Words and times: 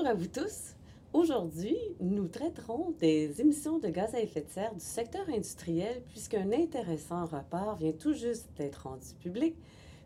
Bonjour 0.00 0.12
à 0.12 0.18
vous 0.18 0.28
tous. 0.28 0.76
Aujourd'hui, 1.12 1.76
nous 2.00 2.26
traiterons 2.26 2.94
des 2.98 3.38
émissions 3.38 3.78
de 3.78 3.88
gaz 3.88 4.14
à 4.14 4.20
effet 4.20 4.40
de 4.40 4.48
serre 4.48 4.72
du 4.72 4.80
secteur 4.80 5.28
industriel 5.28 6.02
puisqu'un 6.08 6.50
intéressant 6.52 7.26
rapport 7.26 7.74
vient 7.74 7.92
tout 7.92 8.14
juste 8.14 8.48
d'être 8.56 8.88
rendu 8.88 9.08
public 9.20 9.54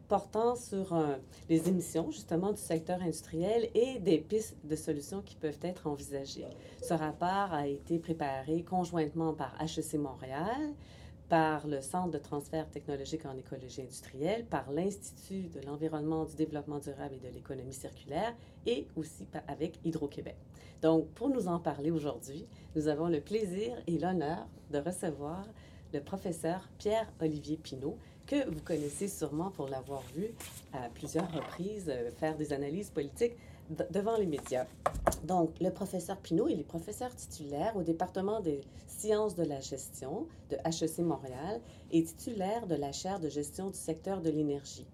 portant 0.09 0.57
sur 0.57 0.95
euh, 0.95 1.15
les 1.49 1.69
émissions 1.69 2.11
justement 2.11 2.51
du 2.51 2.61
secteur 2.61 3.01
industriel 3.03 3.71
et 3.73 4.01
des 4.01 4.19
pistes 4.19 4.57
de 4.65 4.75
solutions 4.75 5.23
qui 5.23 5.37
peuvent 5.37 5.61
être 5.63 5.87
envisagées. 5.87 6.49
Ce 6.83 6.93
rapport 6.93 7.53
a 7.53 7.69
été 7.69 8.01
préparé 8.01 8.65
conjointement 8.65 9.33
par 9.33 9.55
HEC 9.63 9.95
Montréal, 10.01 10.75
par 11.29 11.67
le 11.67 11.81
Centre 11.81 12.11
de 12.11 12.19
transfert 12.19 12.69
technologique 12.71 13.27
en 13.27 13.37
écologie 13.37 13.83
industrielle, 13.83 14.45
par 14.45 14.71
l'Institut 14.71 15.49
de 15.49 15.61
l'environnement, 15.67 16.25
du 16.25 16.35
développement 16.37 16.79
durable 16.79 17.15
et 17.15 17.29
de 17.29 17.35
l'économie 17.35 17.73
circulaire 17.73 18.35
et 18.67 18.87
aussi 18.97 19.27
avec 19.49 19.79
Hydro-Québec. 19.85 20.37
Donc, 20.83 21.09
pour 21.15 21.31
nous 21.31 21.49
en 21.49 21.59
parler 21.59 21.91
aujourd'hui, 21.91 22.47
nous 22.77 22.89
avons 22.89 23.09
le 23.09 23.21
plaisir 23.21 23.77
et 23.87 23.99
l'honneur 23.99 24.47
de 24.71 24.79
recevoir 24.79 25.47
le 25.95 26.01
professeur 26.01 26.69
Pierre-Olivier 26.79 27.57
Pinault, 27.57 27.97
que 28.27 28.49
vous 28.51 28.61
connaissez 28.61 29.09
sûrement 29.09 29.51
pour 29.51 29.69
l'avoir 29.69 30.03
vu 30.15 30.31
à 30.73 30.89
plusieurs 30.89 31.31
reprises 31.33 31.89
euh, 31.89 32.11
faire 32.19 32.37
des 32.37 32.53
analyses 32.53 32.91
politiques 32.91 33.35
devant 33.91 34.17
les 34.17 34.27
médias. 34.27 34.67
Donc, 35.25 35.59
le 35.61 35.71
professeur 35.71 36.19
Pinault, 36.19 36.49
il 36.49 36.61
est 36.61 36.65
professeur 36.65 37.15
titulaire 37.15 37.77
au 37.77 37.83
département 37.83 38.41
des 38.41 38.61
sciences 38.87 39.35
de 39.35 39.45
la 39.45 39.61
gestion 39.61 40.27
de 40.51 40.57
HEC 40.57 40.99
Montréal 40.99 41.61
et 41.91 42.03
titulaire 42.05 42.67
de 42.67 42.75
la 42.75 42.93
chaire 42.93 43.21
de 43.21 43.29
gestion 43.29 43.69
du 43.71 43.79
secteur 43.79 44.21
de 44.21 44.31
l'énergie. 44.31 44.87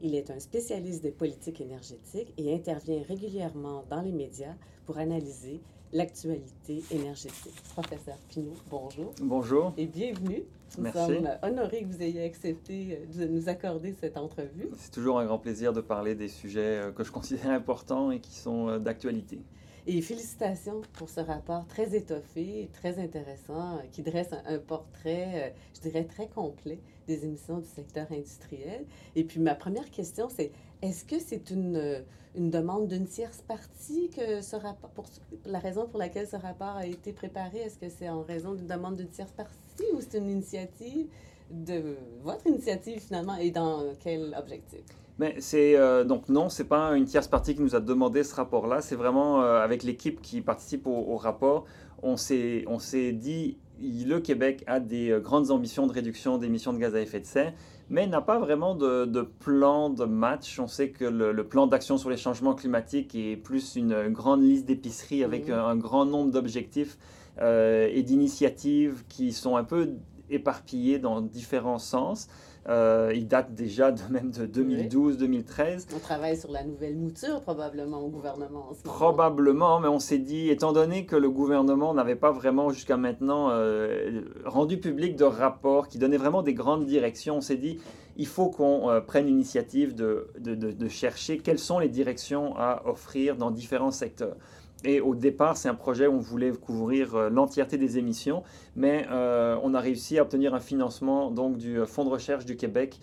Il 0.00 0.14
est 0.14 0.30
un 0.30 0.38
spécialiste 0.38 1.02
des 1.02 1.10
politiques 1.10 1.60
énergétiques 1.60 2.32
et 2.36 2.54
intervient 2.54 3.02
régulièrement 3.02 3.84
dans 3.90 4.00
les 4.00 4.12
médias 4.12 4.54
pour 4.86 4.98
analyser 4.98 5.60
l'actualité 5.92 6.82
énergétique. 6.90 7.54
Professeur 7.70 8.16
Pinault, 8.28 8.54
bonjour. 8.70 9.12
Bonjour. 9.20 9.72
Et 9.76 9.86
bienvenue. 9.86 10.44
Nous 10.76 10.84
Merci. 10.84 10.98
sommes 10.98 11.30
honorés 11.42 11.82
que 11.82 11.86
vous 11.86 12.02
ayez 12.02 12.22
accepté 12.24 12.98
euh, 13.00 13.24
de 13.24 13.26
nous 13.26 13.48
accorder 13.48 13.94
cette 13.98 14.18
entrevue. 14.18 14.68
C'est 14.76 14.90
toujours 14.90 15.18
un 15.18 15.24
grand 15.24 15.38
plaisir 15.38 15.72
de 15.72 15.80
parler 15.80 16.14
des 16.14 16.28
sujets 16.28 16.60
euh, 16.78 16.92
que 16.92 17.04
je 17.04 17.10
considère 17.10 17.50
importants 17.50 18.10
et 18.10 18.20
qui 18.20 18.34
sont 18.34 18.68
euh, 18.68 18.78
d'actualité. 18.78 19.40
Et 19.86 20.02
félicitations 20.02 20.82
pour 20.92 21.08
ce 21.08 21.20
rapport 21.20 21.66
très 21.66 21.96
étoffé, 21.96 22.68
très 22.74 22.98
intéressant, 22.98 23.80
qui 23.90 24.02
dresse 24.02 24.28
un, 24.44 24.58
portrait, 24.58 25.54
je 25.74 25.80
dirais, 25.80 26.04
très 26.04 26.28
complet 26.28 26.78
des 27.06 27.24
émissions 27.24 27.56
du 27.56 27.66
secteur 27.66 28.06
industriel. 28.12 28.84
Et 29.16 29.24
puis 29.24 29.40
ma 29.40 29.54
première 29.54 29.90
question, 29.90 30.28
c'est 30.28 30.52
est-ce 30.82 31.06
que 31.06 31.18
c'est 31.18 31.50
une, 31.50 32.04
une 32.38 32.50
demande 32.50 32.86
d'une 32.88 33.06
tierce 33.06 33.42
partie 33.46 34.10
que 34.10 34.40
ce 34.40 34.56
rapport, 34.56 35.04
la 35.44 35.58
raison 35.58 35.86
pour 35.86 35.98
laquelle 35.98 36.26
ce 36.26 36.36
rapport 36.36 36.76
a 36.76 36.86
été 36.86 37.12
préparé, 37.12 37.58
est-ce 37.58 37.78
que 37.78 37.88
c'est 37.88 38.08
en 38.08 38.22
raison 38.22 38.54
d'une 38.54 38.66
demande 38.66 38.96
d'une 38.96 39.08
tierce 39.08 39.32
partie 39.32 39.84
ou 39.92 40.00
c'est 40.00 40.18
une 40.18 40.30
initiative 40.30 41.08
de 41.50 41.96
votre 42.22 42.46
initiative 42.46 43.00
finalement 43.00 43.36
et 43.36 43.50
dans 43.50 43.82
quel 44.00 44.34
objectif? 44.38 44.80
Mais 45.18 45.34
c'est 45.40 45.76
euh, 45.76 46.04
donc 46.04 46.28
non, 46.28 46.48
c'est 46.48 46.68
pas 46.68 46.96
une 46.96 47.04
tierce 47.04 47.26
partie 47.26 47.56
qui 47.56 47.60
nous 47.60 47.74
a 47.74 47.80
demandé 47.80 48.22
ce 48.22 48.34
rapport-là. 48.36 48.80
C'est 48.82 48.94
vraiment 48.94 49.42
euh, 49.42 49.60
avec 49.60 49.82
l'équipe 49.82 50.22
qui 50.22 50.40
participe 50.40 50.86
au, 50.86 50.92
au 50.92 51.16
rapport. 51.16 51.64
On 52.02 52.16
s'est 52.16 52.64
on 52.68 52.78
s'est 52.78 53.12
dit 53.12 53.58
le 53.80 54.18
Québec 54.20 54.62
a 54.68 54.78
des 54.78 55.10
euh, 55.10 55.20
grandes 55.20 55.50
ambitions 55.50 55.88
de 55.88 55.92
réduction 55.92 56.38
d'émissions 56.38 56.72
de 56.72 56.78
gaz 56.78 56.94
à 56.94 57.00
effet 57.00 57.18
de 57.18 57.26
serre, 57.26 57.52
mais 57.90 58.06
n'a 58.06 58.20
pas 58.20 58.38
vraiment 58.38 58.74
de, 58.74 59.04
de 59.04 59.22
plan 59.22 59.90
de 59.90 60.04
match. 60.04 60.58
On 60.58 60.66
sait 60.66 60.90
que 60.90 61.04
le, 61.04 61.32
le 61.32 61.44
plan 61.44 61.66
d'action 61.66 61.96
sur 61.96 62.10
les 62.10 62.16
changements 62.16 62.54
climatiques 62.54 63.14
est 63.14 63.36
plus 63.36 63.76
une, 63.76 63.92
une 63.92 64.12
grande 64.12 64.42
liste 64.42 64.66
d'épiceries 64.66 65.24
avec 65.24 65.48
un, 65.48 65.64
un 65.64 65.76
grand 65.76 66.04
nombre 66.04 66.30
d'objectifs 66.30 66.98
euh, 67.40 67.88
et 67.90 68.02
d'initiatives 68.02 69.04
qui 69.08 69.32
sont 69.32 69.56
un 69.56 69.64
peu 69.64 69.90
éparpillées 70.30 70.98
dans 70.98 71.20
différents 71.20 71.78
sens. 71.78 72.28
Euh, 72.68 73.12
il 73.14 73.26
date 73.26 73.54
déjà 73.54 73.92
de 73.92 74.00
même 74.10 74.30
de 74.30 74.44
2012-2013. 74.46 75.86
On 75.96 75.98
travaille 75.98 76.36
sur 76.36 76.50
la 76.50 76.64
nouvelle 76.64 76.96
mouture 76.96 77.40
probablement 77.40 78.00
au 78.00 78.08
gouvernement 78.08 78.68
en 78.70 78.74
ce 78.74 78.84
moment. 78.86 78.94
Probablement, 78.96 79.80
mais 79.80 79.88
on 79.88 79.98
s'est 79.98 80.18
dit, 80.18 80.50
étant 80.50 80.72
donné 80.72 81.06
que 81.06 81.16
le 81.16 81.30
gouvernement 81.30 81.94
n'avait 81.94 82.16
pas 82.16 82.30
vraiment 82.30 82.70
jusqu'à 82.70 82.96
maintenant 82.96 83.48
euh, 83.50 84.20
rendu 84.44 84.78
public 84.78 85.16
de 85.16 85.24
rapports 85.24 85.88
qui 85.88 85.98
donnaient 85.98 86.16
vraiment 86.18 86.42
des 86.42 86.54
grandes 86.54 86.84
directions, 86.84 87.36
on 87.36 87.40
s'est 87.40 87.56
dit, 87.56 87.78
il 88.16 88.26
faut 88.26 88.50
qu'on 88.50 88.90
euh, 88.90 89.00
prenne 89.00 89.26
l'initiative 89.26 89.94
de, 89.94 90.28
de, 90.38 90.54
de- 90.54 90.72
de 90.72 90.88
chercher 90.88 91.38
quelles 91.38 91.58
sont 91.58 91.78
les 91.78 91.88
directions 91.88 92.54
à 92.56 92.82
offrir 92.86 93.36
dans 93.36 93.50
différents 93.50 93.90
secteurs. 93.92 94.36
Et 94.84 95.00
au 95.00 95.16
départ, 95.16 95.56
c'est 95.56 95.68
un 95.68 95.74
projet 95.74 96.06
où 96.06 96.14
on 96.14 96.20
voulait 96.20 96.52
couvrir 96.52 97.16
euh, 97.16 97.30
l'entièreté 97.30 97.78
des 97.78 97.98
émissions, 97.98 98.44
mais 98.76 99.06
euh, 99.10 99.58
on 99.64 99.74
a 99.74 99.80
réussi 99.80 100.18
à 100.18 100.22
obtenir 100.22 100.54
un 100.54 100.60
financement 100.60 101.32
donc 101.32 101.58
du 101.58 101.80
euh, 101.80 101.86
Fonds 101.86 102.04
de 102.04 102.10
recherche 102.10 102.44
du 102.44 102.56
Québec 102.56 103.00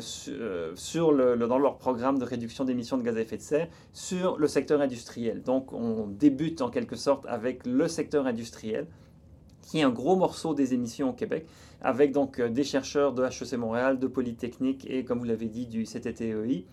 su- 0.00 0.32
sur 0.74 1.12
dans 1.46 1.58
leur 1.58 1.78
programme 1.78 2.18
de 2.18 2.24
réduction 2.24 2.64
d'émissions 2.64 2.98
de 2.98 3.02
gaz 3.02 3.16
à 3.16 3.20
effet 3.20 3.36
de 3.36 3.42
serre 3.42 3.68
sur 3.92 4.36
le 4.36 4.48
secteur 4.48 4.80
industriel. 4.80 5.42
Donc 5.42 5.72
on 5.72 6.06
débute 6.08 6.60
en 6.60 6.70
quelque 6.70 6.96
sorte 6.96 7.24
avec 7.28 7.64
le 7.66 7.86
secteur 7.86 8.26
industriel 8.26 8.86
qui 9.62 9.78
est 9.78 9.82
un 9.82 9.90
gros 9.90 10.16
morceau 10.16 10.54
des 10.54 10.74
émissions 10.74 11.10
au 11.10 11.12
Québec, 11.12 11.46
avec 11.82 12.12
donc 12.12 12.40
des 12.40 12.64
chercheurs 12.64 13.12
de 13.12 13.22
HEC 13.24 13.52
Montréal, 13.58 13.98
de 14.00 14.08
Polytechnique 14.08 14.84
et, 14.90 15.04
comme 15.04 15.18
vous 15.20 15.24
l'avez 15.24 15.46
dit, 15.46 15.66
du 15.66 15.84
CTTEI. 15.84 16.66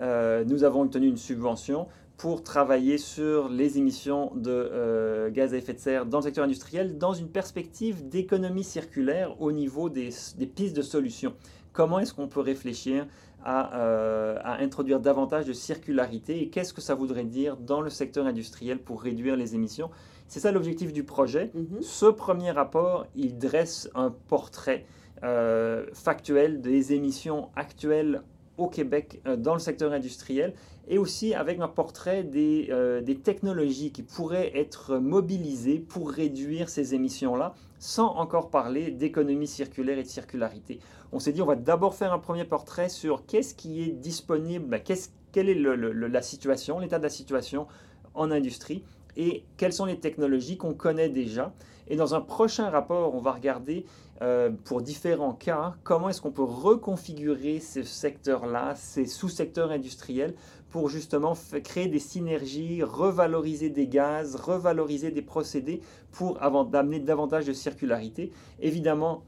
Nous 0.00 0.64
avons 0.64 0.82
obtenu 0.82 1.08
une 1.08 1.16
subvention 1.16 1.88
pour 2.16 2.42
travailler 2.44 2.96
sur 2.96 3.48
les 3.48 3.78
émissions 3.78 4.32
de 4.36 4.50
euh, 4.50 5.30
gaz 5.30 5.52
à 5.52 5.56
effet 5.56 5.74
de 5.74 5.78
serre 5.78 6.06
dans 6.06 6.18
le 6.18 6.24
secteur 6.24 6.44
industriel 6.44 6.96
dans 6.96 7.12
une 7.12 7.28
perspective 7.28 8.08
d'économie 8.08 8.64
circulaire 8.64 9.40
au 9.40 9.50
niveau 9.50 9.88
des, 9.90 10.10
des 10.38 10.46
pistes 10.46 10.76
de 10.76 10.82
solutions. 10.82 11.34
Comment 11.72 11.98
est-ce 11.98 12.14
qu'on 12.14 12.28
peut 12.28 12.40
réfléchir 12.40 13.06
à, 13.44 13.78
euh, 13.80 14.38
à 14.42 14.62
introduire 14.62 15.00
davantage 15.00 15.44
de 15.46 15.52
circularité 15.52 16.40
et 16.40 16.48
qu'est-ce 16.50 16.72
que 16.72 16.80
ça 16.80 16.94
voudrait 16.94 17.24
dire 17.24 17.56
dans 17.56 17.80
le 17.80 17.90
secteur 17.90 18.26
industriel 18.26 18.78
pour 18.78 19.02
réduire 19.02 19.36
les 19.36 19.56
émissions? 19.56 19.90
C'est 20.28 20.40
ça 20.40 20.52
l'objectif 20.52 20.92
du 20.92 21.02
projet. 21.02 21.50
Mhm. 21.52 21.82
Ce 21.82 22.06
premier 22.06 22.52
rapport, 22.52 23.06
il 23.16 23.38
dresse 23.38 23.90
un 23.94 24.14
portrait 24.28 24.86
euh, 25.24 25.86
factuel 25.92 26.60
des 26.60 26.92
émissions 26.92 27.48
actuelles 27.56 28.22
au 28.56 28.68
Québec 28.68 29.20
dans 29.38 29.54
le 29.54 29.58
secteur 29.58 29.92
industriel 29.92 30.54
et 30.88 30.98
aussi 30.98 31.34
avec 31.34 31.60
un 31.60 31.68
portrait 31.68 32.24
des, 32.24 32.68
euh, 32.70 33.00
des 33.00 33.16
technologies 33.16 33.92
qui 33.92 34.02
pourraient 34.02 34.52
être 34.54 34.98
mobilisées 34.98 35.78
pour 35.78 36.10
réduire 36.10 36.68
ces 36.68 36.94
émissions-là, 36.94 37.54
sans 37.78 38.08
encore 38.16 38.50
parler 38.50 38.90
d'économie 38.90 39.46
circulaire 39.46 39.98
et 39.98 40.02
de 40.02 40.08
circularité. 40.08 40.80
On 41.12 41.18
s'est 41.20 41.32
dit, 41.32 41.42
on 41.42 41.46
va 41.46 41.56
d'abord 41.56 41.94
faire 41.94 42.12
un 42.12 42.18
premier 42.18 42.44
portrait 42.44 42.88
sur 42.88 43.24
qu'est-ce 43.26 43.54
qui 43.54 43.82
est 43.82 43.92
disponible, 43.92 44.82
qu'est-ce- 44.84 45.10
quelle 45.32 45.48
est 45.48 45.54
la 45.54 46.22
situation, 46.22 46.78
l'état 46.78 46.98
de 46.98 47.02
la 47.04 47.10
situation 47.10 47.66
en 48.14 48.30
industrie 48.30 48.84
et 49.16 49.44
quelles 49.56 49.72
sont 49.72 49.84
les 49.84 50.00
technologies 50.00 50.56
qu'on 50.56 50.74
connaît 50.74 51.08
déjà. 51.08 51.52
Et 51.88 51.96
dans 51.96 52.14
un 52.14 52.20
prochain 52.20 52.70
rapport, 52.70 53.14
on 53.14 53.20
va 53.20 53.32
regarder 53.32 53.84
euh, 54.22 54.50
pour 54.64 54.80
différents 54.80 55.34
cas 55.34 55.74
comment 55.82 56.08
est-ce 56.08 56.22
qu'on 56.22 56.30
peut 56.30 56.44
reconfigurer 56.44 57.58
ce 57.58 57.82
secteur-là, 57.82 58.74
ces 58.76 59.06
sous-secteurs 59.06 59.70
industriels, 59.72 60.34
pour 60.74 60.88
justement 60.88 61.34
créer 61.62 61.86
des 61.86 62.00
synergies, 62.00 62.82
revaloriser 62.82 63.70
des 63.70 63.86
gaz, 63.86 64.34
revaloriser 64.34 65.12
des 65.12 65.22
procédés 65.22 65.80
pour 66.10 66.42
avant 66.42 66.64
d'amener 66.64 66.98
davantage 66.98 67.46
de 67.46 67.52
circularité. 67.52 68.32
Évidemment, 68.60 69.22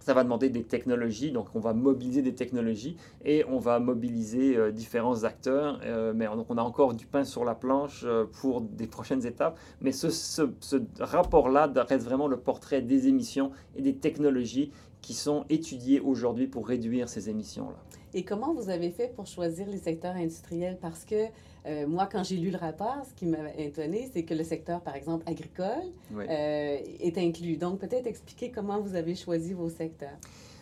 ça 0.00 0.14
va 0.14 0.24
demander 0.24 0.48
des 0.48 0.62
technologies, 0.62 1.32
donc 1.32 1.48
on 1.54 1.60
va 1.60 1.74
mobiliser 1.74 2.22
des 2.22 2.34
technologies 2.34 2.96
et 3.26 3.44
on 3.46 3.58
va 3.58 3.78
mobiliser 3.78 4.56
euh, 4.56 4.72
différents 4.72 5.24
acteurs. 5.24 5.80
euh, 5.84 6.14
mais 6.16 6.24
donc 6.26 6.46
on 6.48 6.56
a 6.56 6.62
encore 6.62 6.94
du 6.94 7.04
pain 7.04 7.24
sur 7.24 7.44
la 7.44 7.54
planche 7.54 8.04
euh, 8.06 8.24
pour 8.40 8.62
des 8.62 8.86
prochaines 8.86 9.26
étapes. 9.26 9.58
Mais 9.82 9.92
ce- 9.92 10.08
ce 10.08 10.80
rapport-là 10.98 11.70
reste 11.76 12.06
vraiment 12.06 12.26
le 12.28 12.38
portrait 12.38 12.80
des 12.80 13.06
émissions 13.08 13.50
et 13.74 13.82
des 13.82 13.96
technologies 13.96 14.70
qui 15.02 15.14
sont 15.14 15.44
étudiées 15.48 16.00
aujourd'hui 16.00 16.46
pour 16.46 16.66
réduire 16.66 17.08
ces 17.08 17.28
émissions-là. 17.30 17.76
Et 18.14 18.24
comment 18.24 18.54
vous 18.54 18.70
avez 18.70 18.90
fait 18.90 19.12
pour 19.14 19.26
choisir 19.26 19.66
les 19.68 19.78
secteurs 19.78 20.14
industriels? 20.16 20.78
Parce 20.80 21.04
que 21.04 21.26
euh, 21.66 21.86
moi, 21.86 22.08
quand 22.10 22.24
j'ai 22.24 22.36
lu 22.36 22.50
le 22.50 22.56
rapport, 22.56 23.02
ce 23.08 23.12
qui 23.14 23.26
m'a 23.26 23.52
étonné, 23.58 24.08
c'est 24.12 24.22
que 24.24 24.34
le 24.34 24.42
secteur, 24.44 24.80
par 24.80 24.96
exemple, 24.96 25.24
agricole 25.28 25.92
Oui. 26.14 26.24
euh, 26.28 26.78
est 27.00 27.18
inclus. 27.18 27.56
Donc, 27.56 27.78
peut-être 27.80 28.06
expliquer 28.06 28.50
comment 28.50 28.80
vous 28.80 28.94
avez 28.94 29.14
choisi 29.14 29.52
vos 29.52 29.68
secteurs. 29.68 30.16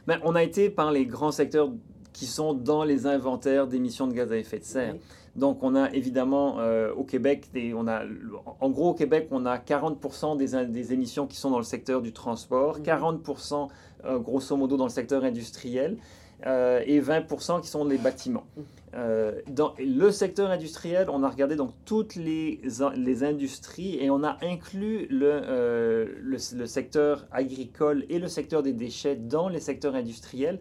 Ben, 0.06 0.18
on 0.24 0.34
a 0.34 0.42
été 0.42 0.68
par 0.70 0.90
les 0.90 1.06
grands 1.06 1.32
secteurs 1.32 1.70
qui 2.12 2.26
sont 2.26 2.54
dans 2.54 2.84
les 2.84 3.06
inventaires 3.06 3.66
d'émissions 3.66 4.06
de 4.06 4.14
gaz 4.14 4.32
à 4.32 4.36
effet 4.36 4.58
de 4.58 4.64
serre. 4.64 4.94
Oui. 4.94 5.00
Donc, 5.36 5.62
on 5.62 5.74
a 5.74 5.90
évidemment 5.92 6.60
euh, 6.60 6.92
au 6.94 7.02
Québec, 7.04 7.48
des- 7.52 7.74
on 7.74 7.88
a, 7.88 8.02
en 8.60 8.70
gros, 8.70 8.90
au 8.90 8.94
Québec, 8.94 9.28
on 9.30 9.46
a 9.46 9.58
40% 9.58 10.36
des, 10.36 10.92
émissions 10.92 11.26
qui 11.26 11.36
sont 11.36 11.50
dans 11.50 11.58
le 11.58 11.64
secteur 11.64 12.02
du 12.02 12.12
transport, 12.12 12.78
Mhm. 12.78 12.84
40% 12.84 13.68
euh, 14.04 14.18
grosso 14.18 14.56
modo 14.56 14.76
dans 14.76 14.84
le 14.84 14.90
secteur 14.90 15.24
industriel. 15.24 15.96
et 16.46 17.00
20% 17.00 17.62
qui 17.62 17.68
sont 17.68 17.86
les 17.86 17.96
bâtiments. 17.96 18.44
dans 19.48 19.72
le 19.78 20.10
secteur 20.10 20.50
industriel, 20.50 21.08
on 21.08 21.22
a 21.22 21.30
regardé 21.30 21.56
donc 21.56 21.70
toutes 21.86 22.16
les, 22.16 22.60
les 22.96 23.24
industries 23.24 23.96
et 23.98 24.10
on 24.10 24.22
a 24.22 24.36
inclus 24.42 25.06
le, 25.08 26.12
le, 26.20 26.66
secteur 26.66 27.26
agricole 27.32 28.04
et 28.10 28.18
le 28.18 28.28
secteur 28.28 28.62
des 28.62 28.74
déchets 28.74 29.16
dans 29.16 29.48
les 29.48 29.60
secteurs 29.60 29.94
industriels 29.94 30.58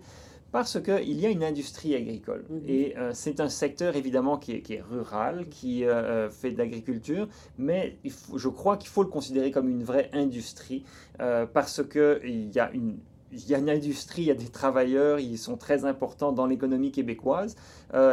parce 0.53 0.79
qu'il 0.79 1.19
y 1.19 1.25
a 1.25 1.29
une 1.29 1.43
industrie 1.43 1.95
agricole. 1.95 2.45
Mhm. 2.47 2.61
Et 2.67 2.95
euh, 2.95 3.09
c'est 3.13 3.39
un 3.39 3.49
secteur 3.49 3.95
évidemment 3.95 4.37
qui 4.37 4.51
est, 4.51 4.81
rural, 4.81 5.49
qui 5.49 5.83
euh, 5.83 5.93
euh, 5.93 6.29
fait 6.29 6.51
de 6.51 6.59
l'agriculture, 6.59 7.27
mais 7.57 7.97
je 8.35 8.47
crois 8.49 8.77
qu'il 8.77 8.89
faut 8.89 9.01
le 9.01 9.09
considérer 9.09 9.49
comme 9.49 9.67
une 9.67 9.83
vraie 9.83 10.09
industrie, 10.13 10.85
parce 11.17 11.81
qu'il 11.83 12.51
y 12.55 12.59
a 12.59 12.71
une... 12.71 12.97
Il 13.35 13.49
y 13.49 13.55
a 13.55 13.57
une 13.57 13.71
industrie, 13.71 14.21
il 14.21 14.27
y 14.27 14.31
a 14.31 14.35
des 14.35 14.49
travailleurs, 14.49 15.19
ils 15.19 15.39
sont 15.39 15.57
très 15.57 15.85
importants 15.85 16.31
dans 16.33 16.45
l'économie 16.45 16.91
québécoise. 16.91 17.55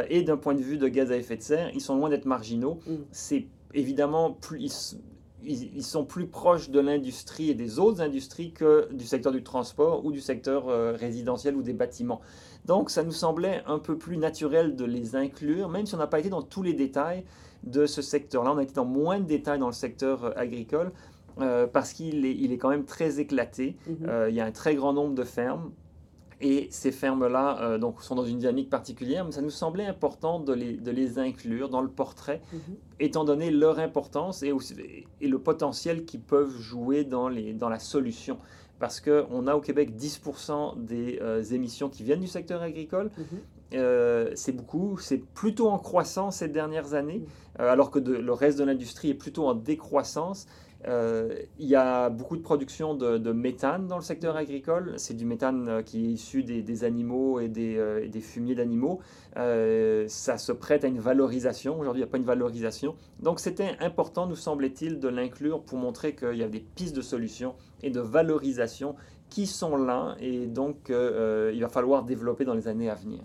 et 0.08 0.22
d'un 0.22 0.38
point 0.38 0.54
de 0.54 0.62
vue 0.62 0.78
de 0.78 0.88
gaz 0.88 1.12
à 1.12 1.16
effet 1.18 1.36
de 1.36 1.42
serre, 1.42 1.70
ils 1.74 1.82
sont 1.82 1.94
loin 1.94 2.08
d'être 2.08 2.24
marginaux. 2.24 2.78
Mhm. 2.86 3.04
C'est 3.12 3.46
évidemment 3.74 4.32
plus, 4.32 4.96
ils, 5.44 5.82
sont 5.82 6.04
plus 6.04 6.26
proches 6.26 6.70
de 6.70 6.80
l'industrie 6.80 7.50
et 7.50 7.54
des 7.54 7.78
autres 7.78 8.00
industries 8.00 8.52
que 8.52 8.88
du 8.92 9.04
secteur 9.04 9.32
du 9.32 9.42
transport 9.42 10.04
ou 10.04 10.12
du 10.12 10.20
secteur 10.20 10.68
euh, 10.68 10.92
résidentiel 10.92 11.56
ou 11.56 11.62
des 11.62 11.72
bâtiments. 11.72 12.20
Donc 12.66 12.90
ça 12.90 13.02
nous 13.02 13.12
semblait 13.12 13.62
un 13.66 13.78
peu 13.78 13.96
plus 13.96 14.16
naturel 14.16 14.76
de 14.76 14.84
les 14.84 15.16
inclure, 15.16 15.68
même 15.68 15.86
si 15.86 15.94
on 15.94 15.98
n'a 15.98 16.06
pas 16.06 16.20
été 16.20 16.28
dans 16.28 16.42
tous 16.42 16.62
les 16.62 16.74
détails 16.74 17.24
de 17.64 17.86
ce 17.86 18.02
secteur-là. 18.02 18.52
On 18.52 18.58
a 18.58 18.62
été 18.62 18.74
dans 18.74 18.84
moins 18.84 19.18
de 19.18 19.24
détails 19.24 19.58
dans 19.58 19.66
le 19.66 19.72
secteur 19.72 20.24
euh, 20.24 20.30
agricole 20.36 20.92
euh, 21.40 21.66
parce 21.66 21.92
qu'il 21.92 22.26
est, 22.26 22.34
il 22.34 22.52
est, 22.52 22.58
quand 22.58 22.70
même 22.70 22.84
très 22.84 23.20
éclaté. 23.20 23.76
Mm-hmm. 23.88 24.28
il 24.28 24.34
y 24.34 24.40
a 24.40 24.44
un 24.44 24.52
très 24.52 24.74
grand 24.74 24.92
nombre 24.92 25.14
de 25.14 25.24
fermes. 25.24 25.70
Et 26.40 26.68
ces 26.70 26.90
fermes-là 26.90 27.60
euh, 27.60 27.78
donc, 27.78 28.02
sont 28.02 28.14
dans 28.14 28.24
une 28.24 28.38
dynamique 28.38 28.70
particulière, 28.70 29.24
mais 29.24 29.32
ça 29.32 29.42
nous 29.42 29.50
semblait 29.50 29.86
important 29.86 30.40
de 30.40 30.54
les, 30.54 30.72
de 30.78 30.90
les 30.90 31.18
inclure 31.18 31.68
dans 31.68 31.82
le 31.82 31.90
portrait, 31.90 32.40
mhm. 32.52 32.76
étant 32.98 33.24
donné 33.24 33.50
leur 33.50 33.78
importance 33.78 34.42
et, 34.42 34.50
aussi, 34.50 34.74
et 35.20 35.28
le 35.28 35.38
potentiel 35.38 36.04
qu'ils 36.04 36.22
peuvent 36.22 36.56
jouer 36.58 37.04
dans, 37.04 37.28
les, 37.28 37.52
dans 37.52 37.68
la 37.68 37.78
solution. 37.78 38.38
Parce 38.78 39.00
qu'on 39.00 39.46
a 39.46 39.54
au 39.54 39.60
Québec 39.60 39.92
10% 39.94 40.82
des 40.82 41.18
euh, 41.20 41.42
émissions 41.42 41.90
qui 41.90 42.02
viennent 42.02 42.20
du 42.20 42.26
secteur 42.26 42.62
agricole. 42.62 43.10
Mhm. 43.18 43.24
Euh, 43.74 44.32
c'est 44.34 44.52
beaucoup, 44.52 44.96
c'est 44.98 45.18
plutôt 45.18 45.68
en 45.68 45.78
croissance 45.78 46.36
ces 46.36 46.48
dernières 46.48 46.94
années, 46.94 47.18
mhm. 47.58 47.66
alors 47.66 47.90
que 47.90 47.98
le 47.98 48.32
reste 48.32 48.58
de 48.58 48.64
l'industrie 48.64 49.10
est 49.10 49.14
plutôt 49.14 49.46
en 49.46 49.54
décroissance. 49.54 50.46
Euh, 50.88 51.34
il 51.58 51.66
y 51.66 51.74
a 51.74 52.08
beaucoup 52.08 52.36
de 52.36 52.42
production 52.42 52.94
de, 52.94 53.32
méthane 53.32 53.86
dans 53.86 53.96
le 53.96 54.02
secteur 54.02 54.36
agricole. 54.36 54.94
C'est 54.96 55.14
du 55.14 55.24
méthane 55.24 55.68
euh, 55.68 55.82
qui 55.82 56.06
est 56.06 56.10
issu 56.10 56.42
des, 56.42 56.84
animaux 56.84 57.40
et 57.40 57.48
des, 57.48 57.76
euh, 57.76 58.08
fumiers 58.20 58.54
d'animaux. 58.54 59.00
ça 59.34 60.38
se 60.38 60.52
prête 60.52 60.84
à 60.84 60.88
une 60.88 61.00
valorisation. 61.00 61.78
Aujourd'hui, 61.78 62.00
il 62.00 62.04
n'y 62.04 62.08
a 62.08 62.12
pas 62.12 62.18
une 62.18 62.24
valorisation. 62.24 62.94
Donc, 63.20 63.40
c'était 63.40 63.76
important, 63.80 64.26
nous 64.26 64.36
semblait-il, 64.36 65.00
de 65.00 65.08
l'inclure 65.08 65.62
pour 65.62 65.78
montrer 65.78 66.14
qu'il 66.14 66.36
y 66.36 66.42
a 66.42 66.48
des 66.48 66.60
pistes 66.60 66.96
de 66.96 67.02
solutions 67.02 67.54
et 67.82 67.90
de 67.90 68.00
valorisation 68.00 68.96
qui 69.28 69.46
sont 69.46 69.76
là 69.76 70.16
et 70.18 70.46
donc 70.46 70.88
il 70.88 71.60
va 71.60 71.68
falloir 71.68 72.02
développer 72.02 72.44
dans 72.44 72.54
les 72.54 72.66
années 72.66 72.90
à 72.90 72.96
venir. 72.96 73.20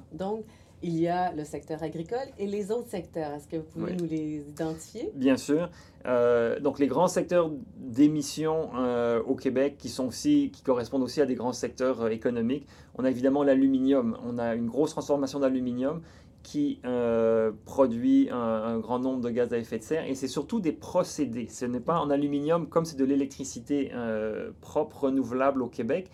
Il 0.83 1.00
y 1.00 1.07
a 1.07 1.33
le 1.33 1.44
secteur 1.44 1.81
agricole 1.83 2.27
et 2.38 2.48
les 2.48 2.72
autres 2.72 2.89
secteurs. 2.89 3.31
Est-ce 3.33 3.48
que 3.48 3.57
vous 3.57 3.63
pouvez 3.63 3.95
nous 3.95 4.06
les 4.06 4.44
identifier? 4.48 5.12
Bien 5.16 5.38
sûr. 5.38 5.69
Euh, 6.06 6.60
donc 6.60 6.80
les 6.80 6.88
grands 6.88 7.07
secteurs 7.07 7.50
d'émissions 7.77 8.69
euh, 8.75 9.22
au 9.24 9.36
Québec 9.36 9.75
qui, 9.80 9.89
sont 9.89 10.06
aussi, 10.06 10.51
qui 10.51 10.62
correspondent 10.62 11.01
aussi 11.01 11.22
à 11.22 11.25
des 11.25 11.36
grands 11.36 11.54
secteurs 11.54 12.01
euh, 12.01 12.10
économiques. 12.10 12.68
On 12.95 13.04
a 13.04 13.10
évidemment 13.10 13.44
l'aluminium. 13.44 14.18
On 14.24 14.38
a 14.38 14.54
une 14.54 14.68
grosse 14.68 14.92
transformation 14.92 15.39
d'aluminium 15.39 16.01
qui 16.44 16.80
produit 17.66 18.30
un, 18.30 18.38
un, 18.38 18.78
grand 18.78 19.00
nombre 19.00 19.19
de 19.21 19.31
gaz 19.31 19.51
à 19.51 19.57
effet 19.57 19.80
de 19.80 19.83
serre 19.83 20.06
et 20.06 20.13
c'est 20.13 20.28
surtout 20.28 20.60
des 20.60 20.74
procédés. 20.74 21.48
Ce 21.50 21.66
n'est 21.66 21.80
pas 21.80 21.98
en 21.98 22.12
aluminium 22.12 22.69
comme 22.69 22.86
c'est 22.86 22.98
de 22.98 23.04
l'électricité 23.04 23.92
propre, 24.62 25.06
renouvelable 25.06 25.63
au 25.63 25.68
Québec 25.68 26.12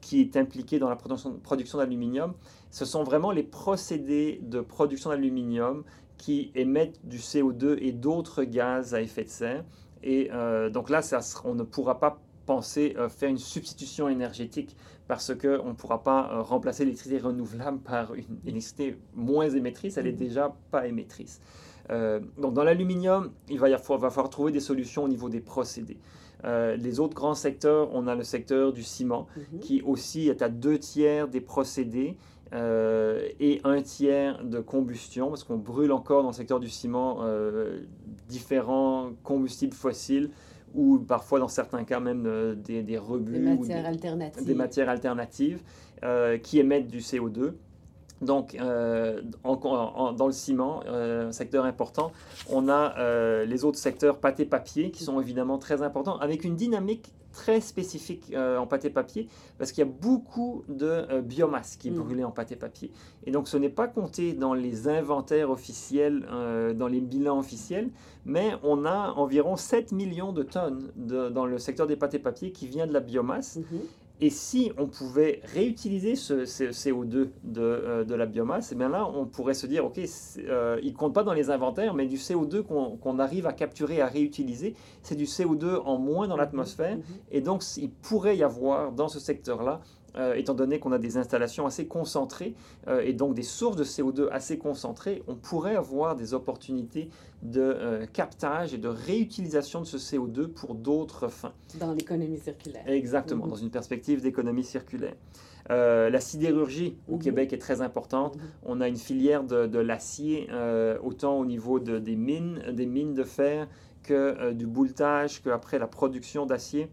qui 0.00 0.22
est 0.22 0.38
impliqué 0.38 0.78
dans 0.78 0.88
la 0.88 0.96
production, 0.96 1.38
production 1.38 1.78
d'aluminium 1.78 2.32
ce 2.74 2.84
sont 2.84 3.04
vraiment 3.04 3.30
les 3.30 3.44
procédés 3.44 4.40
de 4.42 4.60
production 4.60 5.10
d'aluminium 5.10 5.84
qui 6.18 6.50
émettent 6.56 6.98
du 7.06 7.18
CO2 7.18 7.78
et 7.80 7.92
d'autres 7.92 8.42
gaz 8.42 8.94
à 8.94 9.00
effet 9.00 9.22
de 9.22 9.28
serre. 9.28 9.64
Et 10.02 10.28
euh, 10.32 10.70
donc 10.70 10.90
là, 10.90 11.00
ça, 11.00 11.20
on 11.44 11.54
ne 11.54 11.62
pourra 11.62 12.00
pas 12.00 12.20
penser 12.46 12.96
euh, 12.98 13.08
faire 13.08 13.30
une 13.30 13.38
substitution 13.38 14.08
énergétique 14.08 14.76
parce 15.06 15.32
qu'on 15.36 15.68
ne 15.68 15.72
pourra 15.74 16.02
pas 16.02 16.32
euh, 16.32 16.42
remplacer 16.42 16.84
l'électricité 16.84 17.20
renouvelable 17.20 17.78
par 17.84 18.12
une 18.14 18.24
électricité 18.44 18.98
moins 19.14 19.48
émettrice, 19.48 19.96
elle 19.96 20.06
n'est 20.06 20.10
mm-hmm. 20.10 20.16
déjà 20.16 20.56
pas 20.72 20.88
émettrice. 20.88 21.40
donc 21.88 22.54
dans 22.54 22.64
l'aluminium, 22.64 23.30
il 23.48 23.60
va, 23.60 23.68
y 23.68 23.74
avoir, 23.74 24.00
va 24.00 24.10
falloir 24.10 24.30
trouver 24.30 24.50
des 24.50 24.58
solutions 24.58 25.04
au 25.04 25.08
niveau 25.08 25.28
des 25.28 25.40
procédés. 25.40 25.98
les 26.42 26.98
autres 26.98 27.14
grands 27.14 27.36
secteurs, 27.36 27.90
on 27.92 28.08
a 28.08 28.16
le 28.16 28.24
secteur 28.24 28.72
du 28.72 28.82
ciment 28.82 29.28
mm-hmm. 29.38 29.58
qui 29.60 29.82
aussi 29.82 30.28
est 30.28 30.42
à 30.42 30.48
deux 30.48 30.78
tiers 30.78 31.28
des 31.28 31.40
procédés 31.40 32.16
euh, 32.52 33.28
et 33.40 33.60
un 33.64 33.82
tiers 33.82 34.44
de 34.44 34.60
combustion, 34.60 35.28
parce 35.28 35.44
qu'on 35.44 35.56
brûle 35.56 35.92
encore 35.92 36.22
dans 36.22 36.28
le 36.28 36.34
secteur 36.34 36.60
du 36.60 36.68
ciment 36.68 37.18
euh, 37.22 37.80
différents 38.28 39.10
combustibles 39.22 39.74
fossiles 39.74 40.30
ou 40.74 40.98
parfois 40.98 41.38
dans 41.38 41.48
certains 41.48 41.84
cas 41.84 42.00
même 42.00 42.26
euh, 42.26 42.54
des, 42.54 42.82
des, 42.82 42.98
rebuts. 42.98 43.32
Des 43.32 43.38
matières 43.38 43.86
alternatives. 43.86 44.44
Des 44.44 44.54
matières 44.54 44.88
alternatives 44.88 45.62
qui 46.42 46.58
émettent 46.58 46.88
du 46.88 46.98
CO2. 46.98 47.54
Donc, 48.20 48.54
dans 48.56 50.26
le 50.26 50.32
ciment, 50.32 50.82
un 50.86 51.32
secteur 51.32 51.64
important, 51.64 52.12
on 52.50 52.68
a 52.68 53.44
les 53.46 53.64
autres 53.64 53.78
secteurs 53.78 54.18
pâte 54.18 54.38
et 54.38 54.44
papier 54.44 54.90
qui 54.90 55.02
sont 55.02 55.18
évidemment 55.18 55.56
très 55.56 55.80
importants, 55.80 56.18
avec 56.18 56.44
une 56.44 56.56
dynamique 56.56 57.14
très 57.34 57.60
spécifique 57.60 58.32
euh, 58.32 58.56
en 58.56 58.66
pâté 58.66 58.88
papier 58.88 59.28
parce 59.58 59.72
qu'il 59.72 59.84
y 59.84 59.88
a 59.88 59.90
beaucoup 59.90 60.64
de 60.68 60.86
euh, 60.86 61.20
biomasse 61.20 61.76
qui 61.76 61.88
est 61.88 61.90
mm. 61.90 61.98
brûlée 61.98 62.24
en 62.24 62.30
pâté 62.30 62.56
papier. 62.56 62.90
Et 63.26 63.32
donc 63.32 63.48
ce 63.48 63.56
n'est 63.58 63.68
pas 63.68 63.88
compté 63.88 64.32
dans 64.32 64.54
les 64.54 64.88
inventaires 64.88 65.50
officiels, 65.50 66.26
euh, 66.30 66.72
dans 66.72 66.86
les 66.86 67.00
bilans 67.00 67.38
officiels, 67.38 67.90
mais 68.24 68.52
on 68.62 68.86
a 68.86 69.12
environ 69.16 69.56
7 69.56 69.92
millions 69.92 70.32
de 70.32 70.44
tonnes 70.44 70.90
dans 70.96 71.44
le 71.44 71.58
secteur 71.58 71.86
des 71.86 71.96
pâtés 71.96 72.20
papier 72.20 72.52
qui 72.52 72.68
vient 72.68 72.86
de 72.86 72.92
la 72.92 73.00
biomasse. 73.00 73.58
Mm-hmm. 73.58 74.03
Et 74.20 74.30
si 74.30 74.70
on 74.78 74.86
pouvait 74.86 75.40
réutiliser 75.54 76.14
ce, 76.14 76.44
CO2 76.44 77.08
de, 77.08 77.30
euh, 77.58 78.04
de, 78.04 78.14
la 78.14 78.26
biomasse, 78.26 78.70
et 78.70 78.74
eh 78.74 78.78
bien 78.78 78.88
là, 78.88 79.08
on 79.12 79.26
pourrait 79.26 79.54
se 79.54 79.66
dire, 79.66 79.84
OK, 79.84 79.98
euh, 80.38 80.78
il 80.82 80.92
ne 80.92 80.96
compte 80.96 81.12
pas 81.12 81.24
dans 81.24 81.32
les 81.32 81.50
inventaires, 81.50 81.94
mais 81.94 82.06
du 82.06 82.16
CO2 82.16 82.62
qu'on 82.62 83.18
arrive 83.18 83.46
à 83.46 83.52
capturer, 83.52 84.00
à 84.00 84.06
réutiliser, 84.06 84.74
c'est 85.02 85.16
du 85.16 85.24
CO2 85.24 85.82
en 85.84 85.98
moins 85.98 86.28
dans 86.28 86.36
l'atmosphère. 86.36 86.96
Mhm. 86.96 87.02
Et 87.32 87.40
donc, 87.40 87.64
il 87.76 87.90
pourrait 87.90 88.36
y 88.36 88.44
avoir 88.44 88.92
dans 88.92 89.08
ce 89.08 89.18
secteur-là 89.18 89.80
euh, 90.16 90.34
étant 90.34 90.54
donné 90.54 90.78
qu'on 90.78 90.92
a 90.92 90.98
des 90.98 91.16
installations 91.16 91.66
assez 91.66 91.86
concentrées 91.86 92.54
euh, 92.86 93.00
et 93.00 93.12
donc 93.12 93.34
des 93.34 93.42
sources 93.42 93.76
de 93.76 93.84
CO2 93.84 94.28
assez 94.30 94.58
concentrées, 94.58 95.24
on 95.26 95.34
pourrait 95.34 95.74
avoir 95.74 96.14
des 96.14 96.34
opportunités 96.34 97.10
de 97.42 97.60
euh, 97.60 98.06
captage 98.06 98.74
et 98.74 98.78
de 98.78 98.88
réutilisation 98.88 99.80
de 99.80 99.86
ce 99.86 99.96
CO2 99.96 100.46
pour 100.46 100.76
d'autres 100.76 101.26
fins. 101.28 101.52
Dans 101.80 101.92
l'économie 101.92 102.38
circulaire. 102.38 102.84
Exactement, 102.86 103.44
mhm. 103.44 103.50
dans 103.50 103.56
une 103.56 103.70
perspective 103.70 104.22
d'économie 104.22 104.62
circulaire. 104.62 105.16
la 105.68 106.20
sidérurgie 106.20 106.96
au 107.08 107.16
mhm. 107.16 107.22
Québec 107.22 107.52
est 107.52 107.58
très 107.58 107.80
importante. 107.80 108.36
Mhm. 108.36 108.42
On 108.66 108.80
a 108.80 108.86
une 108.86 108.96
filière 108.96 109.42
de, 109.42 109.78
l'acier, 109.78 110.48
autant 111.02 111.38
au 111.38 111.44
niveau 111.44 111.80
de, 111.80 111.98
des 111.98 112.16
mines, 112.16 112.62
des 112.72 112.86
mines 112.86 113.14
de 113.14 113.24
fer, 113.24 113.66
que 114.04 114.52
du 114.52 114.66
bouletage, 114.66 115.42
qu'après 115.42 115.78
la 115.78 115.86
production 115.88 116.46
d'acier. 116.46 116.88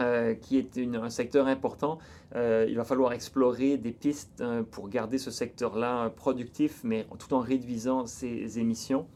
Euh, 0.00 0.34
qui 0.34 0.56
est 0.56 0.78
un 0.78 1.10
secteur 1.10 1.46
important. 1.46 1.98
Euh, 2.34 2.64
il 2.66 2.76
va 2.76 2.84
falloir 2.84 3.12
explorer 3.12 3.76
des 3.76 3.92
pistes 3.92 4.40
euh, 4.40 4.62
pour 4.62 4.88
garder 4.88 5.18
ce 5.18 5.30
secteur-là 5.30 6.08
productif, 6.08 6.80
mais 6.82 7.06
tout 7.18 7.34
en 7.34 7.40
réduisant 7.40 8.06
ses 8.06 8.58
émissions. 8.58 9.06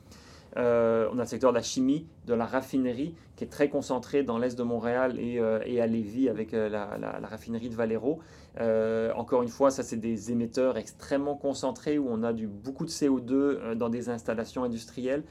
on 0.54 0.60
a 0.60 1.22
le 1.22 1.24
secteur 1.24 1.50
de 1.50 1.56
la 1.56 1.62
chimie, 1.62 2.06
de 2.26 2.34
la 2.34 2.44
raffinerie, 2.44 3.14
qui 3.36 3.44
est 3.44 3.48
très 3.48 3.70
concentré 3.70 4.22
dans 4.22 4.36
l'est 4.36 4.56
de 4.56 4.62
Montréal 4.62 5.18
et, 5.18 5.40
à 5.80 5.86
Lévis 5.86 6.28
avec 6.28 6.52
la, 6.52 7.20
raffinerie 7.22 7.70
de 7.70 7.74
Valero. 7.74 8.20
encore 9.16 9.42
une 9.42 9.48
fois, 9.48 9.70
ça 9.70 9.82
c'est 9.82 9.96
des 9.96 10.30
émetteurs 10.30 10.76
extrêmement 10.76 11.36
concentrés 11.36 11.98
où 11.98 12.06
on 12.10 12.22
a 12.22 12.34
du, 12.34 12.46
beaucoup 12.46 12.84
de 12.84 12.90
CO2 12.90 13.74
dans 13.74 13.88
des 13.88 14.10
installations 14.10 14.62
industrielles. 14.62 15.24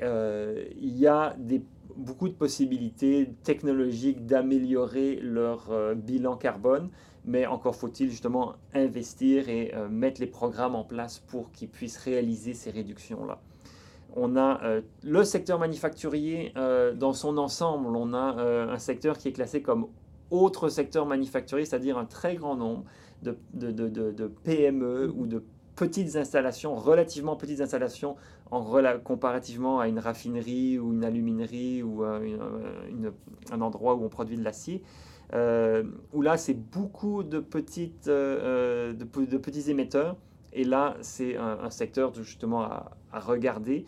il 0.00 0.96
y 0.98 1.06
a 1.06 1.36
des 1.38 1.62
beaucoup 1.96 2.28
de 2.28 2.34
possibilités 2.34 3.30
technologiques 3.42 4.26
d'améliorer 4.26 5.16
leur 5.16 5.70
euh, 5.70 5.94
bilan 5.94 6.36
carbone, 6.36 6.90
mais 7.24 7.46
encore 7.46 7.74
faut-il 7.74 8.10
justement 8.10 8.54
investir 8.74 9.48
et 9.48 9.74
euh, 9.74 9.88
mettre 9.88 10.20
les 10.20 10.26
programmes 10.26 10.74
en 10.74 10.84
place 10.84 11.18
pour 11.18 11.50
qu'ils 11.52 11.68
puissent 11.68 11.98
réaliser 11.98 12.54
ces 12.54 12.70
réductions-là. 12.70 13.40
On 14.14 14.36
a 14.36 14.62
euh, 14.64 14.80
le 15.02 15.24
secteur 15.24 15.58
manufacturier 15.58 16.52
dans 16.96 17.12
son 17.12 17.36
ensemble, 17.38 17.94
on 17.96 18.14
a 18.14 18.40
un 18.40 18.78
secteur 18.78 19.18
qui 19.18 19.28
est 19.28 19.32
classé 19.32 19.60
comme 19.60 19.88
autres 20.30 20.68
secteurs 20.68 21.06
manufacturiers, 21.06 21.66
c'est-à-dire 21.66 21.98
un 21.98 22.06
très 22.06 22.36
grand 22.36 22.56
nombre 22.56 22.84
de, 23.22 23.36
de, 23.54 23.70
de, 23.70 23.88
de 23.88 24.26
PME 24.44 25.12
ou 25.14 25.26
de 25.26 25.42
petites 25.76 26.16
installations, 26.16 26.74
relativement 26.74 27.36
petites 27.36 27.60
installations, 27.60 28.16
en 28.50 28.60
comparativement 29.04 29.78
à 29.78 29.88
une 29.88 29.98
raffinerie 29.98 30.78
ou 30.78 30.92
une 30.92 31.04
aluminerie 31.04 31.82
ou 31.82 32.02
un 32.02 33.60
endroit 33.60 33.94
où 33.94 34.04
on 34.04 34.08
produit 34.08 34.36
de 34.36 34.42
l'acier. 34.42 34.82
Euh, 35.34 35.82
où 36.12 36.22
là, 36.22 36.36
c'est 36.36 36.54
beaucoup 36.54 37.22
de, 37.22 37.40
petites, 37.40 38.08
euh, 38.08 38.92
de, 38.92 39.04
petits 39.04 39.70
émetteurs. 39.70 40.16
Et 40.52 40.64
là, 40.64 40.96
c'est 41.00 41.36
un, 41.36 41.70
secteur 41.70 42.14
justement 42.14 42.62
à, 42.62 42.92
regarder. 43.12 43.86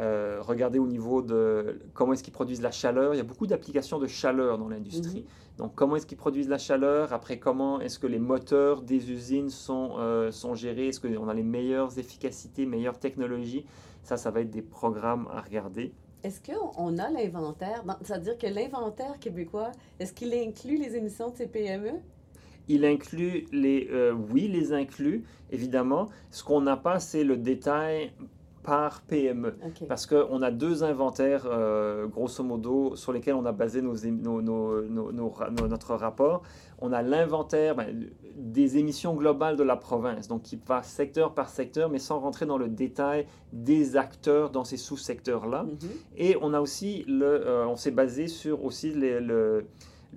Euh, 0.00 0.42
regarder 0.42 0.78
au 0.78 0.86
niveau 0.86 1.22
de 1.22 1.80
comment 1.94 2.12
est-ce 2.12 2.22
qu'ils 2.22 2.32
produisent 2.32 2.60
la 2.60 2.70
chaleur. 2.70 3.14
Il 3.14 3.16
y 3.16 3.20
a 3.20 3.24
beaucoup 3.24 3.46
d'applications 3.46 3.98
de 3.98 4.06
chaleur 4.06 4.58
dans 4.58 4.68
l'industrie. 4.68 5.20
Mhm. 5.20 5.56
Donc, 5.56 5.74
comment 5.74 5.96
est-ce 5.96 6.06
qu'ils 6.06 6.18
produisent 6.18 6.50
la 6.50 6.58
chaleur? 6.58 7.14
Après, 7.14 7.38
comment 7.38 7.80
est-ce 7.80 7.98
que 7.98 8.06
les 8.06 8.18
moteurs 8.18 8.82
des 8.82 9.10
usines 9.10 9.48
sont, 9.48 9.94
euh, 9.98 10.30
sont 10.30 10.54
gérés? 10.54 10.88
Est-ce 10.88 11.00
qu'on 11.00 11.28
a 11.28 11.34
les 11.34 11.42
meilleures 11.42 11.98
efficacités, 11.98 12.66
meilleures 12.66 12.98
technologies? 12.98 13.64
Ça, 14.02 14.18
ça 14.18 14.30
va 14.30 14.42
être 14.42 14.50
des 14.50 14.60
programmes 14.60 15.28
à 15.32 15.40
regarder. 15.40 15.94
Est-ce 16.22 16.40
qu'on 16.42 16.98
a 16.98 17.10
l'inventaire? 17.10 17.82
C'est-à-dire 18.02 18.36
que 18.36 18.48
l'inventaire 18.48 19.18
québécois, 19.18 19.72
est-ce 19.98 20.12
qu'il 20.12 20.34
inclut 20.34 20.76
les 20.76 20.94
émissions 20.96 21.30
de 21.30 21.36
ces 21.36 21.46
PME 21.46 21.92
il 22.68 22.84
inclut 22.84 23.46
les, 23.52 23.88
euh, 23.92 24.12
oui, 24.12 24.48
les 24.48 24.72
inclut, 24.72 25.24
évidemment. 25.52 26.08
Ce 26.32 26.42
qu'on 26.42 26.60
n'a 26.60 26.76
pas, 26.76 26.98
c'est 26.98 27.22
le 27.22 27.36
détail 27.36 28.12
par 28.66 29.00
PME. 29.02 29.54
Parce 29.88 30.06
qu'on 30.06 30.42
a 30.42 30.50
deux 30.50 30.82
inventaires, 30.82 31.44
euh, 31.46 32.08
grosso 32.08 32.42
modo, 32.42 32.96
sur 32.96 33.12
lesquels 33.12 33.34
on 33.34 33.46
a 33.46 33.52
basé 33.52 33.80
nos, 33.80 33.94
notre 34.82 35.94
rapport. 35.94 36.42
On 36.80 36.92
a 36.92 37.00
l'inventaire 37.00 37.76
ben, 37.76 38.10
des 38.36 38.76
émissions 38.76 39.14
globales 39.14 39.56
de 39.56 39.62
la 39.62 39.76
province, 39.76 40.26
donc 40.26 40.42
qui 40.42 40.58
va 40.66 40.82
secteur 40.82 41.32
par 41.32 41.48
secteur, 41.48 41.88
mais 41.88 42.00
sans 42.00 42.18
rentrer 42.18 42.44
dans 42.44 42.58
le 42.58 42.68
détail 42.68 43.26
des 43.52 43.96
acteurs 43.96 44.50
dans 44.50 44.64
ces 44.64 44.76
sous-secteurs-là. 44.76 45.62
Mhm. 45.62 45.76
Et 46.16 46.36
on 46.42 46.52
a 46.52 46.60
aussi, 46.60 47.04
le, 47.06 47.24
euh, 47.24 47.66
on 47.68 47.76
s'est 47.76 47.92
basé 47.92 48.26
sur 48.26 48.64
aussi 48.64 48.90
les, 48.90 49.20
le 49.20 49.66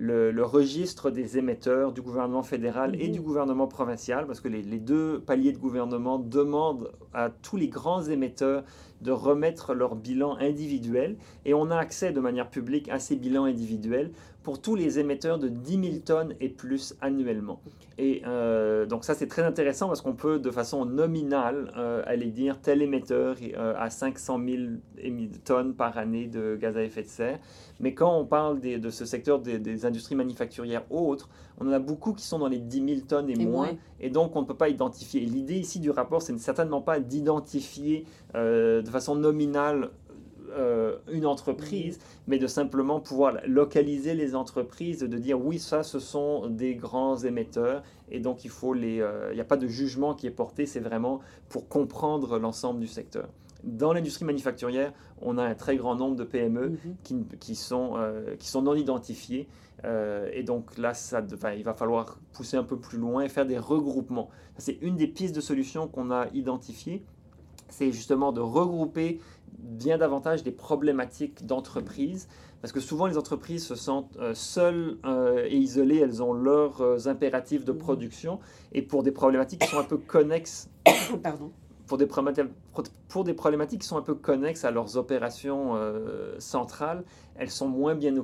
le, 0.00 0.42
registre 0.42 1.10
des 1.10 1.36
émetteurs 1.36 1.92
du 1.92 2.00
gouvernement 2.00 2.42
fédéral 2.42 2.96
et 3.00 3.08
mhm. 3.08 3.12
du 3.12 3.20
gouvernement 3.20 3.68
provincial, 3.68 4.26
parce 4.26 4.40
que 4.40 4.48
les, 4.48 4.62
deux 4.62 5.20
paliers 5.20 5.52
de 5.52 5.58
gouvernement 5.58 6.18
demandent 6.18 6.90
à 7.12 7.28
tous 7.28 7.56
les 7.56 7.68
grands 7.68 8.02
émetteurs 8.02 8.64
de 9.00 9.12
remettre 9.12 9.74
leur 9.74 9.96
bilan 9.96 10.36
individuel, 10.36 11.16
et 11.44 11.54
on 11.54 11.70
a 11.70 11.76
accès 11.76 12.12
de 12.12 12.20
manière 12.20 12.50
publique 12.50 12.88
à 12.88 12.98
ces 12.98 13.16
bilans 13.16 13.44
individuels 13.44 14.10
pour 14.42 14.60
tous 14.60 14.74
les 14.74 14.98
émetteurs 14.98 15.38
de 15.38 15.48
10 15.48 15.70
000 15.72 15.84
tonnes 16.04 16.34
et 16.40 16.48
plus 16.48 16.94
annuellement. 17.00 17.60
Et 17.98 18.22
euh, 18.26 18.86
donc 18.86 19.04
ça 19.04 19.14
c'est 19.14 19.26
très 19.26 19.42
intéressant 19.42 19.88
parce 19.88 20.00
qu'on 20.00 20.14
peut 20.14 20.38
de 20.38 20.50
façon 20.50 20.86
nominale 20.86 21.70
euh, 21.76 22.02
aller 22.06 22.30
dire 22.30 22.58
tel 22.60 22.80
émetteur 22.80 23.36
euh, 23.42 23.74
a 23.76 23.90
500 23.90 24.40
000 24.42 25.20
tonnes 25.44 25.74
par 25.74 25.98
année 25.98 26.26
de 26.26 26.56
gaz 26.56 26.76
à 26.76 26.82
effet 26.82 27.02
de 27.02 27.08
serre. 27.08 27.38
Mais 27.78 27.92
quand 27.92 28.18
on 28.18 28.24
parle 28.24 28.60
de 28.60 28.90
ce 28.90 29.04
secteur 29.04 29.40
des, 29.40 29.84
industries 29.84 30.14
manufacturières 30.14 30.84
autres, 30.90 31.28
on 31.60 31.68
en 31.68 31.72
a 31.72 31.78
beaucoup 31.78 32.14
qui 32.14 32.24
sont 32.24 32.38
dans 32.38 32.48
les 32.48 32.58
10 32.58 32.94
000 32.94 33.00
tonnes 33.06 33.30
et, 33.30 33.36
moins, 33.36 33.70
et 34.00 34.10
donc 34.10 34.34
on 34.34 34.42
ne 34.42 34.46
peut 34.46 34.56
pas 34.56 34.68
identifier. 34.68 35.20
L'idée 35.20 35.58
ici 35.58 35.78
du 35.78 35.90
rapport, 35.90 36.22
c'est 36.22 36.36
certainement 36.38 36.80
pas 36.80 37.00
d'identifier 37.00 38.06
de 38.34 38.88
façon 38.90 39.14
nominale 39.14 39.90
euh, 40.52 40.96
une 41.12 41.26
entreprise, 41.26 42.00
mais 42.26 42.38
de 42.38 42.46
simplement 42.46 42.98
pouvoir 42.98 43.36
localiser 43.46 44.14
les 44.14 44.34
entreprises, 44.34 45.00
de 45.00 45.18
dire 45.18 45.40
oui, 45.40 45.58
ça, 45.58 45.82
ce 45.82 46.00
sont 46.00 46.48
des 46.48 46.74
grands 46.74 47.16
émetteurs, 47.18 47.82
et 48.10 48.18
donc 48.18 48.44
il 48.44 48.50
faut 48.50 48.74
les, 48.74 49.00
euh, 49.00 49.28
il 49.30 49.36
n'y 49.36 49.40
a 49.40 49.44
pas 49.44 49.56
de 49.56 49.68
jugement 49.68 50.14
qui 50.14 50.26
est 50.26 50.32
porté, 50.32 50.66
c'est 50.66 50.80
vraiment 50.80 51.20
pour 51.48 51.68
comprendre 51.68 52.38
l'ensemble 52.38 52.80
du 52.80 52.88
secteur. 52.88 53.28
Dans 53.64 53.92
l'industrie 53.92 54.24
manufacturière, 54.24 54.92
on 55.20 55.38
a 55.38 55.44
un 55.44 55.54
très 55.54 55.76
grand 55.76 55.94
nombre 55.94 56.16
de 56.16 56.24
PME 56.24 56.68
mm-hmm. 56.68 56.94
qui, 57.02 57.16
qui, 57.38 57.54
sont, 57.54 57.92
euh, 57.96 58.36
qui 58.36 58.48
sont 58.48 58.62
non 58.62 58.74
identifiées. 58.74 59.48
et 60.32 60.42
donc 60.42 60.76
là, 60.76 60.92
ça, 60.92 61.22
il 61.56 61.64
va 61.64 61.74
falloir 61.74 62.18
pousser 62.32 62.56
un 62.56 62.64
peu 62.64 62.78
plus 62.78 62.98
loin 62.98 63.22
et 63.22 63.28
faire 63.28 63.46
des 63.46 63.58
regroupements. 63.58 64.28
C'est 64.58 64.78
une 64.82 64.96
des 64.96 65.06
pistes 65.06 65.34
de 65.34 65.40
solutions 65.40 65.88
qu'on 65.88 66.10
a 66.10 66.26
identifiées 66.34 67.02
c'est 67.70 67.92
justement 67.92 68.32
de 68.32 68.40
regrouper 68.40 69.20
bien 69.58 69.98
davantage 69.98 70.42
des 70.42 70.50
problématiques 70.50 71.46
d'entreprise, 71.46 72.28
parce 72.60 72.72
que 72.72 72.80
souvent 72.80 73.06
les 73.06 73.16
entreprises 73.16 73.66
se 73.66 73.74
sentent 73.74 74.16
euh, 74.18 74.34
seules 74.34 74.98
euh, 75.04 75.46
et 75.48 75.56
isolées, 75.56 75.98
elles 75.98 76.22
ont 76.22 76.32
leurs 76.32 76.80
euh, 76.82 77.06
impératifs 77.06 77.64
de 77.64 77.72
production, 77.72 78.38
et 78.72 78.82
pour 78.82 79.02
des 79.02 79.12
problématiques 79.12 79.60
qui 79.60 79.68
sont 79.68 79.78
un 79.78 79.84
peu 79.84 79.98
connexes, 79.98 80.68
Pardon. 81.22 81.52
Pour, 81.90 81.98
des 81.98 82.06
pour 83.08 83.24
des 83.24 83.34
problématiques 83.34 83.80
qui 83.80 83.86
sont 83.88 83.96
un 83.96 84.02
peu 84.02 84.14
connexes 84.14 84.64
à 84.64 84.70
leurs 84.70 84.96
opérations 84.96 85.74
centrales, 86.38 87.02
elles 87.34 87.50
sont 87.50 87.68
moins 87.68 87.96
bien 87.96 88.14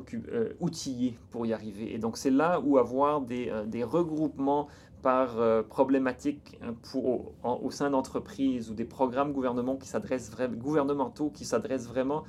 outillées 0.61 1.19
pour 1.33 1.47
y 1.47 1.53
arriver. 1.53 1.93
Et 1.93 1.99
donc 1.99 2.17
c'est 2.17 2.31
là 2.31 2.61
où 2.61 2.79
avoir 2.79 3.23
des, 3.23 3.53
des 3.67 3.83
regroupements 3.83 4.69
par 5.03 5.39
euh, 5.39 5.63
problématiques 5.63 6.59
hein, 6.63 6.75
pour, 6.91 7.33
au 7.45 7.71
sein 7.71 7.91
d'entreprises 7.91 8.71
ou 8.71 8.75
des 8.75 8.85
programmes 8.85 9.33
gouvernementaux 9.33 9.79
qui 9.79 9.89
s'adressent 9.89 10.33
gouvernementaux 10.57 11.31
qui 11.31 11.45
s'adressent 11.45 11.87
vraiment 11.87 12.25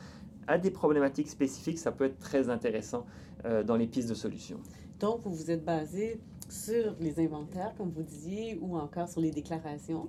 à 0.47 0.57
des 0.57 0.71
problématiques 0.71 1.29
spécifiques, 1.29 1.79
ça 1.79 1.91
peut 1.91 2.05
être 2.05 2.19
très 2.19 2.49
intéressant 2.49 3.05
euh, 3.45 3.63
dans 3.63 3.75
les 3.75 3.87
pistes 3.87 4.09
de 4.09 4.13
solutions. 4.13 4.59
Donc, 4.99 5.21
vous 5.23 5.33
vous 5.33 5.51
êtes 5.51 5.65
basé 5.65 6.19
sur 6.49 6.95
les 6.99 7.19
inventaires, 7.19 7.73
comme 7.77 7.89
vous 7.89 8.03
disiez, 8.03 8.57
ou 8.61 8.77
encore 8.77 9.09
sur 9.09 9.21
les 9.21 9.31
déclarations? 9.31 10.07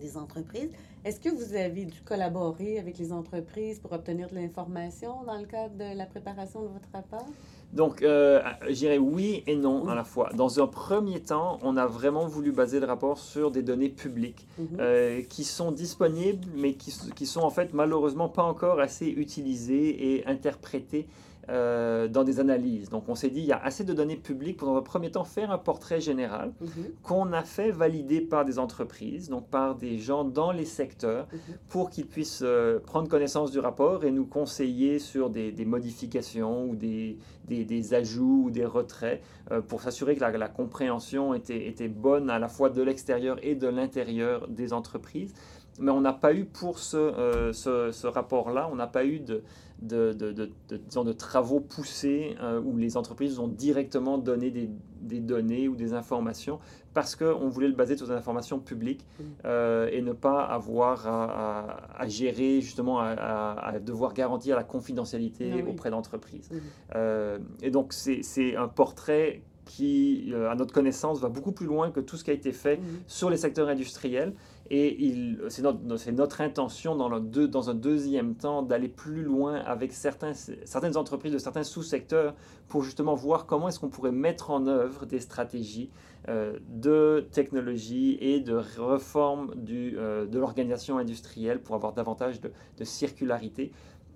Des 0.00 0.16
entreprises. 0.16 0.70
Est-ce 1.04 1.20
que 1.20 1.28
vous 1.28 1.54
avez 1.54 1.84
dû 1.84 2.00
collaborer 2.02 2.78
avec 2.78 2.98
les 2.98 3.12
entreprises 3.12 3.78
pour 3.78 3.92
obtenir 3.92 4.28
de 4.28 4.34
l'information 4.34 5.22
dans 5.24 5.38
le 5.38 5.46
cadre 5.46 5.76
de 5.76 5.96
la 5.96 6.06
préparation 6.06 6.62
de 6.62 6.68
votre 6.68 6.88
rapport? 6.92 7.26
Donc, 7.72 8.02
euh, 8.02 8.40
je 8.68 8.74
dirais 8.74 8.98
oui 8.98 9.42
et 9.46 9.56
non 9.56 9.88
à 9.88 9.94
la 9.94 10.04
fois. 10.04 10.30
Dans 10.34 10.60
un 10.60 10.66
premier 10.66 11.20
temps, 11.20 11.58
on 11.62 11.76
a 11.76 11.86
vraiment 11.86 12.26
voulu 12.26 12.52
baser 12.52 12.80
le 12.80 12.86
rapport 12.86 13.18
sur 13.18 13.50
des 13.50 13.62
données 13.62 13.88
publiques 13.88 14.46
mhm. 14.58 14.66
euh, 14.78 15.22
qui 15.22 15.44
sont 15.44 15.72
disponibles, 15.72 16.46
mais 16.56 16.74
qui, 16.74 16.92
qui, 17.14 17.26
sont 17.26 17.42
en 17.42 17.50
fait 17.50 17.74
malheureusement 17.74 18.28
pas 18.28 18.44
encore 18.44 18.80
assez 18.80 19.06
utilisées 19.06 20.16
et 20.16 20.26
interprétées 20.26 21.06
euh, 21.48 22.08
dans 22.08 22.24
des 22.24 22.40
analyses. 22.40 22.88
Donc 22.88 23.08
on 23.08 23.14
s'est 23.14 23.30
dit, 23.30 23.38
il 23.38 23.46
y 23.46 23.52
a 23.52 23.62
assez 23.62 23.84
de 23.84 23.92
données 23.92 24.16
publiques 24.16 24.56
pour 24.56 24.66
dans 24.66 24.76
un 24.76 24.82
premier 24.82 25.12
temps 25.12 25.22
faire 25.22 25.52
un 25.52 25.58
portrait 25.58 26.00
général 26.00 26.52
mhm. 26.60 26.68
qu'on 27.04 27.32
a 27.32 27.44
fait 27.44 27.70
valider 27.70 28.20
par 28.20 28.44
des 28.44 28.58
entreprises, 28.58 29.28
donc 29.28 29.48
par 29.48 29.76
des 29.76 29.96
gens 29.96 30.24
dans 30.24 30.50
les 30.50 30.64
secteurs, 30.64 31.28
mhm. 31.32 31.38
pour 31.68 31.90
qu'ils 31.90 32.08
puissent 32.08 32.42
euh, 32.42 32.80
prendre 32.80 33.08
connaissance 33.08 33.52
du 33.52 33.60
rapport 33.60 34.04
et 34.04 34.10
nous 34.10 34.26
conseiller 34.26 34.98
sur 34.98 35.30
des, 35.30 35.52
modifications 35.64 36.64
ou 36.68 36.74
des, 36.74 37.16
des, 37.46 37.94
ajouts 37.94 38.46
ou 38.46 38.50
des 38.50 38.64
retraits 38.64 39.22
euh, 39.52 39.60
pour 39.60 39.82
s'assurer 39.82 40.16
que 40.16 40.24
la, 40.24 40.48
compréhension 40.48 41.32
était, 41.32 41.68
était 41.68 41.86
bonne 41.86 42.28
à 42.28 42.40
la 42.40 42.48
fois 42.48 42.70
de 42.70 42.82
l'extérieur 42.82 43.38
et 43.44 43.54
de 43.54 43.68
l'intérieur 43.68 44.48
des 44.48 44.72
entreprises. 44.72 45.32
Mais 45.78 45.92
on 45.92 46.00
n'a 46.00 46.14
pas 46.14 46.34
eu 46.34 46.44
pour 46.46 46.80
ce, 46.80 47.50
ce, 47.52 47.92
ce 47.92 48.06
rapport-là, 48.06 48.68
on 48.72 48.76
n'a 48.76 48.86
pas 48.86 49.04
eu 49.04 49.20
de 49.20 49.44
de, 49.82 50.12
de, 50.12 50.32
de, 50.32 50.50
de 50.68 51.12
travaux 51.12 51.60
poussés 51.60 52.36
euh, 52.40 52.60
où 52.60 52.76
les 52.76 52.96
entreprises 52.96 53.38
ont 53.38 53.48
directement 53.48 54.16
donné 54.16 54.50
des, 54.50 54.70
des 55.02 55.20
données 55.20 55.68
ou 55.68 55.76
des 55.76 55.92
informations 55.92 56.58
parce 56.94 57.14
qu'on 57.14 57.48
voulait 57.48 57.68
le 57.68 57.74
baser 57.74 57.96
sur 57.96 58.06
des 58.06 58.14
informations 58.14 58.58
publiques 58.58 59.04
mm. 59.18 59.24
euh, 59.44 59.88
et 59.92 60.00
ne 60.00 60.12
pas 60.12 60.42
avoir 60.44 61.06
à, 61.06 62.08
gérer, 62.08 62.62
justement, 62.62 63.00
à, 63.00 63.74
devoir 63.84 64.14
garantir 64.14 64.56
la 64.56 64.64
confidentialité 64.64 65.52
ah 65.52 65.70
auprès 65.70 65.90
d'entreprises. 65.90 66.48
Mm. 66.50 66.56
Euh, 66.94 67.38
et 67.62 67.70
donc, 67.70 67.92
c'est 67.92 68.56
un 68.56 68.68
portrait 68.68 69.42
qui, 69.66 70.32
à 70.48 70.54
notre 70.54 70.72
connaissance, 70.72 71.20
va 71.20 71.28
beaucoup 71.28 71.52
plus 71.52 71.66
loin 71.66 71.90
que 71.90 72.00
tout 72.00 72.16
ce 72.16 72.24
qui 72.24 72.30
a 72.30 72.34
été 72.34 72.52
fait 72.52 72.78
mm. 72.78 72.82
sur 73.06 73.28
les 73.28 73.36
secteurs 73.36 73.68
industriels. 73.68 74.32
Et 74.70 75.36
c'est 75.48 75.62
notre, 75.62 76.40
intention 76.40 76.96
dans, 76.96 77.70
un 77.70 77.74
deuxième 77.74 78.34
temps 78.34 78.62
d'aller 78.62 78.88
plus 78.88 79.22
loin 79.22 79.56
avec 79.56 79.92
certaines 79.92 80.96
entreprises 80.96 81.32
de 81.32 81.38
certains 81.38 81.62
sous-secteurs 81.62 82.34
pour 82.68 82.82
justement 82.82 83.14
voir 83.14 83.46
comment 83.46 83.68
est-ce 83.68 83.78
qu'on 83.78 83.88
pourrait 83.88 84.12
mettre 84.12 84.50
en 84.50 84.66
œuvre 84.66 85.06
des 85.06 85.20
stratégies 85.20 85.90
euh, 86.28 86.58
de 86.68 87.28
technologie 87.30 88.18
et 88.20 88.40
de 88.40 88.54
réforme 88.54 89.54
du, 89.54 89.94
euh, 89.96 90.26
de 90.26 90.38
l'organisation 90.40 90.98
industrielle 90.98 91.60
pour 91.60 91.76
avoir 91.76 91.92
davantage 91.92 92.40
de, 92.40 92.50
de 92.78 92.84
circularité 92.84 93.70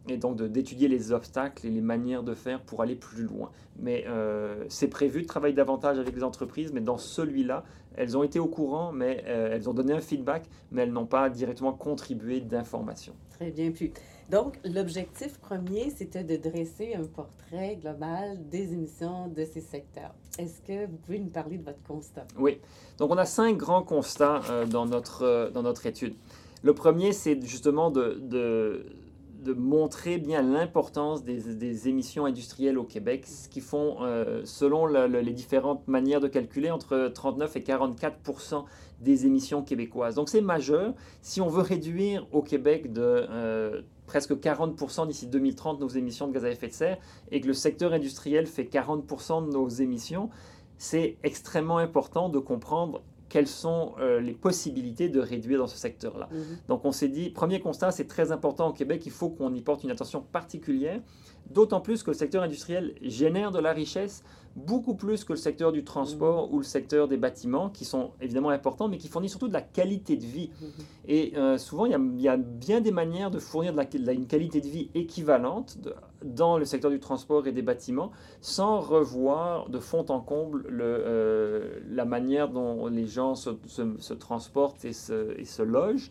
et 0.08 0.16
donc 0.16 0.40
d'étudier 0.42 0.88
les 0.88 1.12
obstacles 1.12 1.66
et 1.66 1.70
les 1.70 1.80
manières 1.80 2.22
de 2.22 2.34
faire 2.34 2.60
pour 2.62 2.82
aller 2.82 2.96
plus 2.96 3.24
loin. 3.24 3.50
Mais 3.78 4.04
euh, 4.08 4.64
c'est 4.68 4.88
prévu 4.88 5.22
de 5.22 5.26
travailler 5.26 5.54
davantage 5.54 5.98
avec 5.98 6.14
les 6.14 6.24
entreprises, 6.24 6.72
mais 6.72 6.80
dans 6.80 6.98
celui-là, 6.98 7.64
elles 7.96 8.16
ont 8.16 8.22
été 8.22 8.38
au 8.38 8.46
courant, 8.46 8.92
mais 8.92 9.24
euh, 9.26 9.50
elles 9.52 9.68
ont 9.68 9.74
donné 9.74 9.92
un 9.92 10.00
feedback, 10.00 10.44
mais 10.70 10.82
elles 10.82 10.92
n'ont 10.92 11.06
pas 11.06 11.28
directement 11.28 11.72
contribué 11.72 12.40
d'informations. 12.40 13.14
Très 13.30 13.50
bien. 13.50 13.70
Puis, 13.70 13.92
donc, 14.30 14.58
l'objectif 14.64 15.38
premier, 15.38 15.90
c'était 15.90 16.22
de 16.22 16.36
dresser 16.36 16.94
un 16.94 17.04
portrait 17.04 17.76
global 17.76 18.38
des 18.48 18.72
émissions 18.72 19.28
de 19.28 19.44
ces 19.44 19.60
secteurs. 19.60 20.14
Est-ce 20.38 20.60
que 20.62 20.86
vous 20.86 20.96
pouvez 20.98 21.18
nous 21.18 21.30
parler 21.30 21.58
de 21.58 21.64
votre 21.64 21.82
constat? 21.82 22.26
Oui. 22.38 22.60
Donc, 22.98 23.10
on 23.10 23.18
a 23.18 23.24
cinq 23.24 23.56
grands 23.56 23.82
constats 23.82 24.40
euh, 24.50 24.66
dans, 24.66 24.86
notre, 24.86 25.50
dans 25.52 25.62
notre 25.62 25.86
étude. 25.86 26.14
Le 26.62 26.74
premier, 26.74 27.12
c'est 27.12 27.40
justement 27.44 27.90
de, 27.90 28.20
de 28.22 28.86
de 29.42 29.52
montrer 29.52 30.18
bien 30.18 30.42
l'importance 30.42 31.24
des, 31.24 31.88
émissions 31.88 32.26
industrielles 32.26 32.78
au 32.78 32.84
Québec, 32.84 33.26
ce 33.26 33.48
qui 33.48 33.60
font, 33.60 34.02
euh, 34.02 34.42
selon 34.44 34.86
les 34.86 35.32
différentes 35.32 35.86
manières 35.88 36.20
de 36.20 36.28
calculer, 36.28 36.70
entre 36.70 37.10
39 37.14 37.56
et 37.56 37.60
44% 37.60 38.64
des 39.00 39.26
émissions 39.26 39.62
québécoises. 39.62 40.14
Donc 40.14 40.28
c'est 40.28 40.40
majeur. 40.40 40.94
Si 41.22 41.40
on 41.40 41.48
veut 41.48 41.62
réduire 41.62 42.26
au 42.32 42.42
Québec 42.42 42.92
de 42.92 43.00
euh, 43.02 43.82
presque 44.06 44.38
40 44.38 45.06
d'ici 45.08 45.26
2030 45.26 45.80
nos 45.80 45.88
émissions 45.88 46.28
de 46.28 46.32
gaz 46.32 46.44
à 46.44 46.50
effet 46.50 46.68
de 46.68 46.72
serre 46.72 46.98
et 47.30 47.40
que 47.40 47.46
le 47.46 47.54
secteur 47.54 47.92
industriel 47.92 48.46
fait 48.46 48.64
40% 48.64 49.46
de 49.46 49.52
nos 49.52 49.68
émissions, 49.68 50.28
c'est 50.76 51.16
extrêmement 51.22 51.78
important 51.78 52.28
de 52.28 52.38
comprendre 52.38 53.02
quelles 53.30 53.46
sont 53.46 53.94
euh, 54.00 54.20
les 54.20 54.34
possibilités 54.34 55.08
de 55.08 55.20
réduire 55.20 55.60
dans 55.60 55.68
ce 55.68 55.78
secteur-là. 55.78 56.28
Mhm. 56.30 56.58
Donc 56.68 56.84
on 56.84 56.92
s'est 56.92 57.08
dit, 57.08 57.30
premier 57.30 57.60
constat, 57.60 57.92
c'est 57.92 58.06
très 58.06 58.32
important 58.32 58.68
au 58.68 58.72
Québec, 58.72 59.02
il 59.06 59.12
faut 59.12 59.30
qu'on 59.30 59.54
y 59.54 59.62
porte 59.62 59.84
une 59.84 59.90
attention 59.90 60.20
particulière, 60.20 61.00
d'autant 61.48 61.80
plus 61.80 62.02
que 62.02 62.10
le 62.10 62.16
secteur 62.16 62.42
industriel 62.42 62.94
génère 63.00 63.52
de 63.52 63.60
la 63.60 63.72
richesse, 63.72 64.24
beaucoup 64.56 64.94
plus 64.94 65.24
que 65.24 65.32
le 65.32 65.38
secteur 65.38 65.72
du 65.72 65.84
transport 65.84 66.48
mmh. 66.48 66.54
ou 66.54 66.58
le 66.58 66.64
secteur 66.64 67.08
des 67.08 67.16
bâtiments, 67.16 67.70
qui 67.70 67.84
sont 67.84 68.10
évidemment 68.20 68.50
importants, 68.50 68.88
mais 68.88 68.98
qui 68.98 69.08
fournissent 69.08 69.32
surtout 69.32 69.48
de 69.48 69.52
la 69.52 69.62
qualité 69.62 70.16
de 70.16 70.24
vie. 70.24 70.50
Mmh. 70.60 70.66
Et 71.08 71.32
euh, 71.36 71.58
souvent, 71.58 71.86
il 71.86 72.20
y, 72.20 72.28
a, 72.28 72.36
bien 72.36 72.80
des 72.80 72.90
manières 72.90 73.30
de 73.30 73.38
fournir 73.38 73.72
de 73.72 73.78
la, 73.78 74.12
une 74.12 74.26
qualité 74.26 74.60
de 74.60 74.68
vie 74.68 74.90
équivalente 74.94 75.78
dans 76.24 76.58
le 76.58 76.64
secteur 76.64 76.90
du 76.90 77.00
transport 77.00 77.46
et 77.46 77.52
des 77.52 77.62
bâtiments, 77.62 78.10
sans 78.40 78.80
revoir 78.80 79.68
de 79.68 79.78
fond 79.78 80.04
en 80.08 80.20
comble 80.20 80.64
le, 80.68 80.84
euh, 80.84 81.80
la 81.88 82.04
manière 82.04 82.48
dont 82.48 82.86
les 82.88 83.06
gens 83.06 83.34
se, 83.34 83.50
se, 83.66 84.14
transportent 84.14 84.84
et 84.84 84.92
se, 84.92 85.38
et 85.38 85.44
se 85.44 85.62
logent. 85.62 86.10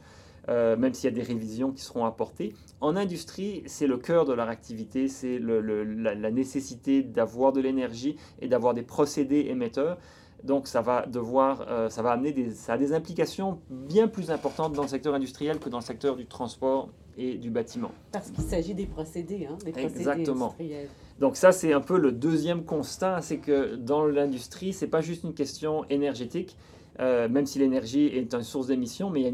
Euh, 0.50 0.75
même 0.75 0.94
s'il 0.94 1.10
y 1.10 1.13
a 1.13 1.15
des 1.15 1.22
révisions 1.22 1.72
qui 1.72 1.82
seront 1.82 2.06
apportées. 2.06 2.56
En 2.82 2.96
industrie, 2.96 3.62
c'est 3.68 3.86
le 3.86 3.98
cœur 3.98 4.25
de 4.25 4.34
leur 4.34 4.50
activité, 4.50 5.08
c'est 5.08 5.38
la, 5.38 6.32
nécessité 6.32 7.03
d'avoir 7.03 7.53
de 7.53 7.62
l'énergie 7.62 8.15
et 8.41 8.48
d'avoir 8.48 8.74
des 8.74 8.82
procédés 8.82 9.48
émetteurs. 9.50 9.98
Donc 10.44 10.68
ça 10.68 10.82
va 10.82 11.06
devoir, 11.06 11.65
euh, 11.68 11.89
ça 11.89 12.01
va 12.01 12.12
amener 12.12 12.32
des, 12.32 12.51
ça 12.51 12.74
a 12.74 12.77
des 12.77 12.94
implications 12.94 13.60
bien 13.70 14.08
plus 14.08 14.32
importantes 14.32 14.74
dans 14.74 14.84
le 14.84 14.88
secteur 14.88 15.13
industriel 15.13 15.60
que 15.60 15.70
dans 15.70 15.79
le 15.79 15.84
secteur 15.84 16.15
du 16.15 16.25
transport 16.25 16.89
et 17.18 17.38
du 17.38 17.51
bâtiment. 17.51 17.91
Parce 18.12 18.32
qu'il 18.32 18.46
s'agit 18.46 18.74
des 18.74 18.86
procédés, 18.88 19.46
hein, 19.46 19.58
des 19.63 19.72
procédés 19.72 20.00
Exactement. 20.00 20.46
industriels. 20.46 20.88
Donc 21.20 21.36
ça, 21.36 21.51
c'est 21.51 21.74
un 21.74 21.82
peu 21.82 22.00
le 22.00 22.13
deuxième 22.13 22.63
constat, 22.63 23.22
c'est 23.22 23.39
que 23.39 23.75
dans 23.75 24.06
l'industrie, 24.06 24.72
c'est 24.72 24.88
pas 24.88 25.01
juste 25.01 25.25
une 25.25 25.34
question 25.34 25.84
énergétique, 25.89 26.56
euh, 27.00 27.29
même 27.29 27.46
si 27.46 27.60
l'énergie 27.60 28.08
est 28.08 28.34
une 28.34 28.44
source 28.44 28.68
d'émission, 28.68 29.10
mais 29.10 29.34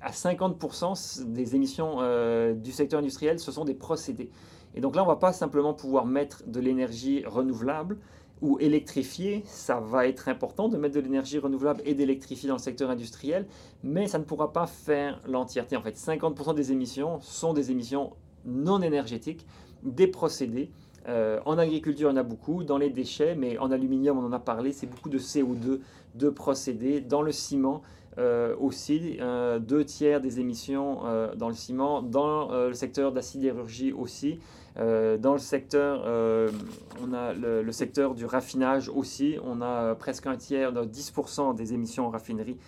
à 0.00 0.10
50% 0.10 1.24
des 1.24 1.56
émissions 1.56 1.98
euh, 2.00 2.54
du 2.54 2.72
secteur 2.72 3.00
industriel, 3.00 3.38
ce 3.38 3.52
sont 3.52 3.64
des 3.64 3.74
procédés. 3.74 4.30
Et 4.74 4.80
donc 4.80 4.96
là, 4.96 5.02
on 5.02 5.06
ne 5.06 5.10
va 5.10 5.16
pas 5.16 5.32
simplement 5.32 5.74
pouvoir 5.74 6.06
mettre 6.06 6.42
de 6.46 6.60
l'énergie 6.60 7.24
renouvelable 7.24 7.98
ou 8.40 8.58
électrifiée. 8.58 9.42
Ça 9.46 9.80
va 9.80 10.06
être 10.06 10.28
important 10.28 10.68
de 10.68 10.76
mettre 10.76 10.96
de 10.96 11.00
l'énergie 11.00 11.38
renouvelable 11.38 11.80
et 11.84 11.94
d'électrifier 11.94 12.48
dans 12.48 12.56
le 12.56 12.60
secteur 12.60 12.90
industriel, 12.90 13.46
mais 13.82 14.06
ça 14.08 14.18
ne 14.18 14.24
pourra 14.24 14.52
pas 14.52 14.66
faire 14.66 15.20
l'entièreté. 15.26 15.76
En 15.76 15.82
fait, 15.82 15.96
50% 15.96 16.54
des 16.54 16.72
émissions 16.72 17.20
sont 17.20 17.52
des 17.52 17.70
émissions 17.70 18.14
non 18.44 18.82
énergétiques, 18.82 19.46
des 19.82 20.08
procédés. 20.08 20.70
Euh, 21.08 21.40
en 21.44 21.58
agriculture, 21.58 22.10
il 22.10 22.12
y 22.12 22.14
en 22.14 22.20
a 22.20 22.22
beaucoup. 22.22 22.64
Dans 22.64 22.78
les 22.78 22.90
déchets, 22.90 23.34
mais 23.34 23.58
en 23.58 23.70
aluminium, 23.70 24.18
on 24.18 24.24
en 24.24 24.32
a 24.32 24.38
parlé, 24.38 24.72
c'est 24.72 24.86
beaucoup 24.86 25.08
de 25.08 25.18
CO2, 25.18 25.80
de 26.14 26.28
procédés. 26.30 27.00
Dans 27.00 27.22
le 27.22 27.32
ciment, 27.32 27.82
euh, 28.18 28.54
aussi, 28.60 29.16
euh, 29.20 29.58
deux 29.58 29.84
tiers 29.84 30.20
des 30.20 30.38
émissions 30.38 31.00
dans 31.36 31.48
le 31.48 31.54
ciment, 31.54 32.02
dans 32.02 32.50
le 32.52 32.74
secteur 32.74 33.10
de 33.10 33.16
la 33.16 33.22
sidérurgie 33.22 33.92
aussi, 33.92 34.38
dans 34.76 35.32
le 35.32 35.38
secteur, 35.38 36.04
on 37.02 37.12
a 37.12 37.32
le, 37.32 37.72
secteur 37.72 38.14
du 38.14 38.24
raffinage 38.24 38.88
aussi, 38.88 39.36
on 39.44 39.60
a 39.60 39.94
presque 39.94 40.26
un 40.26 40.36
tiers, 40.36 40.72
10% 40.72 41.54
des 41.54 41.74
émissions 41.74 42.06
en 42.06 42.10
raffinerie 42.10 42.58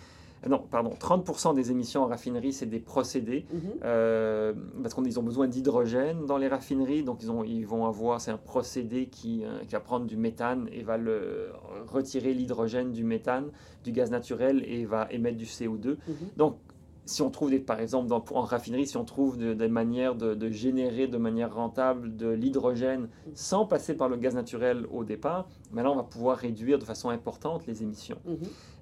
non, 0.49 0.59
pardon, 0.69 0.91
30% 0.91 1.55
des 1.55 1.71
émissions 1.71 2.03
en 2.03 2.07
raffinerie, 2.07 2.53
c'est 2.53 2.65
des 2.65 2.79
procédés, 2.79 3.45
mhm. 3.51 3.59
euh, 3.83 4.53
parce 4.81 4.93
qu'ils 4.93 5.19
ont 5.19 5.23
besoin 5.23 5.47
d'hydrogène 5.47 6.25
dans 6.25 6.37
les 6.37 6.47
raffineries, 6.47 7.03
donc 7.03 7.23
ils, 7.23 7.31
ont, 7.31 7.43
ils 7.43 7.65
vont 7.65 7.85
avoir, 7.85 8.21
c'est 8.21 8.31
un 8.31 8.37
procédé 8.37 9.07
qui, 9.07 9.43
euh, 9.43 9.59
qui, 9.67 9.73
va 9.73 9.79
prendre 9.79 10.05
du 10.05 10.17
méthane 10.17 10.67
et 10.71 10.83
va 10.83 10.97
le, 10.97 11.49
retirer 11.87 12.33
l'hydrogène 12.33 12.91
du 12.91 13.03
méthane, 13.03 13.49
du 13.83 13.91
gaz 13.91 14.11
naturel, 14.11 14.63
et 14.67 14.85
va 14.85 15.07
émettre 15.11 15.37
du 15.37 15.45
CO2. 15.45 15.89
Mhm. 15.89 15.97
Donc 16.37 16.57
si 17.05 17.21
on 17.21 17.29
trouve, 17.29 17.51
des, 17.51 17.59
par 17.59 17.79
exemple, 17.79 18.07
dans, 18.07 18.23
en 18.31 18.41
raffinerie, 18.41 18.87
si 18.87 18.97
on 18.97 19.05
trouve 19.05 19.37
des 19.37 19.67
manières 19.67 20.15
de, 20.15 20.49
générer 20.49 21.07
de 21.07 21.17
manière 21.17 21.53
rentable 21.53 22.15
de 22.15 22.29
l'hydrogène 22.29 23.09
sans 23.33 23.65
passer 23.65 23.95
par 23.95 24.09
le 24.09 24.17
gaz 24.17 24.33
naturel 24.33 24.85
au 24.91 25.03
départ, 25.03 25.47
maintenant 25.71 25.93
on 25.93 25.97
va 25.97 26.03
pouvoir 26.03 26.37
réduire 26.37 26.79
de 26.79 26.83
façon 26.83 27.09
importante 27.09 27.67
les 27.67 27.83
émissions. 27.83 28.17
Mhm. 28.25 28.37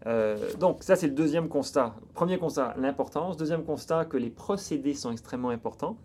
Euh, 0.05 0.53
donc 0.59 0.83
ça, 0.83 0.95
c'est 0.95 1.07
le 1.07 1.13
deuxième 1.13 1.49
constat. 1.49 1.95
Premier 2.13 2.38
constat, 2.38 2.75
l'importance. 2.77 3.38
Deuxième 3.38 3.63
constat, 3.63 4.05
que 4.05 4.17
les 4.17 4.29
procédés 4.29 4.93
sont 4.93 5.12
extrêmement 5.12 5.49
importants. 5.49 5.97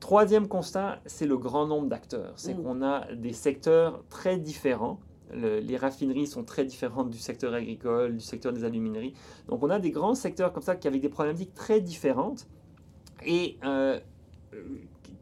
Troisième 0.00 0.48
constat, 0.48 0.98
c'est 1.06 1.26
le 1.26 1.36
grand 1.38 1.66
nombre 1.66 1.88
d'acteurs. 1.88 2.32
C'est 2.36 2.54
mhm. 2.54 2.62
qu'on 2.62 2.82
a 2.82 3.12
des 3.14 3.32
secteurs 3.32 4.02
très 4.08 4.36
différents 4.36 4.98
les 5.34 5.76
raffineries 5.76 6.26
sont 6.26 6.44
très 6.44 6.64
différentes 6.64 7.10
du 7.10 7.18
secteur 7.18 7.54
agricole, 7.54 8.16
du 8.16 8.24
secteur 8.24 8.52
des 8.52 8.64
alumineries. 8.64 9.14
Donc 9.48 9.62
on 9.62 9.70
a 9.70 9.78
des 9.78 9.90
grands 9.90 10.14
secteurs 10.14 10.52
comme 10.52 10.62
ça 10.62 10.76
qui 10.76 10.88
avec 10.88 11.00
des 11.00 11.08
problématiques 11.08 11.54
très 11.54 11.80
différentes. 11.80 12.46
Et 13.24 13.56
euh, 13.64 13.98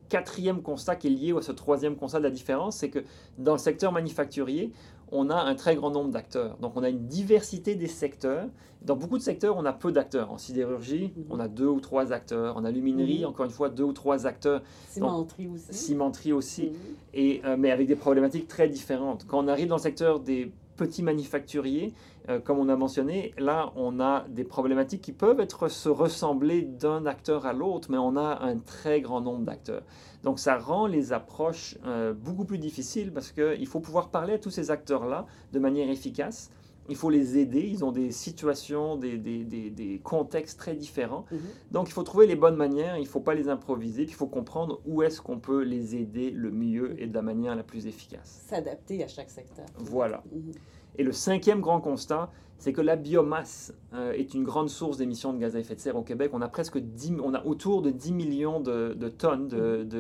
quatrième 0.09 0.63
constat 0.63 0.97
qui 0.97 1.07
est 1.07 1.11
lié 1.11 1.35
à 1.37 1.43
ce 1.43 1.53
troisième 1.53 1.97
constat 1.97 2.19
de 2.19 2.25
la 2.25 2.31
différence, 2.31 2.77
c'est 2.77 2.91
que 2.91 3.01
dans 3.39 3.53
le 3.53 3.59
secteur 3.59 3.93
manufacturier, 3.93 4.73
on 5.13 5.31
a 5.31 5.37
un 5.37 5.55
très 5.55 5.75
grand 5.77 5.91
nombre 5.91 6.11
d'acteurs. 6.11 6.57
Donc 6.61 6.73
on 6.77 6.83
a 6.83 6.89
une 6.89 7.07
diversité 7.07 7.75
des 7.75 7.87
secteurs. 7.87 8.49
Dans 8.83 8.97
beaucoup 8.97 9.19
de 9.19 9.23
secteurs, 9.23 9.57
on 9.57 9.65
a 9.65 9.73
peu 9.73 9.93
d'acteurs. 9.93 10.31
En 10.33 10.39
sidérurgie, 10.39 11.13
mhm. 11.17 11.25
on 11.31 11.41
a 11.41 11.49
deux 11.49 11.67
ou 11.67 11.81
trois 11.81 12.13
acteurs. 12.13 12.57
En 12.57 12.65
aluminerie, 12.65 13.21
mhm. 13.21 13.27
encore 13.27 13.47
une 13.47 13.53
fois, 13.53 13.69
deux 13.69 13.85
ou 13.85 13.93
trois 13.93 14.27
acteurs. 14.27 14.63
Cimenterie 14.89 15.49
aussi. 15.49 15.75
Cimenterie 15.75 16.33
aussi. 16.33 16.67
Mhm. 16.67 16.77
Et, 17.15 17.43
euh, 17.45 17.57
mais 17.59 17.71
avec 17.71 17.87
des 17.87 17.97
problématiques 17.97 18.49
très 18.49 18.69
différentes. 18.69 19.27
Quand 19.27 19.45
on 19.45 19.49
arrive 19.49 19.69
dans 19.69 19.77
le 19.77 19.83
secteur 19.83 20.21
des 20.21 20.53
petits 20.77 21.03
manufacturiers, 21.03 21.93
euh, 22.31 22.39
comme 22.39 22.59
on 22.59 22.69
a 22.69 22.77
mentionné, 22.77 23.35
là, 23.37 23.73
on 23.77 24.01
a 24.01 24.25
des 24.29 24.45
problématiques 24.45 25.03
qui 25.03 25.13
peuvent 25.13 25.41
être 25.41 25.69
se 25.69 25.89
ressembler 25.91 26.63
d'un 26.63 27.05
acteur 27.05 27.45
à 27.45 27.53
l'autre, 27.53 27.89
mais 27.91 27.99
on 27.99 28.17
a 28.17 28.41
un 28.43 28.57
très 28.57 29.03
grand 29.03 29.21
nombre 29.21 29.45
d'acteurs. 29.45 29.83
Donc 30.23 30.39
ça 30.39 30.59
rend 30.59 30.87
les 30.87 31.13
approches 31.13 31.79
euh, 31.85 32.13
beaucoup 32.13 32.45
plus 32.45 32.59
difficiles 32.59 33.13
parce 33.13 33.33
qu'il 33.33 33.67
faut 33.67 33.81
pouvoir 33.81 34.11
parler 34.11 34.35
à 34.35 34.39
tous 34.39 34.51
ces 34.51 34.71
acteurs-là 34.71 35.27
de 35.53 35.59
manière 35.59 35.89
efficace. 35.89 36.51
Il 36.89 36.97
faut 36.97 37.11
les 37.11 37.39
aider, 37.39 37.61
ils 37.61 37.85
ont 37.85 37.93
des 37.93 38.11
situations, 38.11 38.97
des, 38.97 39.17
des, 39.17 39.45
des, 39.45 40.01
contextes 40.03 40.59
très 40.59 40.75
différents. 40.75 41.25
Mhm. 41.31 41.39
Donc 41.71 41.89
il 41.89 41.93
faut 41.93 42.03
trouver 42.03 42.27
les 42.27 42.35
bonnes 42.35 42.57
manières, 42.57 42.97
il 42.97 43.03
ne 43.03 43.09
faut 43.09 43.21
pas 43.21 43.35
les 43.35 43.49
improviser, 43.49 44.05
puis 44.05 44.13
il 44.13 44.17
faut 44.17 44.27
comprendre 44.27 44.81
où 44.87 45.03
est-ce 45.03 45.21
qu'on 45.21 45.39
peut 45.39 45.63
les 45.63 45.95
aider 45.95 46.31
le 46.33 46.51
mieux 46.51 47.01
et 47.01 47.07
de 47.07 47.15
la 47.15 47.23
manière 47.23 47.55
la 47.55 47.63
plus 47.63 47.87
efficace. 47.87 48.45
S'adapter 48.49 49.05
à 49.05 49.09
chaque 49.09 49.31
secteur. 49.31 49.67
Voilà. 49.79 50.25
Mhm. 50.33 50.53
Et 50.99 51.05
le 51.05 51.13
cinquième 51.13 51.61
grand 51.61 51.81
constat, 51.81 52.31
c'est 52.61 52.75
que 52.75 52.83
la 52.83 52.95
biomasse 52.95 53.75
euh, 53.95 54.13
est 54.13 54.35
une 54.35 54.45
grande 54.45 54.69
source 54.69 54.99
d'émissions 54.99 55.33
de 55.33 55.39
gaz 55.39 55.57
à 55.57 55.59
effet 55.59 55.75
de 55.75 55.81
serre 55.81 55.97
au 55.97 56.03
Québec. 56.03 56.31
On 56.35 56.43
a 56.43 56.49
presque 56.49 56.79
10, 56.79 57.15
on 57.25 57.33
a 57.33 57.45
autour 57.45 57.81
de 57.81 57.91
10 57.91 58.13
millions 58.13 58.61
de, 58.61 58.95
tonnes 59.09 59.49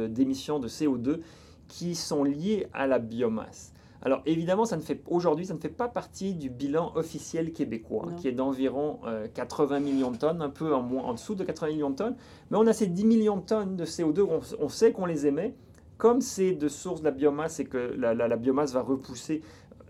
d'émissions 0.09 0.59
de, 0.59 0.68
CO2 0.68 1.20
qui 1.68 1.94
sont 1.94 2.23
liées 2.23 2.66
à 2.75 2.87
la 2.87 2.99
biomasse. 2.99 3.73
Alors 4.03 4.23
évidemment, 4.27 4.66
ça 4.66 4.77
ne 4.77 4.83
fait 4.83 5.03
aujourd'hui, 5.09 5.46
ça 5.46 5.55
ne 5.55 5.59
fait 5.59 5.68
pas 5.68 5.88
partie 5.88 6.35
du 6.35 6.51
bilan 6.51 6.92
officiel 6.96 7.53
québécois, 7.53 8.09
qui 8.18 8.29
est 8.29 8.33
d'environ 8.33 9.01
80 9.35 9.77
euh, 9.77 9.81
millions 9.81 10.11
de 10.11 10.18
tonnes, 10.18 10.42
un 10.42 10.51
peu 10.51 10.75
en, 10.75 10.87
en, 10.90 11.14
dessous 11.14 11.35
de 11.35 11.44
80 11.44 11.73
millions 11.73 11.90
de 11.90 11.96
tonnes. 11.96 12.16
Mais 12.51 12.59
on 12.59 12.66
a 12.66 12.73
ces 12.75 12.87
10 12.87 13.07
millions 13.07 13.37
de 13.38 13.42
tonnes 13.42 13.77
de 13.77 13.85
CO2, 13.87 14.20
on, 14.20 14.40
on 14.59 14.68
sait 14.68 14.92
qu'on 14.92 15.07
les 15.07 15.27
émet. 15.27 15.55
Comme 15.96 16.23
c'est 16.23 16.53
de 16.53 16.68
source 16.68 17.01
de 17.01 17.05
la 17.07 17.11
biomasse 17.11 17.61
et 17.61 17.66
que 17.66 17.77
la, 17.77 18.14
la 18.14 18.37
biomasse 18.37 18.73
va 18.73 18.81
repousser 18.81 19.42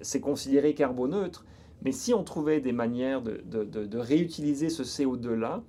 c'est 0.02 0.20
considéré 0.20 0.74
carboneutre. 0.74 1.44
Mais 1.82 1.92
si 1.92 2.12
on 2.12 2.24
trouvait 2.24 2.60
des 2.60 2.72
manières 2.72 3.22
de, 3.22 3.98
réutiliser 3.98 4.68
ce 4.68 4.82
CO2-là, 4.82 5.62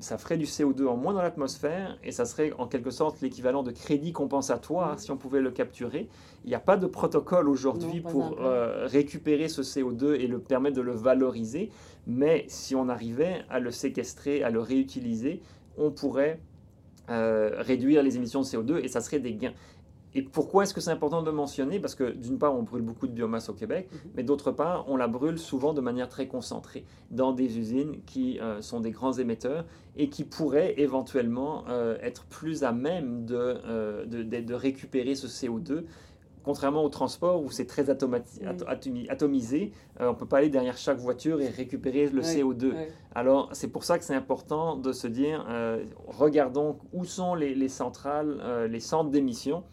ça 0.00 0.18
ferait 0.18 0.36
du 0.36 0.44
CO2 0.44 0.86
en 0.86 0.96
moins 0.96 1.14
dans 1.14 1.22
l'atmosphère 1.22 1.96
et 2.02 2.10
ça 2.10 2.24
serait 2.24 2.52
en 2.58 2.66
quelque 2.66 2.90
sorte 2.90 3.20
l'équivalent 3.20 3.62
de 3.62 3.70
crédit 3.70 4.12
compensatoire 4.12 4.98
si 4.98 5.12
on 5.12 5.16
pouvait 5.16 5.40
le 5.40 5.52
capturer. 5.52 6.08
Il 6.44 6.48
n'y 6.48 6.56
a 6.56 6.60
pas 6.60 6.76
de 6.76 6.86
protocole 6.86 7.48
aujourd'hui 7.48 8.00
pour 8.00 8.40
euh, 8.40 8.86
récupérer 8.86 9.48
ce 9.48 9.62
CO2 9.62 10.14
et 10.14 10.26
le 10.26 10.40
permettre 10.40 10.76
de 10.76 10.82
le 10.82 10.94
valoriser, 10.94 11.70
mais 12.06 12.44
si 12.48 12.74
on 12.74 12.88
arrivait 12.88 13.44
à 13.48 13.60
le 13.60 13.70
séquestrer, 13.70 14.42
à 14.42 14.50
le 14.50 14.60
réutiliser, 14.60 15.40
on 15.78 15.90
pourrait 15.92 16.40
euh, 17.10 17.50
réduire 17.58 18.02
les 18.02 18.16
émissions 18.16 18.40
de 18.40 18.46
CO2 18.46 18.82
et 18.82 18.88
ça 18.88 19.00
serait 19.00 19.20
des 19.20 19.34
gains. 19.34 19.52
Et 20.14 20.22
pourquoi 20.22 20.62
est-ce 20.62 20.72
que 20.72 20.80
c'est 20.80 20.90
important 20.90 21.22
de 21.22 21.30
mentionner? 21.30 21.80
Parce 21.80 21.94
que 21.94 22.12
d'une 22.12 22.38
part, 22.38 22.56
on 22.56 22.62
brûle 22.62 22.82
beaucoup 22.82 23.06
de 23.08 23.12
biomasse 23.12 23.48
au 23.48 23.54
Québec, 23.54 23.88
mhm. 23.90 24.10
mais 24.14 24.22
d'autre 24.22 24.52
part, 24.52 24.84
on 24.88 24.96
la 24.96 25.08
brûle 25.08 25.38
souvent 25.38 25.74
de 25.74 25.80
manière 25.80 26.08
très 26.08 26.28
concentrée 26.28 26.84
dans 27.10 27.32
des 27.32 27.58
usines 27.58 28.00
qui 28.06 28.38
euh, 28.40 28.62
sont 28.62 28.80
des 28.80 28.92
grands 28.92 29.14
émetteurs 29.14 29.64
et 29.96 30.08
qui 30.08 30.24
pourraient 30.24 30.74
éventuellement 30.76 31.64
euh, 31.68 31.96
être 32.00 32.24
plus 32.26 32.62
à 32.62 32.72
même 32.72 33.26
de, 33.26 34.04
de, 34.06 34.22
de, 34.22 34.54
récupérer 34.54 35.14
ce 35.14 35.26
CO2 35.26 35.84
contrairement 36.44 36.84
au 36.84 36.90
transport 36.90 37.42
où 37.42 37.50
c'est 37.50 37.64
très 37.64 37.88
atomisé, 37.88 39.72
on 39.98 40.08
ne 40.08 40.12
peut 40.12 40.26
pas 40.26 40.38
aller 40.38 40.50
derrière 40.50 40.76
chaque 40.76 40.98
voiture 40.98 41.40
et 41.40 41.48
récupérer 41.48 42.06
le 42.08 42.20
CO2. 42.20 42.74
Alors 43.14 43.48
c'est 43.52 43.68
pour 43.68 43.82
ça 43.84 43.98
que 43.98 44.04
c'est 44.04 44.14
important 44.14 44.76
de 44.76 44.92
se 44.92 45.06
dire, 45.06 45.46
regardons 46.06 46.76
où 46.92 47.06
sont 47.06 47.34
les, 47.34 47.54
les 47.54 47.70
centrales, 47.70 48.68
les 48.70 48.80
centres 48.80 49.08
d'émission, 49.08 49.64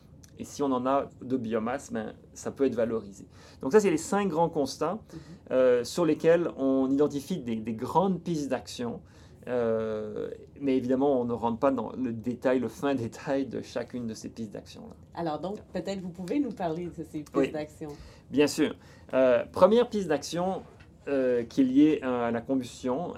et 0.41 0.43
si 0.43 0.63
on 0.63 0.71
en 0.71 0.87
a 0.87 1.07
de 1.21 1.37
biomasse, 1.37 1.93
ben, 1.93 2.13
ça 2.33 2.49
peut 2.49 2.65
être 2.65 2.73
valorisé. 2.73 3.27
Donc 3.61 3.73
ça, 3.73 3.79
c'est 3.79 3.91
les 3.91 3.97
cinq 3.97 4.27
grands 4.27 4.49
constats 4.49 4.95
mhm. 4.95 5.19
euh, 5.51 5.83
sur 5.83 6.03
lesquels 6.03 6.49
on 6.57 6.89
identifie 6.89 7.37
des, 7.37 7.73
grandes 7.73 8.23
pistes 8.23 8.49
d'action. 8.49 9.01
Euh, 9.47 10.31
mais 10.59 10.77
évidemment, 10.77 11.21
on 11.21 11.25
ne 11.25 11.33
rentre 11.33 11.59
pas 11.59 11.69
dans 11.69 11.91
le 11.91 12.11
détail, 12.11 12.59
le 12.59 12.69
fin 12.69 12.95
détail 12.95 13.45
de 13.45 13.61
chacune 13.61 14.07
de 14.07 14.15
ces 14.15 14.29
pistes 14.29 14.51
d'action-là. 14.51 14.95
Alors 15.13 15.39
donc, 15.39 15.59
peut-être 15.73 16.01
vous 16.01 16.09
pouvez 16.09 16.39
nous 16.39 16.51
parler 16.51 16.85
de 16.85 17.03
ces 17.03 17.23
pistes 17.23 17.53
d'action. 17.53 17.89
Bien 18.31 18.47
sûr. 18.47 18.75
Euh, 19.13 19.45
première 19.51 19.89
piste 19.89 20.07
d'action, 20.07 20.63
qui 21.05 21.61
est 21.61 21.63
liée 21.63 21.99
à 22.03 22.31
la 22.31 22.41
combustion, 22.41 23.15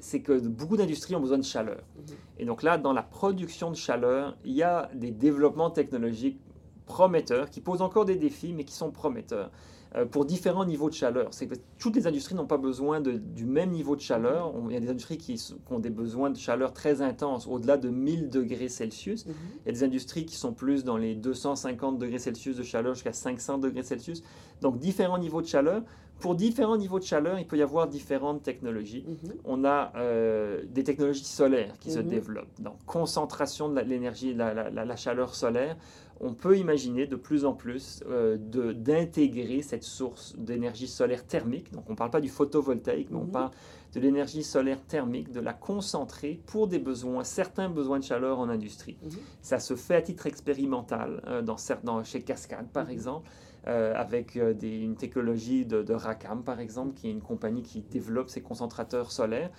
c'est 0.00 0.22
que 0.22 0.38
beaucoup 0.40 0.76
d'industries 0.76 1.14
ont 1.14 1.20
besoin 1.20 1.38
de 1.38 1.44
chaleur. 1.44 1.82
Mhm. 1.96 2.16
Et 2.38 2.44
donc 2.46 2.62
là, 2.62 2.78
dans 2.78 2.92
la 2.92 3.02
production 3.02 3.70
de 3.70 3.76
chaleur, 3.76 4.36
il 4.44 4.52
y 4.52 4.62
a 4.62 4.88
des 4.94 5.10
développements 5.10 5.70
technologiques 5.70 6.40
prometteurs, 6.88 7.50
qui 7.50 7.60
posent 7.60 7.82
encore 7.82 8.04
des 8.04 8.16
défis, 8.16 8.52
mais 8.52 8.64
qui 8.64 8.74
sont 8.74 8.90
prometteurs 8.90 9.52
euh, 9.94 10.04
pour 10.04 10.24
différents 10.24 10.64
niveaux 10.64 10.90
de 10.90 10.94
chaleur. 10.94 11.28
C'est 11.30 11.46
que 11.46 11.54
toutes 11.78 11.94
les 11.94 12.06
industries 12.06 12.34
n'ont 12.34 12.46
pas 12.46 12.58
besoin 12.58 13.00
de, 13.00 13.12
du 13.12 13.46
même 13.46 13.70
niveau 13.70 13.94
de 13.94 14.00
chaleur. 14.00 14.52
il 14.68 14.74
y 14.74 14.76
a 14.76 14.80
des 14.80 14.90
industries 14.90 15.16
qui, 15.16 15.40
ont 15.70 15.78
des 15.78 15.90
besoins 15.90 16.30
de 16.30 16.36
chaleur 16.36 16.72
très 16.72 17.00
intenses, 17.00 17.46
au-delà 17.46 17.76
de 17.76 17.88
1000 17.88 18.28
degrés 18.28 18.68
Celsius. 18.68 19.24
Mhm. 19.24 19.34
Il 19.64 19.66
y 19.66 19.68
a 19.70 19.72
des 19.72 19.84
industries 19.84 20.26
qui 20.26 20.36
sont 20.36 20.52
plus 20.52 20.84
dans 20.84 20.96
les 20.96 21.14
250 21.14 21.98
degrés 21.98 22.18
Celsius 22.18 22.56
de 22.56 22.64
chaleur 22.64 22.94
jusqu'à 22.94 23.12
500 23.12 23.58
degrés 23.58 23.82
Celsius. 23.82 24.22
Donc 24.60 24.78
différents 24.78 25.18
niveaux 25.18 25.40
de 25.40 25.46
chaleur. 25.46 25.82
Pour 26.20 26.34
différents 26.34 26.76
niveaux 26.76 26.98
de 26.98 27.04
chaleur, 27.04 27.38
il 27.38 27.46
peut 27.46 27.56
y 27.56 27.62
avoir 27.62 27.88
différentes 27.88 28.42
technologies. 28.42 29.04
Mhm. 29.06 29.34
On 29.44 29.64
a 29.64 29.92
euh, 29.96 30.62
des 30.68 30.84
technologies 30.84 31.24
solaires 31.24 31.78
qui 31.78 31.90
se 31.92 32.00
mhm. 32.00 32.08
développent. 32.08 32.60
Donc 32.60 32.76
concentration 32.86 33.68
de 33.68 33.80
l'énergie, 33.80 34.34
la, 34.34 34.52
la 34.70 34.96
chaleur 34.96 35.34
solaire 35.34 35.76
on 36.20 36.34
peut 36.34 36.58
imaginer 36.58 37.06
de 37.06 37.16
plus 37.16 37.44
en 37.44 37.52
plus 37.52 38.02
euh, 38.08 38.36
d'intégrer 38.38 39.62
cette 39.62 39.84
source 39.84 40.34
d'énergie 40.36 40.88
solaire 40.88 41.24
thermique. 41.24 41.72
Donc 41.72 41.84
on 41.88 41.92
ne 41.92 41.96
parle 41.96 42.10
pas 42.10 42.20
du 42.20 42.28
photovoltaïque, 42.28 43.10
mais 43.10 43.18
on 43.18 43.24
mhm. 43.24 43.30
parle 43.30 43.50
de 43.94 44.00
l'énergie 44.00 44.42
solaire 44.42 44.82
thermique, 44.82 45.32
de 45.32 45.40
la 45.40 45.52
concentrer 45.52 46.40
pour 46.46 46.68
des 46.68 46.78
besoins, 46.78 47.24
certains 47.24 47.70
besoins 47.70 47.98
de 47.98 48.04
chaleur 48.04 48.38
en 48.38 48.48
industrie. 48.48 48.98
Ça 49.40 49.60
se 49.60 49.76
fait 49.76 49.94
à 49.94 50.02
titre 50.02 50.26
expérimental 50.26 51.22
euh, 51.26 51.42
dans, 51.42 51.56
dans, 51.84 52.04
chez 52.04 52.22
Cascade, 52.22 52.68
par 52.68 52.90
exemple. 52.90 53.28
Euh, 53.68 53.92
avec 53.94 54.34
une 54.34 54.96
technologie 54.96 55.66
de, 55.66 55.82
de, 55.82 55.92
Racam, 55.92 56.42
par 56.42 56.58
exemple, 56.58 56.94
qui 56.94 57.08
est 57.08 57.10
une 57.10 57.20
compagnie 57.20 57.62
qui 57.62 57.82
développe 57.82 58.30
ces 58.30 58.40
concentrateurs 58.40 59.12
solaires. 59.12 59.50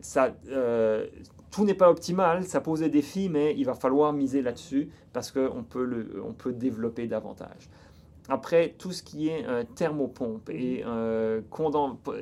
Ça, 0.00 0.32
tout 1.50 1.64
n'est 1.64 1.74
pas 1.74 1.90
optimal, 1.90 2.44
ça 2.44 2.60
pose 2.60 2.80
des 2.80 2.88
défis, 2.88 3.28
mais 3.28 3.54
il 3.58 3.64
va 3.64 3.74
falloir 3.74 4.12
miser 4.12 4.42
là-dessus 4.42 4.90
parce 5.12 5.32
qu'on 5.32 5.64
peut, 5.64 6.06
peut 6.38 6.52
développer 6.52 7.08
davantage. 7.08 7.68
Après, 8.28 8.74
tout 8.76 8.92
ce 8.92 9.02
qui 9.02 9.28
est 9.28 9.46
euh, 9.46 9.64
thermopompe 9.74 10.50
et 10.50 10.82
euh, 10.86 11.40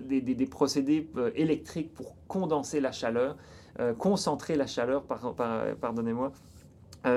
des, 0.03 0.47
procédés 0.47 1.11
euh, 1.17 1.33
électriques 1.35 1.93
pour 1.95 2.15
condenser 2.29 2.81
la 2.81 2.93
chaleur, 2.93 3.37
concentrer 3.99 4.57
la 4.57 4.67
chaleur, 4.67 5.05
pardonnez-moi, 5.05 6.33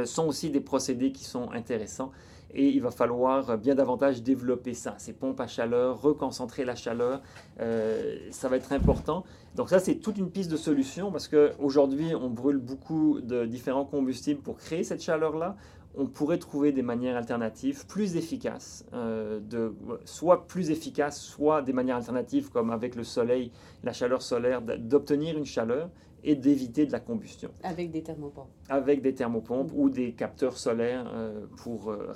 sont 0.03 0.27
aussi 0.27 0.49
des 0.49 0.59
procédés 0.59 1.13
qui 1.13 1.23
sont 1.23 1.49
intéressants 1.53 2.11
et 2.53 2.67
il 2.67 2.81
va 2.81 2.91
falloir 2.91 3.57
bien 3.57 3.75
davantage 3.75 4.23
développer 4.23 4.73
ça, 4.73 4.95
ces 4.97 5.13
pompes 5.13 5.39
à 5.39 5.47
chaleur, 5.47 6.01
reconcentrer 6.01 6.65
la 6.65 6.75
chaleur, 6.75 7.21
euh, 7.59 8.17
ça 8.31 8.49
va 8.49 8.57
être 8.57 8.73
important. 8.73 9.23
Donc 9.55 9.69
ça, 9.69 9.79
c'est 9.79 9.95
toute 9.95 10.17
une 10.17 10.31
piste 10.31 10.51
de 10.51 10.57
solution 10.57 11.11
parce 11.11 11.27
qu'aujourd'hui, 11.27 12.15
on 12.15 12.29
brûle 12.29 12.57
beaucoup 12.57 13.19
de 13.21 13.45
différents 13.45 13.85
combustibles 13.85 14.41
pour 14.41 14.57
créer 14.57 14.83
cette 14.83 15.01
chaleur-là. 15.01 15.55
On 15.95 16.05
pourrait 16.05 16.37
trouver 16.37 16.71
des 16.71 16.83
manières 16.83 17.17
alternatives 17.17 17.85
plus 17.87 18.15
efficaces, 18.15 18.85
euh, 18.93 19.39
de, 19.39 19.73
soit 20.05 20.47
plus 20.47 20.69
efficaces, 20.69 21.19
soit 21.19 21.61
des 21.61 21.73
manières 21.73 21.97
alternatives 21.97 22.49
comme 22.51 22.69
avec 22.69 22.95
le 22.95 23.03
soleil, 23.03 23.51
la 23.83 23.91
chaleur 23.91 24.21
solaire, 24.21 24.61
d'obtenir 24.61 25.37
une 25.37 25.45
chaleur 25.45 25.89
et 26.23 26.35
d'éviter 26.35 26.85
de 26.85 26.91
la 26.91 26.99
combustion. 26.99 27.51
Avec 27.63 27.91
des 27.91 28.03
thermopompes. 28.03 28.49
Avec 28.69 29.01
des 29.01 29.13
thermopompes 29.13 29.71
ou 29.73 29.89
des 29.89 30.13
capteurs 30.13 30.57
solaires 30.57 31.09
euh, 31.13 31.45
pour 31.57 31.91
euh, 31.91 32.13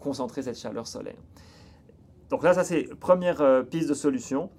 concentrer 0.00 0.42
cette 0.42 0.58
chaleur 0.58 0.86
solaire. 0.86 1.16
Donc 2.30 2.42
là, 2.42 2.52
ça 2.54 2.64
c'est 2.64 2.84
première 2.98 3.40
euh, 3.40 3.62
piste 3.62 3.88
de 3.88 3.94
solution. 3.94 4.50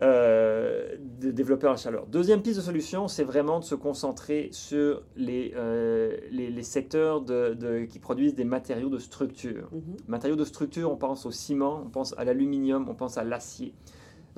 de 0.00 1.30
développer 1.32 1.66
la 1.66 1.76
chaleur. 1.76 2.06
Deuxième 2.06 2.40
piste 2.40 2.58
de 2.58 2.62
solution, 2.62 3.08
c'est 3.08 3.24
vraiment 3.24 3.58
de 3.58 3.64
se 3.64 3.74
concentrer 3.74 4.48
sur 4.52 5.02
les, 5.16 5.52
les, 6.30 6.62
secteurs 6.62 7.20
de, 7.20 7.84
qui 7.86 7.98
produisent 7.98 8.36
des 8.36 8.44
matériaux 8.44 8.90
de 8.90 9.00
structure. 9.00 9.68
Mhm. 9.72 9.96
Matériaux 10.06 10.36
de 10.36 10.44
structure, 10.44 10.88
on 10.92 10.96
pense 10.96 11.26
au 11.26 11.32
ciment, 11.32 11.82
on 11.84 11.90
pense 11.90 12.14
à 12.16 12.24
l'aluminium, 12.24 12.88
on 12.88 12.94
pense 12.94 13.18
à 13.18 13.24
l'acier. 13.24 13.74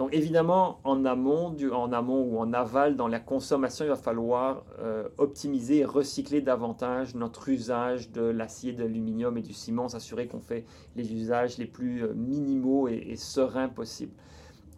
Donc 0.01 0.15
évidemment, 0.15 0.81
en 0.85 1.05
amont, 1.05 1.55
ou 1.61 2.39
en 2.39 2.53
aval, 2.55 2.97
dans 2.97 3.07
la 3.07 3.21
consommation, 3.21 3.85
il 3.85 3.89
va 3.89 3.97
falloir 3.97 4.65
euh, 4.79 5.07
optimiser 5.19 5.81
et 5.81 5.85
recycler 5.85 6.41
davantage 6.41 7.15
notre 7.15 7.51
usage 7.51 8.11
de 8.11 8.23
l'acier, 8.23 8.73
de 8.73 8.83
l'aluminium 8.83 9.37
et 9.37 9.43
du 9.43 9.53
ciment, 9.53 9.91
s'assurer 9.91 10.27
qu'on 10.27 10.41
fait 10.41 10.65
les 10.97 11.13
usages 11.13 11.59
les 11.59 11.67
plus 11.67 12.03
euh, 12.03 12.15
minimaux 12.15 12.89
et, 12.89 13.15
sereins 13.17 13.69
possibles. 13.69 14.15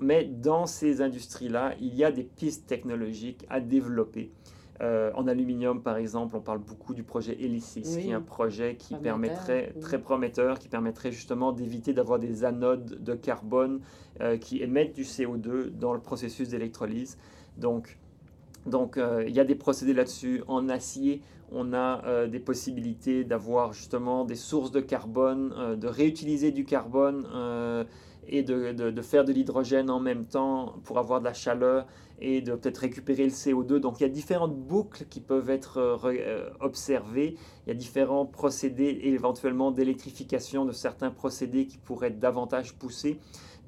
Mais 0.01 0.25
dans 0.25 0.67
ces 0.67 1.03
industries-là, 1.03 1.77
il 1.81 1.95
y 1.95 2.03
a 2.03 2.11
des 2.11 2.25
pistes 2.25 2.67
technologiques 2.67 3.47
à 3.49 3.61
développer. 3.61 4.33
Euh, 4.81 5.13
en 5.15 5.29
aluminium, 5.29 5.83
par 5.83 5.97
exemple, 5.97 6.35
on 6.35 6.41
parle 6.41 6.59
beaucoup 6.59 6.95
du 6.95 7.03
projet 7.03 7.37
Elysis, 7.41 7.99
qui 7.99 8.11
est 8.11 8.13
un 8.13 8.23
projet 8.23 8.77
qui 8.77 8.97
permettrait, 8.97 9.75
très 9.81 10.01
prometteur, 10.01 10.59
qui 10.59 10.69
permettrait 10.69 11.13
justement 11.13 11.53
d'éviter 11.53 11.93
d'avoir 11.93 12.19
des 12.19 12.45
anodes 12.45 13.03
de 13.03 13.15
carbone 13.15 13.81
euh, 14.21 14.37
qui 14.39 14.63
émettent 14.63 14.95
du 14.95 15.03
CO2 15.03 15.69
dans 15.69 15.93
le 15.93 16.01
processus 16.01 16.49
d'électrolyse. 16.49 17.19
Donc, 17.59 17.99
donc 18.67 18.97
euh, 18.97 19.25
il 19.27 19.35
y 19.35 19.41
a 19.41 19.45
des 19.45 19.55
procédés 19.55 19.93
là-dessus. 19.93 20.43
En 20.49 20.69
acier, 20.69 21.21
on 21.53 21.75
a 21.75 22.27
des 22.29 22.41
possibilités 22.41 23.25
d'avoir 23.25 23.75
justement 23.75 24.25
des 24.25 24.37
sources 24.37 24.71
de 24.71 24.81
carbone, 24.81 25.77
de 25.77 25.87
réutiliser 25.87 26.51
du 26.51 26.65
carbone 26.65 27.27
et 28.27 28.43
de, 28.43 28.73
de, 28.73 29.03
faire 29.03 29.27
de 29.27 29.35
l'hydrogène 29.35 29.91
en 29.91 30.01
même 30.01 30.25
temps 30.25 30.77
pour 30.85 30.99
avoir 30.99 31.21
de 31.21 31.27
la 31.27 31.35
chaleur 31.35 31.87
et 32.23 32.41
de 32.41 32.55
peut-être 32.55 32.79
récupérer 32.79 33.25
le 33.25 33.31
CO2. 33.31 33.79
Donc 33.79 34.01
il 34.01 34.05
y 34.05 34.07
a 34.07 34.09
différentes 34.09 34.57
boucles 34.57 35.05
qui 35.11 35.21
peuvent 35.21 35.51
être 35.51 35.79
euh, 35.79 35.97
euh, 36.05 36.51
observées. 36.61 37.37
Il 37.67 37.69
y 37.69 37.73
a 37.73 37.75
différents 37.75 38.27
procédés 38.27 38.85
et 39.03 39.09
éventuellement 39.13 39.73
d'électrification 39.73 40.65
de 40.65 40.73
certains 40.73 41.11
procédés 41.11 41.67
qui 41.67 41.79
pourraient 41.79 42.09
être 42.09 42.21
davantage 42.21 42.75
poussés. 42.75 43.19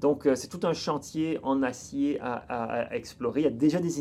Donc 0.00 0.26
euh, 0.26 0.36
c'est 0.36 0.48
tout 0.48 0.60
un 0.66 0.72
chantier 0.72 1.40
en 1.42 1.62
acier 1.62 2.18
à, 2.20 2.94
explorer. 2.94 3.40
Il 3.40 3.44
y 3.44 3.48
a 3.48 3.50
déjà 3.50 3.80
des 3.80 3.98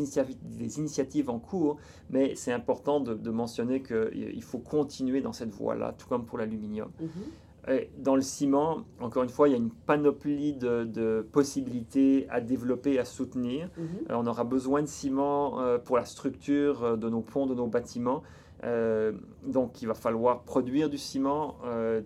initiatives, 0.78 1.30
en 1.30 1.38
cours, 1.40 1.78
mais 2.10 2.34
c'est 2.36 2.52
important 2.52 3.00
de, 3.00 3.30
mentionner 3.30 3.82
qu'il 3.82 4.42
faut 4.42 4.58
continuer 4.58 5.20
dans 5.20 5.32
cette 5.32 5.50
voie-là, 5.50 5.94
tout 5.98 6.06
comme 6.06 6.24
pour 6.24 6.38
l'aluminium. 6.38 6.90
Mm-hmm. 7.00 7.43
Dans 7.96 8.14
le 8.14 8.22
ciment, 8.22 8.84
encore 9.00 9.22
une 9.22 9.30
fois, 9.30 9.48
il 9.48 9.52
y 9.52 9.54
a 9.54 9.58
une 9.58 9.70
panoplie 9.70 10.52
de, 10.52 11.26
possibilités 11.32 12.26
à 12.28 12.40
développer, 12.40 12.98
à 12.98 13.04
soutenir. 13.04 13.70
Mhm. 13.76 13.86
Euh, 14.10 14.14
on 14.16 14.26
aura 14.26 14.44
besoin 14.44 14.82
de 14.82 14.86
ciment 14.86 15.60
euh, 15.60 15.78
pour 15.78 15.96
la 15.96 16.04
structure 16.04 16.84
euh, 16.84 16.96
de 16.96 17.08
nos 17.08 17.22
ponts, 17.22 17.46
de 17.46 17.54
nos 17.54 17.66
bâtiments. 17.66 18.22
donc, 19.46 19.82
il 19.82 19.86
va 19.88 19.94
falloir 19.94 20.42
produire 20.42 20.88
du 20.88 20.96
ciment, 20.96 21.56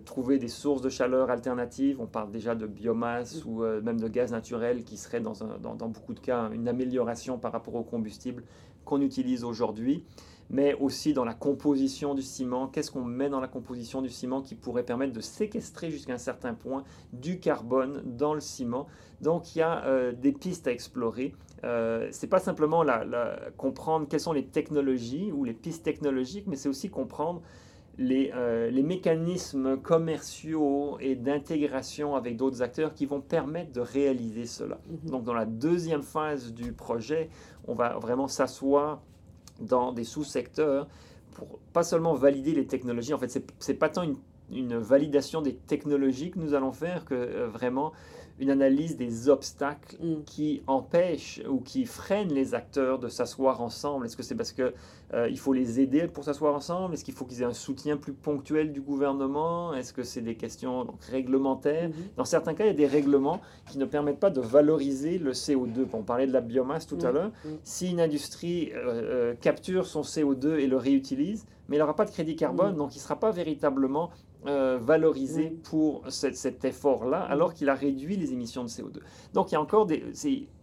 trouver 0.03 0.39
des 0.39 0.49
sources 0.49 0.81
de 0.81 0.89
chaleur 0.89 1.29
alternatives. 1.29 2.01
On 2.01 2.05
parle 2.05 2.31
déjà 2.31 2.53
de 2.53 2.67
biomasse 2.67 3.45
mhm. 3.45 3.51
ou 3.51 3.63
même 3.81 3.99
de 3.99 4.09
gaz 4.09 4.31
naturel 4.31 4.83
qui 4.83 4.97
serait 4.97 5.21
dans, 5.21 5.33
dans, 5.61 5.87
beaucoup 5.87 6.13
de 6.13 6.19
cas 6.19 6.49
une 6.51 6.67
amélioration 6.67 7.37
par 7.37 7.53
rapport 7.53 7.75
au 7.75 7.83
combustible 7.83 8.43
qu'on 8.83 9.01
utilise 9.01 9.43
aujourd'hui, 9.45 10.03
mais 10.49 10.73
aussi 10.75 11.13
dans 11.13 11.25
la 11.25 11.33
composition 11.33 12.15
du 12.15 12.21
ciment. 12.21 12.67
Qu'est-ce 12.67 12.91
qu'on 12.91 13.03
met 13.03 13.29
dans 13.29 13.39
la 13.39 13.47
composition 13.47 14.01
du 14.01 14.09
ciment 14.09 14.41
qui 14.41 14.55
pourrait 14.55 14.83
permettre 14.83 15.13
de 15.13 15.21
séquestrer 15.21 15.91
jusqu'à 15.91 16.13
un 16.13 16.17
certain 16.17 16.53
point 16.53 16.83
du 17.13 17.39
carbone 17.39 18.01
dans 18.05 18.33
le 18.33 18.39
ciment? 18.39 18.87
Donc 19.21 19.55
il 19.55 19.59
y 19.59 19.61
a 19.61 19.85
euh, 19.85 20.11
des 20.11 20.31
pistes 20.31 20.67
à 20.67 20.71
explorer. 20.71 21.35
Euh, 21.63 22.07
c'est 22.11 22.27
pas 22.27 22.39
simplement 22.39 22.83
la, 22.83 23.39
comprendre 23.57 24.07
quelles 24.07 24.19
sont 24.19 24.33
les 24.33 24.45
technologies 24.45 25.31
ou 25.31 25.43
les 25.43 25.53
pistes 25.53 25.83
technologiques, 25.83 26.47
mais 26.47 26.55
c'est 26.55 26.69
aussi 26.69 26.89
comprendre 26.89 27.41
les, 27.97 28.31
euh, 28.33 28.71
les, 28.71 28.81
mécanismes 28.81 29.75
commerciaux 29.75 30.97
et 31.01 31.15
d'intégration 31.15 32.15
avec 32.15 32.37
d'autres 32.37 32.61
acteurs 32.61 32.93
qui 32.93 33.05
vont 33.05 33.19
permettre 33.19 33.73
de 33.73 33.81
réaliser 33.81 34.45
cela. 34.45 34.79
Mhm. 34.87 35.11
Donc 35.11 35.23
dans 35.25 35.33
la 35.33 35.45
deuxième 35.45 36.01
phase 36.01 36.53
du 36.53 36.71
projet, 36.71 37.29
on 37.67 37.75
va 37.75 37.99
vraiment 37.99 38.29
s'asseoir 38.29 39.01
dans 39.59 39.91
des 39.91 40.03
sous-secteurs 40.03 40.87
pour 41.33 41.59
pas 41.73 41.83
seulement 41.83 42.13
valider 42.13 42.53
les 42.53 42.67
technologies. 42.67 43.13
En 43.13 43.17
fait, 43.17 43.41
c'est 43.59 43.73
pas 43.75 43.89
tant 43.89 44.03
une, 44.03 44.17
une, 44.51 44.77
validation 44.77 45.41
des 45.41 45.55
technologies 45.55 46.31
que 46.31 46.39
nous 46.39 46.53
allons 46.53 46.71
faire 46.71 47.05
que 47.05 47.13
euh, 47.13 47.47
vraiment 47.47 47.93
une 48.39 48.49
analyse 48.49 48.97
des 48.97 49.29
obstacles 49.29 49.97
mm. 50.01 50.23
qui 50.25 50.61
empêchent 50.67 51.41
ou 51.47 51.59
qui 51.59 51.85
freinent 51.85 52.33
les 52.33 52.55
acteurs 52.55 52.99
de 52.99 53.07
s'asseoir 53.07 53.61
ensemble. 53.61 54.05
Est-ce 54.05 54.17
que 54.17 54.23
c'est 54.23 54.35
parce 54.35 54.51
qu'il 54.51 54.73
euh, 55.13 55.35
faut 55.35 55.53
les 55.53 55.79
aider 55.79 56.07
pour 56.07 56.23
s'asseoir 56.23 56.55
ensemble? 56.55 56.93
Est-ce 56.93 57.03
qu'il 57.03 57.13
faut 57.13 57.25
qu'ils 57.25 57.41
aient 57.41 57.45
un 57.45 57.53
soutien 57.53 57.97
plus 57.97 58.13
ponctuel 58.13 58.71
du 58.71 58.81
gouvernement? 58.81 59.73
Est-ce 59.73 59.93
que 59.93 60.03
c'est 60.03 60.21
des 60.21 60.35
questions 60.35 60.85
donc, 60.85 61.03
réglementaires? 61.03 61.89
Mm-hmm. 61.89 62.17
Dans 62.17 62.25
certains 62.25 62.53
cas, 62.53 62.63
il 62.65 62.67
y 62.67 62.71
a 62.71 62.73
des 62.73 62.87
règlements 62.87 63.41
qui 63.69 63.77
ne 63.77 63.85
permettent 63.85 64.19
pas 64.19 64.29
de 64.29 64.41
valoriser 64.41 65.17
le 65.17 65.31
CO2. 65.31 65.87
On 65.93 66.03
parlait 66.03 66.27
de 66.27 66.33
la 66.33 66.41
biomasse 66.41 66.87
tout 66.87 66.99
à 67.01 67.11
mm. 67.11 67.13
l'heure. 67.13 67.31
Mm. 67.43 67.49
Si 67.63 67.91
une 67.91 68.01
industrie 68.01 68.71
euh, 68.73 69.33
euh, 69.33 69.35
capture 69.35 69.85
son 69.85 70.01
CO2 70.01 70.59
et 70.59 70.67
le 70.67 70.77
réutilise, 70.77 71.45
mais 71.67 71.75
il 71.75 71.79
n'aura 71.79 71.95
pas 71.95 72.05
de 72.05 72.11
crédit 72.11 72.35
carbone, 72.35 72.75
donc 72.75 72.95
il 72.95 72.97
ne 72.97 73.03
sera 73.03 73.19
pas 73.19 73.31
véritablement 73.31 74.09
euh, 74.47 74.79
valorisé 74.81 75.49
pour 75.63 76.03
cet, 76.09 76.63
effort-là, 76.63 77.19
alors 77.21 77.53
qu'il 77.53 77.67
a 77.67 77.75
réduit 77.75 78.15
les 78.15 78.31
émissions 78.31 78.63
de 78.63 78.69
CO2. 78.69 78.99
Donc 79.33 79.51
il 79.51 79.55
y, 79.55 79.57
a 79.57 79.61
encore 79.61 79.85
des, 79.85 80.01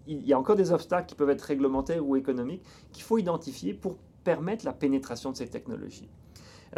il 0.06 0.26
y 0.26 0.32
a 0.32 0.38
encore 0.38 0.56
des 0.56 0.72
obstacles 0.72 1.06
qui 1.06 1.14
peuvent 1.14 1.28
être 1.28 1.42
réglementaires 1.42 2.06
ou 2.06 2.16
économiques 2.16 2.62
qu'il 2.92 3.02
faut 3.02 3.18
identifier 3.18 3.74
pour 3.74 3.98
permettre 4.24 4.64
la 4.64 4.72
pénétration 4.72 5.30
de 5.30 5.36
ces 5.36 5.48
technologies. 5.48 6.08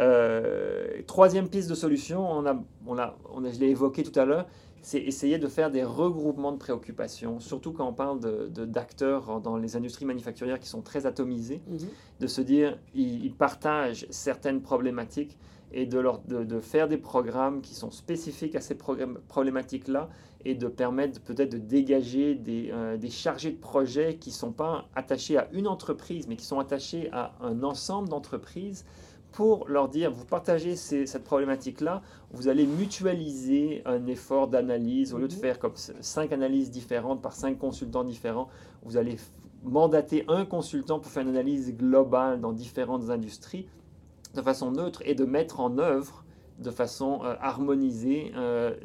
Euh, 0.01 1.01
troisième 1.07 1.47
piste 1.47 1.69
de 1.69 1.75
solution, 1.75 2.29
on 2.29 2.45
a, 2.45 2.61
on 2.85 2.97
a, 2.97 3.17
on 3.33 3.45
a 3.45 3.49
je 3.49 3.59
l'ai 3.59 3.69
évoqué 3.69 4.03
tout 4.03 4.19
à 4.19 4.25
l'heure, 4.25 4.45
c'est 4.81 4.99
essayer 4.99 5.37
de 5.37 5.47
faire 5.47 5.71
des 5.71 5.85
regroupements 5.85 6.51
de 6.51 6.57
préoccupations, 6.57 7.39
surtout 7.39 7.71
quand 7.71 7.87
on 7.87 7.93
parle 7.93 8.19
d'acteurs 8.49 9.39
de, 9.39 9.43
dans 9.43 9.55
les 9.55 9.75
industries 9.77 10.05
manufacturières 10.05 10.59
qui 10.59 10.67
sont 10.67 10.81
très 10.81 11.05
atomisées, 11.05 11.61
mhm. 11.67 11.79
de 12.19 12.27
se 12.27 12.41
dire 12.41 12.77
ils 12.93 13.33
partagent 13.33 14.05
certaines 14.09 14.61
problématiques 14.61 15.37
et 15.71 15.85
de, 15.85 15.99
leur, 15.99 16.19
de, 16.19 16.59
faire 16.59 16.87
des 16.87 16.97
programmes 16.97 17.61
qui 17.61 17.75
sont 17.75 17.91
spécifiques 17.91 18.55
à 18.55 18.61
ces 18.61 18.75
problématiques-là 18.75 20.09
et 20.45 20.55
de 20.55 20.67
permettre 20.67 21.21
peut-être 21.21 21.51
de 21.51 21.57
dégager 21.57 22.33
des, 22.33 22.69
euh, 22.71 22.97
des, 22.97 23.09
chargés 23.09 23.51
de 23.51 23.59
projet 23.59 24.15
qui 24.15 24.29
ne 24.29 24.35
sont 24.35 24.51
pas 24.51 24.85
attachés 24.95 25.37
à 25.37 25.47
une 25.51 25.67
entreprise, 25.67 26.27
mais 26.27 26.37
qui 26.37 26.45
sont 26.45 26.59
attachés 26.59 27.09
à 27.11 27.33
un 27.41 27.63
ensemble 27.63 28.09
d'entreprises 28.09 28.85
pour 29.31 29.67
leur 29.67 29.89
dire, 29.89 30.11
vous 30.11 30.25
partagez 30.25 30.75
cette 30.75 31.23
problématique-là, 31.23 32.01
vous 32.31 32.47
allez 32.47 32.65
mutualiser 32.65 33.83
un 33.85 34.07
effort 34.07 34.47
d'analyse. 34.47 35.13
Au 35.13 35.17
lieu 35.17 35.27
de 35.27 35.35
mhm. 35.35 35.39
faire 35.39 35.59
comme 35.59 35.75
cinq 35.75 36.31
analyses 36.31 36.71
différentes 36.71 37.21
par 37.21 37.33
cinq 37.33 37.59
consultants 37.59 38.03
différents, 38.03 38.49
vous 38.83 38.97
allez 38.97 39.17
mandater 39.63 40.23
un 40.29 40.45
consultant 40.45 40.99
pour 40.99 41.11
faire 41.11 41.23
une 41.23 41.29
analyse 41.29 41.75
globale 41.75 42.39
dans 42.39 42.53
différentes 42.53 43.09
industries 43.09 43.67
de 44.39 44.43
façon 44.43 44.71
neutre 44.71 45.01
et 45.05 45.15
de 45.15 45.25
mettre 45.25 45.59
en 45.59 45.77
œuvre 45.77 46.23
de 46.59 46.71
façon 46.71 47.21
euh, 47.23 47.35
harmonisée 47.39 48.31
euh, 48.35 48.75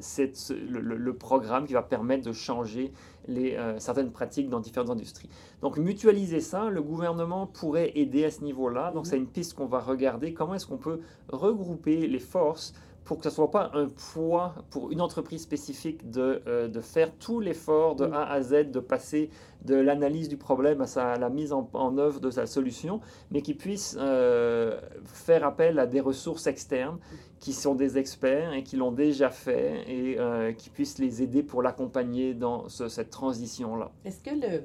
le, 0.60 1.12
programme 1.12 1.66
qui 1.66 1.72
va 1.72 1.82
permettre 1.82 2.24
de 2.24 2.32
changer 2.32 2.92
les, 3.26 3.56
euh, 3.56 3.78
certaines 3.78 4.12
pratiques 4.12 4.48
dans 4.48 4.60
différentes 4.60 4.90
industries. 4.90 5.28
Donc 5.60 5.76
mutualiser 5.76 6.40
ça, 6.40 6.68
le 6.70 6.82
gouvernement 6.82 7.46
pourrait 7.46 7.92
aider 7.96 8.24
à 8.24 8.30
ce 8.30 8.44
niveau-là. 8.44 8.92
Donc 8.92 9.06
c'est 9.06 9.16
une 9.16 9.26
piste 9.26 9.54
qu'on 9.54 9.66
va 9.66 9.80
regarder. 9.80 10.34
Comment 10.34 10.54
est-ce 10.54 10.66
qu'on 10.66 10.78
peut 10.78 11.00
regrouper 11.28 12.06
les 12.06 12.20
forces 12.20 12.74
pour 13.04 13.18
que 13.18 13.24
ce 13.24 13.28
ne 13.28 13.34
soit 13.34 13.50
pas 13.50 13.70
un 13.74 13.88
poids 13.88 14.54
pour 14.70 14.90
une 14.90 15.00
entreprise 15.00 15.42
spécifique 15.42 16.10
de, 16.10 16.42
euh, 16.46 16.68
de 16.68 16.80
faire 16.80 17.12
tout 17.12 17.38
l'effort 17.38 17.96
de 17.96 18.04
A 18.04 18.30
à 18.30 18.40
Z, 18.40 18.70
de 18.70 18.80
passer 18.80 19.30
de 19.64 19.74
l'analyse 19.74 20.28
du 20.28 20.38
problème 20.38 20.80
à, 20.80 20.86
sa, 20.86 21.16
la 21.16 21.28
mise 21.28 21.52
en, 21.52 21.68
en, 21.74 21.98
œuvre 21.98 22.20
de 22.20 22.30
sa 22.30 22.46
solution, 22.46 23.00
mais 23.30 23.42
qui 23.42 23.54
puisse 23.54 23.96
euh, 23.98 24.80
faire 25.04 25.44
appel 25.44 25.78
à 25.78 25.86
des 25.86 26.00
ressources 26.00 26.46
externes 26.46 26.98
qui 27.40 27.52
sont 27.52 27.74
des 27.74 27.98
experts 27.98 28.54
et 28.54 28.62
qui 28.62 28.76
l'ont 28.76 28.92
déjà 28.92 29.28
fait 29.28 29.84
et 29.86 30.18
euh, 30.18 30.52
qui 30.52 30.70
puissent 30.70 30.98
les 30.98 31.22
aider 31.22 31.42
pour 31.42 31.62
l'accompagner 31.62 32.32
dans 32.32 32.68
cette 32.68 33.10
transition-là. 33.10 33.90
Est-ce 34.06 34.22
que 34.22 34.34
le, 34.34 34.62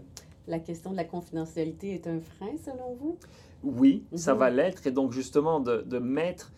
la 0.47 0.59
question 0.59 0.91
de 0.91 0.97
la 0.97 1.03
confidentialité 1.03 1.93
est 1.93 2.07
un 2.07 2.21
frein 2.21 2.55
selon 2.63 2.95
vous? 2.99 3.17
Oui, 3.63 4.05
ça 4.15 4.33
mhm. 4.33 4.39
va 4.39 4.49
l'être 4.49 4.87
et 4.87 4.91
donc 4.91 5.11
justement 5.11 5.59
de, 5.59 5.81
de 5.81 5.99
mettre 5.99 6.53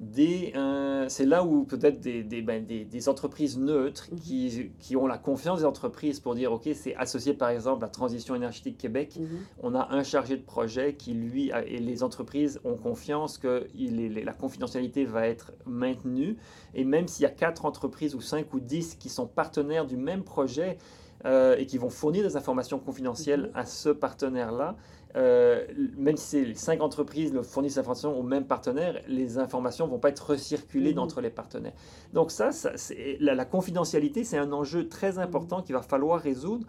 euh, 0.00 1.06
c'est 1.08 1.24
là 1.24 1.44
où 1.44 1.64
peut-être 1.64 2.00
des, 2.00 2.22
des, 2.22 2.42
ben, 2.42 2.64
des, 2.64 3.08
entreprises 3.08 3.58
neutres 3.58 4.08
mhm. 4.12 4.20
qui, 4.20 4.70
qui, 4.78 4.96
ont 4.96 5.06
la 5.06 5.18
confiance 5.18 5.60
des 5.60 5.64
entreprises 5.64 6.20
pour 6.20 6.34
dire, 6.34 6.52
OK, 6.52 6.68
c'est 6.74 6.94
associé 6.96 7.34
par 7.34 7.48
exemple 7.48 7.84
à 7.84 7.88
Transition 7.88 8.34
énergétique 8.34 8.78
Québec, 8.78 9.16
mhm. 9.18 9.28
on 9.62 9.74
a 9.74 9.88
un 9.90 10.02
chargé 10.02 10.36
de 10.36 10.42
projet 10.42 10.94
qui, 10.94 11.14
lui, 11.14 11.50
et 11.66 11.78
les 11.78 12.02
entreprises 12.02 12.60
ont 12.64 12.76
confiance 12.76 13.38
que 13.38 13.66
il 13.74 14.14
la 14.14 14.32
confidentialité 14.32 15.04
va 15.04 15.26
être 15.26 15.52
maintenue. 15.66 16.36
Et 16.74 16.84
même 16.84 17.08
s'il 17.08 17.24
y 17.24 17.26
a 17.26 17.30
quatre 17.30 17.64
entreprises 17.64 18.14
ou 18.14 18.20
cinq 18.20 18.54
ou 18.54 18.60
dix 18.60 18.94
qui 18.94 19.08
sont 19.08 19.26
partenaires 19.26 19.86
du 19.86 19.96
même 19.96 20.22
projet, 20.22 20.78
euh, 21.24 21.56
et 21.58 21.66
qui 21.66 21.78
vont 21.78 21.90
fournir 21.90 22.22
des 22.22 22.36
informations 22.36 22.78
confidentielles 22.78 23.50
mhm. 23.50 23.56
à 23.56 23.66
ce 23.66 23.88
partenaire-là, 23.88 24.76
euh, 25.16 25.66
même 25.96 26.16
si 26.16 26.44
les 26.44 26.54
cinq 26.54 26.82
entreprises 26.82 27.32
fournissent 27.42 27.74
des 27.74 27.80
informations 27.80 28.18
au 28.18 28.22
même 28.22 28.46
partenaire, 28.46 29.00
les 29.08 29.38
informations 29.38 29.86
ne 29.86 29.90
vont 29.92 29.98
pas 29.98 30.10
être 30.10 30.30
recirculées 30.30 30.94
mmh. 30.94 30.98
entre 30.98 31.20
les 31.20 31.30
partenaires. 31.30 31.72
Donc 32.12 32.30
ça, 32.30 32.52
ça 32.52 32.72
la, 33.20 33.34
la, 33.34 33.44
confidentialité, 33.44 34.24
c'est 34.24 34.38
un 34.38 34.52
enjeu 34.52 34.88
très 34.88 35.18
important 35.18 35.62
qu'il 35.62 35.74
va 35.74 35.82
falloir 35.82 36.20
résoudre 36.20 36.66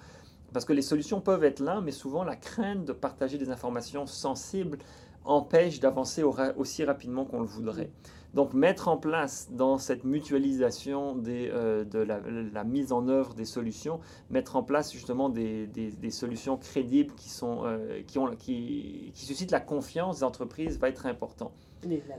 parce 0.54 0.66
que 0.66 0.74
les 0.74 0.82
solutions 0.82 1.22
peuvent 1.22 1.44
être 1.44 1.60
là, 1.60 1.82
mais 1.82 1.92
souvent 1.92 2.24
la 2.24 2.36
crainte 2.36 2.86
de 2.86 2.94
partager 2.94 3.38
des 3.38 3.50
informations 3.50 4.06
sensibles 4.06 4.80
empêche 5.26 5.80
d'avancer 5.80 6.24
aussi 6.24 6.84
rapidement 6.84 7.26
qu'on 7.26 7.42
le 7.42 7.46
voudrait. 7.46 7.92
Donc 8.34 8.54
mettre 8.54 8.88
en 8.88 8.98
place 8.98 9.50
dans 9.52 9.80
cette 9.80 10.04
mutualisation 10.04 11.16
des, 11.16 11.50
euh, 11.52 11.84
de 11.84 12.00
la, 12.00 12.64
mise 12.64 12.92
en 12.92 13.08
œuvre 13.08 13.34
des 13.34 13.46
solutions, 13.46 14.00
mettre 14.30 14.56
en 14.56 14.64
place 14.64 14.92
justement 14.92 15.30
des, 15.30 15.66
des, 15.66 16.12
solutions 16.12 16.58
crédibles 16.58 17.14
qui, 17.16 17.30
sont, 17.30 17.62
euh, 17.66 18.02
qui, 18.06 18.20
ont, 18.20 18.30
qui, 18.36 19.12
qui, 19.16 19.26
suscitent 19.26 19.52
la 19.52 19.60
confiance 19.60 20.18
des 20.18 20.24
entreprises 20.24 20.78
va 20.78 20.90
être 20.90 21.08
important. 21.08 21.52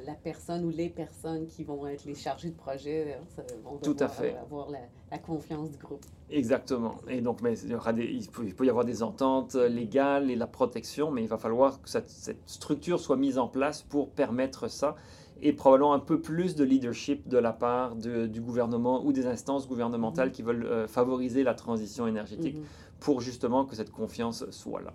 La, 0.07 0.15
personne 0.15 0.65
ou 0.65 0.71
les 0.71 0.89
personnes 0.89 1.47
qui 1.47 1.65
vont 1.65 1.87
être 1.87 2.07
les 2.07 2.15
chargés 2.15 2.49
de 2.49 2.57
projet 2.57 3.19
euh, 3.39 3.43
vont 3.63 3.77
Tout 3.77 3.97
à 4.01 4.09
fait. 4.09 4.35
avoir 4.37 4.69
la, 4.71 5.19
confiance 5.19 5.71
du 5.71 5.79
groupe. 5.79 6.05
Exactement. 6.31 6.95
Et 7.09 7.21
donc, 7.21 7.43
mais 7.43 7.59
il, 7.59 7.71
y 7.71 7.75
aura 7.75 7.93
des, 7.93 8.05
il, 8.05 8.29
peut, 8.29 8.65
y 8.65 8.71
avoir 8.71 8.85
des 8.85 9.03
ententes 9.03 9.55
légales 9.55 10.31
et 10.31 10.37
la 10.37 10.47
protection, 10.47 11.11
mais 11.11 11.23
il 11.23 11.29
va 11.29 11.39
falloir 11.39 11.81
que 11.83 11.89
cette, 11.89 12.09
cette 12.09 12.49
structure 12.49 12.99
soit 12.99 13.17
mise 13.17 13.39
en 13.39 13.49
place 13.49 13.83
pour 13.83 14.11
permettre 14.11 14.69
ça 14.69 14.97
et 15.43 15.53
probablement 15.53 15.95
un 15.95 15.99
peu 15.99 16.21
plus 16.21 16.55
de 16.55 16.65
leadership 16.65 17.29
de 17.29 17.39
la 17.39 17.53
part 17.53 17.97
du 17.97 18.41
gouvernement 18.41 19.05
ou 19.05 19.13
des 19.13 19.27
instances 19.27 19.69
gouvernementales 19.69 20.29
mhm. 20.29 20.33
qui 20.33 20.43
veulent 20.43 20.67
euh, 20.67 20.87
favoriser 20.87 21.43
la 21.43 21.55
transition 21.55 22.07
énergétique 22.07 22.57
mhm. 22.57 22.65
pour 23.01 23.21
justement 23.21 23.65
que 23.65 23.75
cette 23.75 23.91
confiance 23.91 24.49
soit 24.51 24.83
là. 24.83 24.95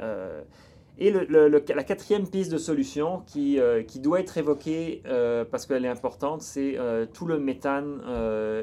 Euh, 0.00 0.42
et 0.98 1.10
le, 1.10 1.48
la 1.48 1.84
quatrième 1.84 2.28
piste 2.28 2.52
de 2.52 2.58
solution 2.58 3.22
qui, 3.26 3.58
euh, 3.58 3.82
qui 3.82 3.98
doit 3.98 4.20
être 4.20 4.36
évoquée 4.36 5.02
parce 5.50 5.64
qu'elle 5.64 5.86
est 5.86 5.88
importante, 5.88 6.42
c'est 6.42 6.78
tout 7.14 7.26
le 7.26 7.38
méthane 7.38 8.00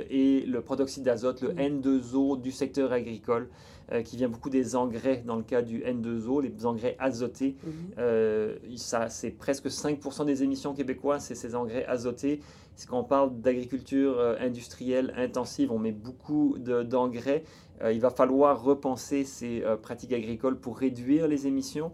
et 0.09 0.45
le 0.45 0.61
protoxyde 0.61 1.03
d'azote, 1.03 1.41
le 1.41 1.53
mhm. 1.53 1.81
N2O 1.81 2.39
du 2.39 2.51
secteur 2.51 2.91
agricole. 2.93 3.49
Euh, 3.91 4.03
qui 4.03 4.17
vient 4.17 4.29
beaucoup 4.29 4.51
des 4.51 4.75
engrais 4.75 5.23
dans 5.25 5.35
le 5.35 5.41
cas 5.41 5.63
du 5.63 5.79
N2O, 5.79 6.43
les 6.43 6.65
engrais 6.67 6.95
azotés. 6.99 7.55
Mhm. 7.63 7.73
Euh, 7.97 8.55
ça, 8.75 9.09
c'est 9.09 9.31
presque 9.31 9.67
5% 9.67 10.25
des 10.25 10.43
émissions 10.43 10.75
québécoises, 10.75 11.23
c'est 11.23 11.33
ces 11.33 11.55
engrais 11.55 11.85
azotés. 11.85 12.39
Quand 12.87 12.99
on 12.99 13.03
parle 13.03 13.41
d'agriculture 13.41 14.19
euh, 14.19 14.35
industrielle 14.39 15.11
intensive, 15.17 15.71
on 15.71 15.79
met 15.79 15.91
beaucoup 15.91 16.57
d'engrais. 16.59 17.43
il 17.91 17.99
va 17.99 18.11
falloir 18.11 18.61
repenser 18.61 19.23
ces 19.23 19.63
pratiques 19.81 20.13
agricoles 20.13 20.59
pour 20.59 20.77
réduire 20.77 21.27
les 21.27 21.47
émissions. 21.47 21.91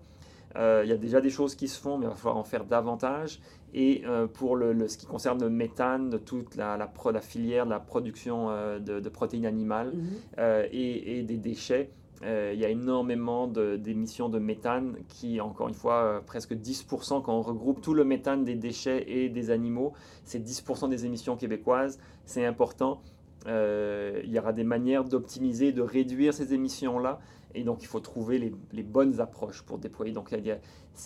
il 0.56 0.88
y 0.88 0.92
a 0.92 0.98
déjà 0.98 1.22
des 1.22 1.30
choses 1.30 1.56
qui 1.56 1.68
se 1.68 1.80
font, 1.80 1.98
mais 1.98 2.08
il 2.08 2.10
va 2.10 2.16
falloir 2.16 2.38
en 2.38 2.44
faire 2.44 2.66
davantage. 2.66 3.40
Et 3.78 4.04
pour 4.36 4.56
le, 4.56 4.88
ce 4.88 4.98
qui 4.98 5.06
concerne 5.06 5.42
le 5.42 5.50
méthane, 5.50 6.10
de 6.10 6.18
toute 6.18 6.56
la, 6.56 6.78
la, 6.78 6.90
la 7.12 7.22
filière 7.22 7.66
de 7.66 7.72
la 7.72 7.82
production 7.82 8.48
de, 8.80 9.10
protéines 9.10 9.46
animales 9.46 9.92
mhm. 9.94 10.44
et, 10.72 11.20
et, 11.20 11.24
des 11.24 11.36
déchets, 11.36 11.90
Euh, 12.24 12.52
il 12.54 12.60
y 12.60 12.66
a 12.66 12.70
énormément 12.70 13.48
d'émissions 13.48 14.30
de, 14.30 14.40
méthane 14.40 14.96
qui, 15.10 15.42
encore 15.42 15.68
une 15.68 15.74
fois, 15.74 16.04
euh, 16.04 16.20
presque 16.22 16.54
10% 16.54 17.22
quand 17.22 17.34
on 17.34 17.42
regroupe 17.42 17.82
tout 17.82 17.94
le 17.94 18.04
méthane 18.04 18.44
des 18.44 18.56
déchets 18.56 19.06
et 19.08 19.30
des 19.30 19.52
animaux, 19.52 19.94
c'est 20.24 20.40
10% 20.40 20.90
des 20.90 21.06
émissions 21.06 21.36
québécoises, 21.36 22.00
c'est 22.26 22.46
important. 22.46 23.02
Euh, 23.48 24.22
il 24.24 24.32
y 24.32 24.40
aura 24.40 24.54
des 24.54 24.64
manières 24.64 25.04
d'optimiser, 25.04 25.72
de 25.72 25.82
réduire 25.82 26.34
ces 26.34 26.54
émissions-là. 26.54 27.20
Et 27.56 27.64
donc, 27.64 27.82
il 27.82 27.88
faut 27.88 28.00
trouver 28.00 28.38
les, 28.38 28.54
les 28.74 28.84
bonnes 28.84 29.20
approches 29.20 29.62
pour 29.64 29.80
déployer. 29.80 30.14
Donc, 30.14 30.30
il 30.32 30.46
y 30.46 30.52
a, 30.52 30.58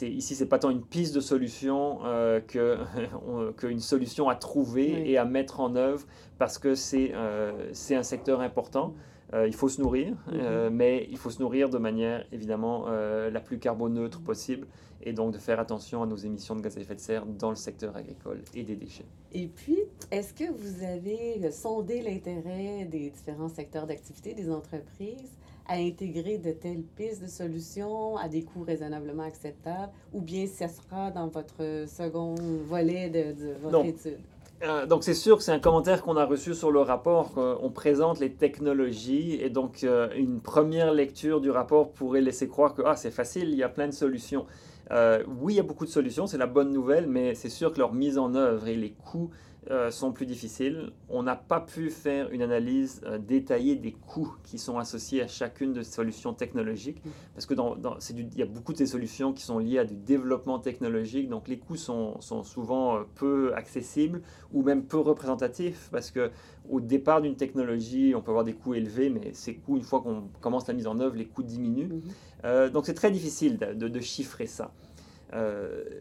ici, 0.02 0.36
ce 0.36 0.44
n'est 0.44 0.50
pas 0.50 0.60
tant 0.60 0.70
une 0.70 0.84
piste 0.84 1.16
de 1.16 1.22
solution 1.22 2.00
euh, 2.06 2.42
qu'une 3.58 3.80
solution 3.80 4.28
à 4.30 4.36
trouver 4.36 5.10
et 5.10 5.18
à 5.18 5.26
mettre 5.26 5.60
en 5.60 5.76
œuvre 5.76 6.06
parce 6.38 6.58
que 6.58 6.76
c'est 6.76 7.14
un 7.14 8.04
secteur 8.04 8.42
important. 8.42 8.94
Euh, 9.34 9.48
il 9.48 9.54
faut 9.54 9.70
se 9.70 9.80
nourrir, 9.80 10.16
euh, 10.32 10.70
mhm. 10.70 10.76
mais 10.76 11.08
il 11.12 11.18
faut 11.18 11.30
se 11.30 11.42
nourrir 11.42 11.70
de 11.70 11.78
manière 11.78 12.26
évidemment 12.32 12.86
euh, 12.88 13.30
la 13.30 13.40
plus 13.40 13.60
carboneutre 13.60 14.22
possible 14.22 14.68
et 15.02 15.14
donc 15.14 15.34
de 15.34 15.38
faire 15.38 15.60
attention 15.60 16.02
à 16.02 16.08
nos 16.08 16.16
émissions 16.16 16.56
de 16.56 16.62
gaz 16.62 16.78
à 16.78 16.82
effet 16.82 16.96
de 16.96 17.00
serre 17.00 17.26
dans 17.26 17.52
le 17.52 17.56
secteur 17.56 17.96
agricole 17.96 18.42
et 18.56 18.64
des 18.64 18.76
déchets. 18.76 19.06
Et 19.32 19.48
puis, 19.48 19.78
est-ce 20.12 20.34
que 20.34 20.52
vous 20.52 20.84
avez 20.84 21.52
sondé 21.52 22.02
l'intérêt 22.02 22.86
des 22.86 23.12
différents 23.12 23.50
secteurs 23.50 23.86
d'activité 23.86 24.34
des 24.34 24.50
entreprises 24.50 25.38
à 25.70 25.76
intégrer 25.76 26.38
de 26.38 26.52
telles 26.52 26.84
pistes 26.98 27.22
de 27.22 27.28
solutions 27.28 28.18
à 28.18 28.28
des 28.28 28.44
coûts 28.44 28.64
raisonnablement 28.64 29.24
acceptables, 29.24 29.94
ou 30.12 30.22
bien 30.22 30.48
ça 30.48 30.68
sera 30.68 31.12
dans 31.12 31.28
votre 31.28 31.86
second 31.88 32.36
volet 32.68 33.10
de, 33.10 33.32
de 33.40 33.54
votre 33.62 33.86
étude? 33.86 34.18
Euh, 34.62 34.86
donc 34.86 35.06
c'est 35.06 35.14
sûr 35.14 35.38
que 35.38 35.44
c'est 35.44 35.54
un 35.54 35.60
commentaire 35.60 36.02
qu'on 36.04 36.18
a 36.18 36.26
reçu 36.26 36.54
sur 36.54 36.72
le 36.72 36.82
rapport. 36.82 37.34
On 37.62 37.70
présente 37.70 38.20
les 38.20 38.34
technologies 38.34 39.40
et 39.42 39.50
donc 39.50 39.84
euh, 39.84 40.10
une 40.18 40.42
première 40.42 40.92
lecture 40.92 41.40
du 41.40 41.50
rapport 41.50 41.92
pourrait 41.92 42.20
laisser 42.20 42.50
croire 42.50 42.74
que 42.74 42.82
ah, 42.86 42.98
c'est 42.98 43.12
facile, 43.12 43.50
il 43.50 43.56
y 43.56 43.64
a 43.64 43.70
plein 43.70 43.88
de 43.88 43.94
solutions. 43.94 44.46
Euh, 44.92 45.24
oui, 45.40 45.54
il 45.54 45.58
y 45.58 45.60
a 45.60 45.64
beaucoup 45.64 45.86
de 45.86 45.92
solutions, 45.92 46.26
c'est 46.26 46.40
la 46.40 46.48
bonne 46.48 46.72
nouvelle, 46.72 47.08
mais 47.08 47.36
c'est 47.36 47.50
sûr 47.50 47.72
que 47.72 47.78
leur 47.78 47.94
mise 47.94 48.18
en 48.18 48.34
œuvre 48.34 48.68
et 48.68 48.76
les 48.76 48.92
coûts 48.92 49.30
euh, 49.70 49.92
sont 49.92 50.14
plus 50.14 50.26
difficiles. 50.26 50.94
On 51.10 51.22
n'a 51.22 51.36
pas 51.36 51.60
pu 51.60 51.90
faire 51.90 52.32
une 52.32 52.42
analyse 52.42 53.02
euh, 53.06 53.18
détaillée 53.18 53.76
des 53.76 53.92
coûts 53.92 54.38
qui 54.42 54.58
sont 54.58 54.78
associés 54.78 55.22
à 55.22 55.28
chacune 55.28 55.74
de 55.74 55.84
ces 55.84 55.92
solutions 55.92 56.34
technologiques, 56.34 57.04
mm. 57.06 57.10
parce 57.34 57.46
que 57.46 57.54
dans, 57.54 57.76
il 58.10 58.38
y 58.38 58.42
a 58.42 58.46
beaucoup 58.46 58.72
de 58.72 58.78
ces 58.78 58.86
solutions 58.86 59.34
qui 59.34 59.44
sont 59.44 59.60
liées 59.60 59.80
à 59.80 59.84
du 59.84 59.96
développement 59.96 60.60
technologique, 60.60 61.28
donc 61.28 61.50
les 61.50 61.60
coûts 61.60 61.76
sont, 61.76 62.22
sont 62.22 62.44
souvent 62.44 62.96
euh, 62.96 63.04
peu 63.16 63.54
accessibles 63.54 64.22
ou 64.54 64.64
même 64.64 64.86
peu 64.86 64.98
représentatifs, 64.98 65.90
parce 65.92 66.10
que 66.10 66.32
au 66.70 66.80
départ 66.80 67.22
d'une 67.22 67.36
technologie, 67.36 68.14
on 68.16 68.22
peut 68.22 68.32
avoir 68.32 68.46
des 68.46 68.54
coûts 68.54 68.76
élevés, 68.76 69.10
mais 69.10 69.34
ces 69.34 69.56
coûts, 69.56 69.76
une 69.76 69.84
fois 69.84 70.00
qu'on 70.00 70.30
commence 70.40 70.70
la 70.70 70.74
mise 70.74 70.88
en 70.88 71.02
œuvre, 71.02 71.18
les 71.18 71.28
coûts 71.28 71.44
diminuent. 71.44 72.00
Mm-hmm. 72.46 72.70
donc 72.70 72.86
c'est 72.86 72.94
très 72.94 73.12
difficile 73.12 73.58
de, 73.58 73.90
de 73.90 74.00
chiffrer 74.00 74.48
ça. 74.48 74.72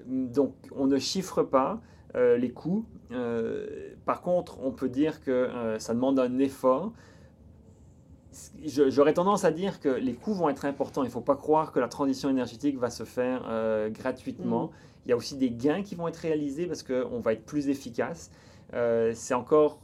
donc 0.07 0.55
on 0.77 0.87
ne 0.87 0.99
chiffre 0.99 1.42
pas. 1.42 1.83
Euh, 2.16 2.38
les 2.38 2.51
coûts. 2.51 2.87
Euh, 3.12 3.94
par 4.07 4.23
contre, 4.23 4.59
on 4.62 4.73
peut 4.73 4.88
dire 4.88 5.23
que 5.23 5.31
euh, 5.31 5.79
ça 5.79 5.92
demande 5.92 6.18
un 6.18 6.38
effort. 6.38 6.92
J'aurais 8.64 9.12
tendance 9.14 9.44
à 9.44 9.51
dire 9.51 9.81
que 9.81 9.88
les 9.88 10.14
coûts 10.14 10.33
vont 10.33 10.49
être 10.49 10.64
importants. 10.64 11.03
Il 11.03 11.07
ne 11.07 11.11
faut 11.11 11.21
pas 11.21 11.37
croire 11.37 11.73
que 11.73 11.81
la 11.81 11.88
transition 11.88 12.31
énergétique 12.31 12.79
va 12.79 12.88
se 12.88 13.05
faire 13.05 13.42
gratuitement. 13.90 14.66
Mm. 14.66 14.71
Il 15.05 15.09
y 15.09 15.12
a 15.12 15.16
aussi 15.16 15.37
des 15.37 15.51
gains 15.51 15.83
qui 15.83 15.94
vont 15.94 16.09
être 16.09 16.18
réalisés 16.18 16.66
parce 16.66 16.83
qu'on 16.83 17.21
va 17.21 17.33
être 17.33 17.44
plus 17.44 17.68
efficace. 17.68 18.31
C'est 18.73 19.35
encore 19.35 19.81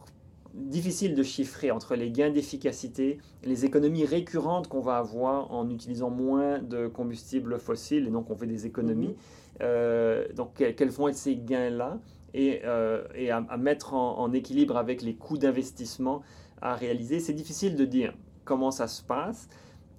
difficile 0.52 1.16
de 1.16 1.22
chiffrer 1.24 1.72
entre 1.72 1.96
les 1.96 2.10
gains 2.10 2.30
d'efficacité, 2.30 3.18
les 3.42 3.64
économies 3.64 4.04
récurrentes 4.04 4.68
qu'on 4.68 4.82
va 4.82 4.98
avoir 4.98 5.50
en 5.50 5.68
utilisant 5.68 6.10
moins 6.10 6.60
de 6.60 6.86
combustibles 6.86 7.58
fossiles, 7.58 8.06
et 8.06 8.10
donc 8.10 8.30
on 8.30 8.36
fait 8.36 8.46
des 8.46 8.66
économies. 8.66 9.16
Mm-hmm. 9.58 10.34
donc 10.34 10.54
quels 10.54 10.90
vont 10.90 11.08
être 11.08 11.16
ces 11.16 11.34
gains-là? 11.34 11.98
Et, 12.34 12.62
euh, 12.64 13.04
et 13.14 13.30
à, 13.30 13.40
mettre 13.56 13.94
en, 13.94 14.32
équilibre 14.32 14.76
avec 14.76 15.00
les 15.02 15.14
coûts 15.14 15.38
d'investissement 15.38 16.22
à 16.60 16.74
réaliser. 16.74 17.20
C'est 17.20 17.32
difficile 17.32 17.76
de 17.76 17.84
dire 17.84 18.12
comment 18.44 18.72
ça 18.72 18.88
se 18.88 19.02
passe. 19.02 19.48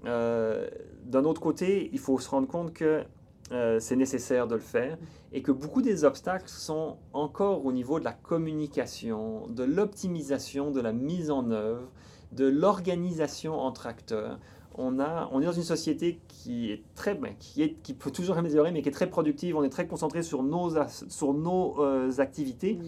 Euh, 0.06 0.68
d'un 1.06 1.24
autre 1.24 1.42
côté, 1.42 1.90
il 1.94 2.00
faut 2.00 2.20
se 2.20 2.30
rendre 2.30 2.48
compte 2.48 2.74
que 2.74 3.04
euh, 3.52 3.80
c'est 3.80 3.96
nécessaire 3.96 4.48
de 4.48 4.56
le 4.56 4.62
faire 4.62 4.98
et 5.32 5.42
que 5.42 5.52
beaucoup 5.52 5.82
des 5.82 6.04
obstacles 6.04 6.50
sont 6.50 6.98
encore 7.14 7.66
au 7.66 7.72
niveau 7.72 8.00
de 8.00 8.04
la 8.06 8.14
communication, 8.14 9.48
de 9.48 9.64
l'optimisation, 9.64 10.72
de 10.72 10.82
la 10.82 10.94
mise 10.94 11.32
en 11.32 11.52
œuvre, 11.52 11.90
de 12.32 12.46
l'organisation 12.46 13.58
entre 13.60 13.88
acteurs 13.88 14.40
on, 14.78 15.00
a, 15.00 15.30
on 15.32 15.42
est 15.42 15.46
dans 15.46 15.52
une 15.52 15.64
société 15.64 16.20
qui 16.28 16.72
est 16.72 16.84
très, 16.96 17.16
ben, 17.16 17.34
qui, 17.40 17.64
est, 17.64 17.82
qui 17.82 17.94
peut 17.94 18.12
toujours 18.12 18.38
améliorer, 18.38 18.72
mais 18.72 18.82
qui 18.82 18.90
est 18.90 18.94
très 18.94 19.10
productive. 19.10 19.56
On 19.56 19.64
est 19.64 19.70
très 19.70 19.88
concentré 19.88 20.24
sur 20.24 20.44
nos, 20.44 20.72
sur 21.10 21.34
nos 21.34 21.82
euh, 21.82 22.12
activités. 22.20 22.80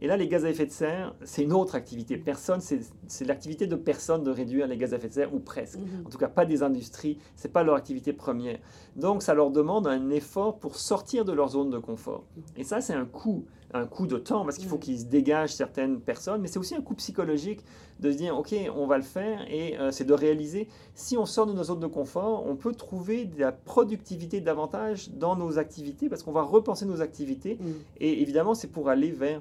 Et 0.00 0.06
là, 0.06 0.16
les 0.16 0.28
gaz 0.28 0.44
à 0.44 0.50
effet 0.50 0.66
de 0.66 0.70
serre, 0.70 1.14
c'est 1.24 1.42
une 1.42 1.52
autre 1.52 1.74
activité. 1.74 2.18
Personne, 2.18 2.60
c'est 2.60 3.24
l'activité 3.24 3.66
de 3.66 3.76
personne 3.76 4.22
de 4.22 4.30
réduire 4.30 4.66
les 4.66 4.76
gaz 4.76 4.92
à 4.92 4.96
effet 4.96 5.08
de 5.08 5.14
serre, 5.14 5.34
ou 5.34 5.40
presque. 5.40 5.78
Mhm. 5.78 6.06
En 6.06 6.10
tout 6.10 6.18
cas, 6.18 6.28
pas 6.28 6.44
des 6.44 6.62
industries. 6.62 7.18
C'est 7.34 7.52
pas 7.52 7.62
leur 7.62 7.76
activité 7.76 8.12
première. 8.12 8.58
Donc, 8.94 9.22
ça 9.22 9.32
leur 9.34 9.50
demande 9.50 9.86
un 9.86 10.10
effort 10.10 10.58
pour 10.58 10.76
sortir 10.76 11.24
de 11.24 11.32
leur 11.32 11.48
zone 11.48 11.70
de 11.70 11.78
confort. 11.78 12.24
Et 12.56 12.64
ça, 12.64 12.80
c'est 12.80 12.92
un 12.92 13.06
coût, 13.06 13.44
un 13.72 13.86
coût 13.86 14.06
de 14.06 14.18
temps, 14.18 14.44
parce 14.44 14.58
qu'il 14.58 14.68
faut 14.68 14.78
qu'ils 14.78 15.00
se 15.00 15.04
dégagent 15.06 15.54
certaines 15.54 16.00
personnes. 16.00 16.42
Mais 16.42 16.48
c'est 16.48 16.58
aussi 16.58 16.74
un 16.74 16.82
coût 16.82 16.94
psychologique 16.94 17.60
de 18.00 18.12
se 18.12 18.18
dire, 18.18 18.36
OK, 18.36 18.54
on 18.74 18.86
va 18.86 18.98
le 18.98 19.02
faire, 19.02 19.46
et 19.50 19.78
euh, 19.78 19.90
c'est 19.90 20.04
de 20.04 20.12
réaliser, 20.12 20.68
si 20.94 21.16
on 21.16 21.24
sort 21.24 21.46
de 21.46 21.54
nos 21.54 21.64
zones 21.64 21.80
de 21.80 21.86
confort, 21.86 22.46
on 22.46 22.54
peut 22.56 22.72
trouver 22.72 23.24
de 23.24 23.40
la 23.40 23.52
productivité 23.52 24.42
davantage 24.42 25.10
dans 25.10 25.36
nos 25.36 25.58
activités, 25.58 26.10
parce 26.10 26.22
qu'on 26.22 26.32
va 26.32 26.42
repenser 26.42 26.84
nos 26.84 27.00
activités. 27.00 27.58
Et 27.98 28.20
évidemment, 28.20 28.54
c'est 28.54 28.68
pour 28.68 28.90
aller 28.90 29.10
vers 29.10 29.40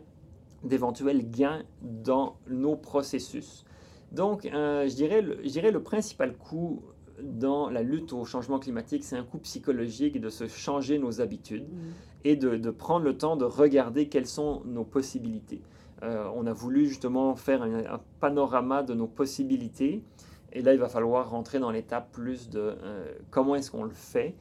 d'éventuels 0.65 1.29
gains 1.29 1.63
dans 1.81 2.37
nos 2.47 2.75
processus. 2.75 3.65
Donc, 4.11 4.45
euh, 4.45 4.87
je, 4.87 4.95
dirais 4.95 5.21
le, 5.21 5.39
je 5.43 5.49
dirais 5.49 5.71
le 5.71 5.81
principal 5.81 6.35
coût 6.35 6.83
dans 7.21 7.69
la 7.69 7.81
lutte 7.81 8.11
au 8.13 8.25
changement 8.25 8.59
climatique, 8.59 9.03
c'est 9.03 9.17
un 9.17 9.23
coût 9.23 9.37
psychologique 9.39 10.19
de 10.19 10.29
se 10.29 10.47
changer 10.47 10.99
nos 10.99 11.21
habitudes 11.21 11.67
mmh. 11.69 11.77
et 12.25 12.35
de, 12.35 12.57
de, 12.57 12.69
prendre 12.71 13.05
le 13.05 13.17
temps 13.17 13.37
de 13.37 13.45
regarder 13.45 14.09
quelles 14.09 14.25
sont 14.25 14.61
nos 14.65 14.83
possibilités. 14.83 15.61
Euh, 16.03 16.29
on 16.35 16.45
a 16.45 16.51
voulu 16.51 16.87
justement 16.87 17.35
faire 17.35 17.61
un, 17.63 18.01
panorama 18.19 18.83
de 18.83 18.93
nos 18.93 19.07
possibilités 19.07 20.03
et 20.51 20.61
là, 20.61 20.73
il 20.73 20.79
va 20.79 20.89
falloir 20.89 21.29
rentrer 21.29 21.59
dans 21.59 21.71
l'étape 21.71 22.11
plus 22.11 22.49
de 22.49 22.59
euh, 22.59 23.13
comment 23.31 23.55
est-ce 23.55 23.71
qu'on 23.71 23.83
le 23.83 23.91
fait 23.91 24.35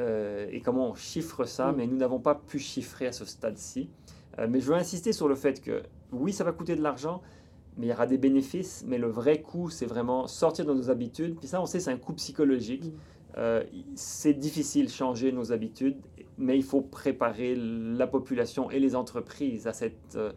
et 0.00 0.60
comment 0.64 0.90
on 0.90 0.94
chiffre 0.94 1.44
ça, 1.44 1.72
mmh. 1.72 1.76
mais 1.76 1.86
nous 1.88 1.96
n'avons 1.96 2.20
pas 2.20 2.36
pu 2.36 2.60
chiffrer 2.60 3.08
à 3.08 3.12
ce 3.12 3.24
stade-ci. 3.24 3.90
Euh, 4.38 4.46
mais 4.48 4.60
je 4.60 4.66
veux 4.66 4.74
insister 4.74 5.12
sur 5.12 5.28
le 5.28 5.34
fait 5.34 5.60
que 5.60 5.82
oui, 6.12 6.32
ça 6.32 6.44
va 6.44 6.52
coûter 6.52 6.76
de 6.76 6.82
l'argent, 6.82 7.22
mais 7.76 7.86
il 7.86 7.88
y 7.90 7.92
aura 7.92 8.06
des 8.06 8.18
bénéfices. 8.18 8.84
Mais 8.86 8.98
le 8.98 9.08
vrai 9.08 9.40
coût, 9.42 9.70
c'est 9.70 9.86
vraiment 9.86 10.26
sortir 10.26 10.64
de 10.64 10.72
nos 10.72 10.90
habitudes. 10.90 11.36
Puis 11.38 11.48
ça, 11.48 11.60
on 11.60 11.66
sait, 11.66 11.80
c'est 11.80 11.90
un 11.90 11.98
coût 11.98 12.14
psychologique. 12.14 12.86
Mm. 12.86 12.92
Euh, 13.36 13.64
c'est 13.94 14.34
difficile 14.34 14.88
changer 14.88 15.32
nos 15.32 15.52
habitudes, 15.52 15.98
mais 16.38 16.56
il 16.56 16.64
faut 16.64 16.80
préparer 16.80 17.54
la 17.56 18.06
population 18.06 18.70
et 18.70 18.80
les 18.80 18.96
entreprises 18.96 19.66
à, 19.66 19.72
cette, 19.72 20.16
euh, 20.16 20.32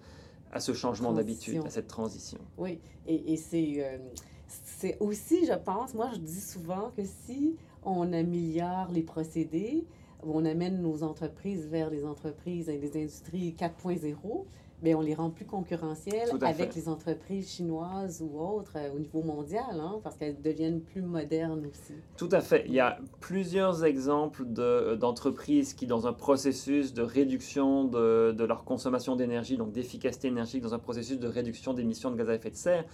à 0.52 0.60
ce 0.60 0.74
changement 0.74 1.14
d'habitude, 1.14 1.62
à 1.66 1.70
cette 1.70 1.88
transition. 1.88 2.40
Oui, 2.58 2.80
et, 3.08 3.34
et 3.34 3.38
c'est, 3.38 4.02
c'est 4.48 4.98
aussi, 5.00 5.46
je 5.46 5.54
pense, 5.54 5.94
moi 5.94 6.10
je 6.14 6.20
dis 6.20 6.42
souvent 6.42 6.92
que 6.96 7.04
si 7.04 7.56
on 7.84 8.14
améliore 8.14 8.92
les 8.92 9.04
procédés, 9.04 9.86
on 10.24 10.46
amène 10.46 10.82
nos 10.82 11.04
entreprises 11.04 11.68
vers 11.68 11.90
les 11.90 12.06
entreprises 12.06 12.70
et 12.70 12.78
les 12.78 12.96
industries 12.98 13.56
4.0, 13.58 14.46
mais 14.82 14.96
on 14.96 15.02
les 15.02 15.14
rend 15.14 15.30
plus 15.30 15.46
concurrentielles 15.46 16.30
avec 16.42 16.76
les 16.76 16.90
entreprises 16.90 17.52
chinoises 17.52 18.22
ou 18.22 18.40
autres 18.40 18.74
euh, 18.78 18.96
au 18.96 19.00
niveau 19.00 19.22
mondial, 19.22 19.80
hein, 19.80 20.00
parce 20.04 20.16
qu'elles 20.16 20.42
deviennent 20.42 20.82
plus 20.82 21.02
modernes 21.02 21.66
aussi. 21.68 21.94
Tout 22.18 22.30
à 22.32 22.42
fait. 22.42 22.64
Il 22.68 22.74
y 22.74 22.80
a 22.80 22.98
plusieurs 23.20 23.86
exemples 23.86 24.46
d'entreprises 24.46 25.74
qui, 25.74 25.86
dans 25.86 26.08
un 26.08 26.14
processus 26.14 26.94
de 26.94 27.04
réduction 27.04 27.86
de, 27.86 28.32
de 28.32 28.44
leur 28.44 28.64
consommation 28.64 29.16
d'énergie, 29.16 29.58
donc 29.58 29.72
d'efficacité 29.72 30.30
énergétique, 30.30 30.64
dans 30.64 30.74
un 30.74 30.80
processus 30.80 31.20
de 31.20 31.28
réduction 31.28 31.74
d'émissions 31.74 32.12
de 32.12 32.16
gaz 32.16 32.30
à 32.30 32.36
effet 32.36 32.50
de 32.50 32.56
serre, 32.56 32.86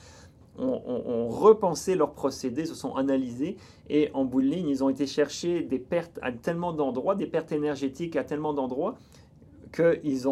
ont, 0.58 1.28
repensé 1.28 1.96
leurs 1.96 2.14
procédés, 2.14 2.66
se 2.66 2.76
sont 2.76 2.96
analysés 2.96 3.58
et 3.90 4.10
en 4.14 4.26
bout 4.26 4.42
de 4.42 4.48
ligne, 4.48 4.70
ils 4.70 4.84
ont 4.84 4.90
été 4.90 5.08
chercher 5.08 5.62
des 5.62 5.80
pertes 5.80 6.20
à 6.22 6.32
tellement 6.32 6.74
d'endroits, 6.74 7.16
des 7.16 7.28
pertes 7.28 7.52
énergétiques 7.52 8.16
à 8.16 8.24
tellement 8.24 8.54
d'endroits 8.54 8.96
qu'ils 9.72 10.24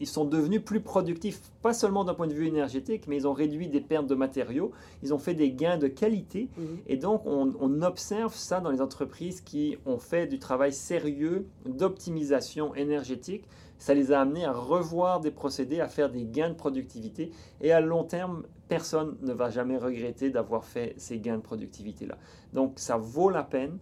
ils 0.00 0.06
sont 0.06 0.24
devenus 0.24 0.62
plus 0.62 0.80
productifs, 0.80 1.40
pas 1.62 1.72
seulement 1.72 2.04
d'un 2.04 2.14
point 2.14 2.26
de 2.26 2.34
vue 2.34 2.46
énergétique, 2.46 3.04
mais 3.08 3.16
ils 3.16 3.26
ont 3.26 3.32
réduit 3.32 3.68
des 3.68 3.80
pertes 3.80 4.06
de 4.06 4.14
matériaux, 4.14 4.72
ils 5.02 5.12
ont 5.14 5.18
fait 5.18 5.34
des 5.34 5.50
gains 5.52 5.78
de 5.78 5.88
qualité. 5.88 6.48
Mhm. 6.56 6.78
Et 6.86 6.96
donc, 6.96 7.22
on, 7.26 7.52
on 7.60 7.82
observe 7.82 8.34
ça 8.34 8.60
dans 8.60 8.70
les 8.70 8.80
entreprises 8.80 9.40
qui 9.40 9.76
ont 9.86 9.98
fait 9.98 10.26
du 10.26 10.38
travail 10.38 10.72
sérieux 10.72 11.46
d'optimisation 11.66 12.74
énergétique. 12.74 13.44
Ça 13.78 13.94
les 13.94 14.12
a 14.12 14.20
amenés 14.20 14.44
à 14.44 14.52
revoir 14.52 15.20
des 15.20 15.32
procédés, 15.32 15.80
à 15.80 15.88
faire 15.88 16.08
des 16.08 16.24
gains 16.24 16.50
de 16.50 16.54
productivité. 16.54 17.32
Et 17.60 17.72
à 17.72 17.80
long 17.80 18.04
terme, 18.04 18.44
personne 18.74 19.16
ne 19.22 19.32
va 19.32 19.50
jamais 19.50 19.76
regretter 19.78 20.30
d'avoir 20.30 20.64
fait 20.64 20.94
ces 20.96 21.18
gains 21.18 21.36
de 21.36 21.42
productivité-là. 21.42 22.16
Donc, 22.52 22.74
ça 22.76 22.96
vaut 22.96 23.30
la 23.30 23.42
peine 23.42 23.78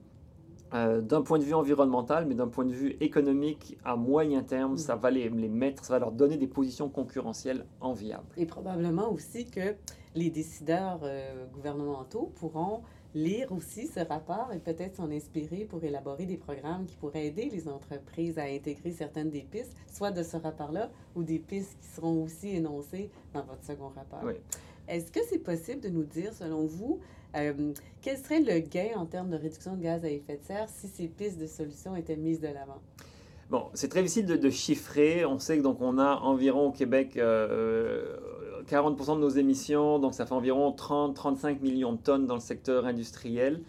euh, 0.73 1.01
d'un 1.01 1.23
point 1.23 1.39
de 1.39 1.45
vue 1.45 1.55
environnemental, 1.55 2.27
mais 2.27 2.35
d'un 2.35 2.47
point 2.47 2.65
de 2.65 2.73
vue 2.73 2.97
économique, 3.01 3.77
à 3.85 3.97
moyen 3.97 4.43
terme, 4.43 4.75
Mm. 4.75 4.79
ça 4.79 4.95
va 4.95 5.11
les, 5.11 5.29
les 5.29 5.49
mettre, 5.49 5.85
ça 5.85 5.95
va 5.95 5.99
leur 5.99 6.13
donner 6.13 6.37
des 6.37 6.47
positions 6.47 6.89
concurrentielles 6.89 7.67
enviables. 7.81 8.29
Et 8.37 8.47
probablement 8.47 9.11
aussi 9.11 9.47
que 9.47 9.75
les 10.15 10.31
décideurs 10.31 11.01
euh, 11.03 11.47
gouvernementaux 11.53 12.33
pourront 12.37 12.83
lire 13.15 13.51
aussi 13.51 13.89
ce 13.89 14.01
rapport 14.01 14.53
et 14.53 14.59
peut-être 14.59 14.97
s'en 14.97 15.11
inspirer 15.11 15.65
pour 15.65 15.83
élaborer 15.83 16.27
des 16.27 16.37
programmes 16.37 16.87
qui 16.87 16.97
pourraient 16.97 17.27
aider 17.27 17.49
les 17.51 17.67
entreprises 17.69 18.39
à 18.39 18.45
intégrer 18.45 18.93
certaines 18.93 19.31
des 19.31 19.43
pistes, 19.43 19.77
soit 19.93 20.13
de 20.13 20.23
ce 20.23 20.37
rapport-là 20.37 20.91
ou 21.17 21.25
des 21.25 21.41
pistes 21.41 21.77
qui 21.81 21.89
seront 21.89 22.23
aussi 22.23 22.51
énoncées 22.51 23.11
dans 23.35 23.43
votre 23.43 23.65
second 23.65 23.89
rapport. 23.89 24.23
Oui. 24.25 24.35
Est-ce 24.91 25.13
que 25.13 25.21
c'est 25.31 25.39
possible 25.39 25.81
de 25.81 25.89
nous 25.89 26.03
dire, 26.03 26.35
selon 26.35 26.67
vous, 26.67 26.99
euh, 27.37 27.73
quel 28.03 28.19
serait 28.19 28.41
le 28.41 28.59
gain 28.59 28.89
en 28.97 29.07
termes 29.07 29.31
de 29.31 29.37
réduction 29.37 29.77
de 29.77 29.83
gaz 29.83 30.05
à 30.05 30.11
effet 30.11 30.37
de 30.37 30.45
serre 30.45 30.69
si 30.69 30.89
ces 30.89 31.07
pistes 31.07 31.39
de 31.39 31.47
solutions 31.47 31.95
étaient 31.95 32.17
mises 32.17 32.41
de 32.41 32.49
l'avant? 32.49 32.81
Bon, 33.51 33.67
c'est 33.75 33.89
très 33.89 34.03
difficile 34.03 34.27
de, 34.27 34.51
chiffrer. 34.51 35.25
On 35.25 35.39
sait 35.39 35.59
que 35.59 35.63
donc 35.63 35.81
on 35.81 35.99
a 35.99 36.17
environ 36.17 36.67
au 36.67 36.73
Québec 36.73 37.17
euh, 37.17 38.17
40% 38.69 39.15
de 39.15 39.21
nos 39.21 39.29
émissions, 39.29 40.01
donc 40.01 40.15
ça 40.15 40.27
fait 40.27 40.35
environ 40.35 40.73
30-35 40.73 41.61
millions 41.61 41.93
de 41.93 41.99
tonnes 41.99 42.27
dans 42.27 42.35
le 42.35 42.41
secteur 42.41 42.85
industriel. 42.85 43.63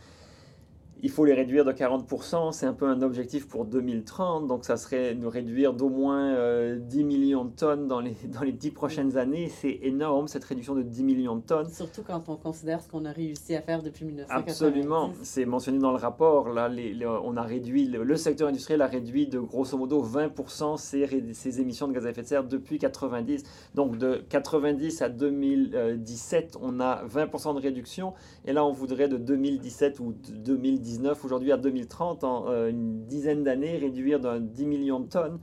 Il 1.04 1.10
faut 1.10 1.26
les 1.26 1.34
réduire 1.34 1.66
de 1.66 1.72
40%, 1.72 2.52
c'est 2.52 2.66
un 2.66 2.74
peu 2.74 2.86
un 2.88 3.02
objectif 3.02 3.48
pour 3.48 3.66
2030, 3.66 4.48
donc 4.48 4.66
ça 4.66 4.78
serait 4.78 5.16
nous 5.16 5.30
réduire 5.30 5.74
d'au 5.74 5.90
moins 5.90 6.34
euh, 6.36 6.78
10 6.80 7.04
millions 7.04 7.46
de 7.46 7.52
tonnes 7.56 7.88
dans 7.88 8.00
les, 8.00 8.16
dans 8.34 8.42
les 8.44 8.52
10 8.52 8.72
prochaines 8.72 9.18
années. 9.18 9.48
C'est 9.50 9.80
énorme 9.82 10.28
cette 10.28 10.44
réduction 10.44 10.76
de 10.76 10.84
10 10.84 11.04
millions 11.04 11.36
de 11.36 11.42
tonnes. 11.42 11.70
Surtout 11.70 12.04
quand 12.06 12.30
on 12.30 12.36
considère 12.36 12.82
ce 12.82 12.88
qu'on 12.90 13.06
a 13.06 13.12
réussi 13.12 13.56
à 13.56 13.62
faire 13.62 13.82
depuis 13.82 14.06
1990. 14.06 14.52
Absolument, 14.52 15.12
c'est 15.24 15.46
mentionné 15.46 15.80
dans 15.80 15.92
le 15.92 15.98
rapport. 15.98 16.50
Là, 16.50 16.70
les- 16.70 16.94
les- 16.94 17.06
on 17.08 17.36
a 17.36 17.42
réduit, 17.42 17.86
le, 17.86 18.04
le 18.04 18.16
secteur 18.16 18.48
industriel 18.50 18.82
a 18.82 18.88
réduit 18.88 19.26
de 19.28 19.40
grosso 19.40 19.78
modo 19.78 20.04
20% 20.04 20.78
ses, 20.78 21.60
émissions 21.62 21.88
de 21.88 21.94
gaz 21.94 22.06
à 22.06 22.12
effet 22.12 22.22
de 22.22 22.28
serre 22.28 22.44
depuis 22.44 22.78
90. 22.78 23.44
Donc 23.76 23.98
de 23.98 24.24
90 24.30 25.02
à 25.02 25.10
2017, 25.10 26.58
on 26.62 26.80
a 26.80 27.04
20% 27.06 27.56
de 27.56 27.60
réduction. 27.60 28.14
Et 28.46 28.54
là, 28.54 28.66
on 28.66 28.72
voudrait 28.72 29.08
de 29.08 29.18
2017 29.18 30.00
ou 30.00 30.14
de 30.14 30.56
2019 30.98 31.26
aujourd'hui 31.26 31.52
à 31.52 31.58
2030, 31.58 32.24
en 32.24 32.48
euh, 32.50 32.70
une 32.70 33.06
dizaine 33.06 33.44
d'années, 33.44 33.78
réduire 33.78 34.20
d'un 34.20 34.40
10 34.40 34.66
millions 34.66 35.00
de 35.00 35.08
tonnes. 35.08 35.40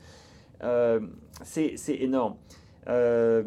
Euh, 0.63 1.01
c'est 1.43 1.77
énorme. 1.89 2.37
Euh, 2.89 3.45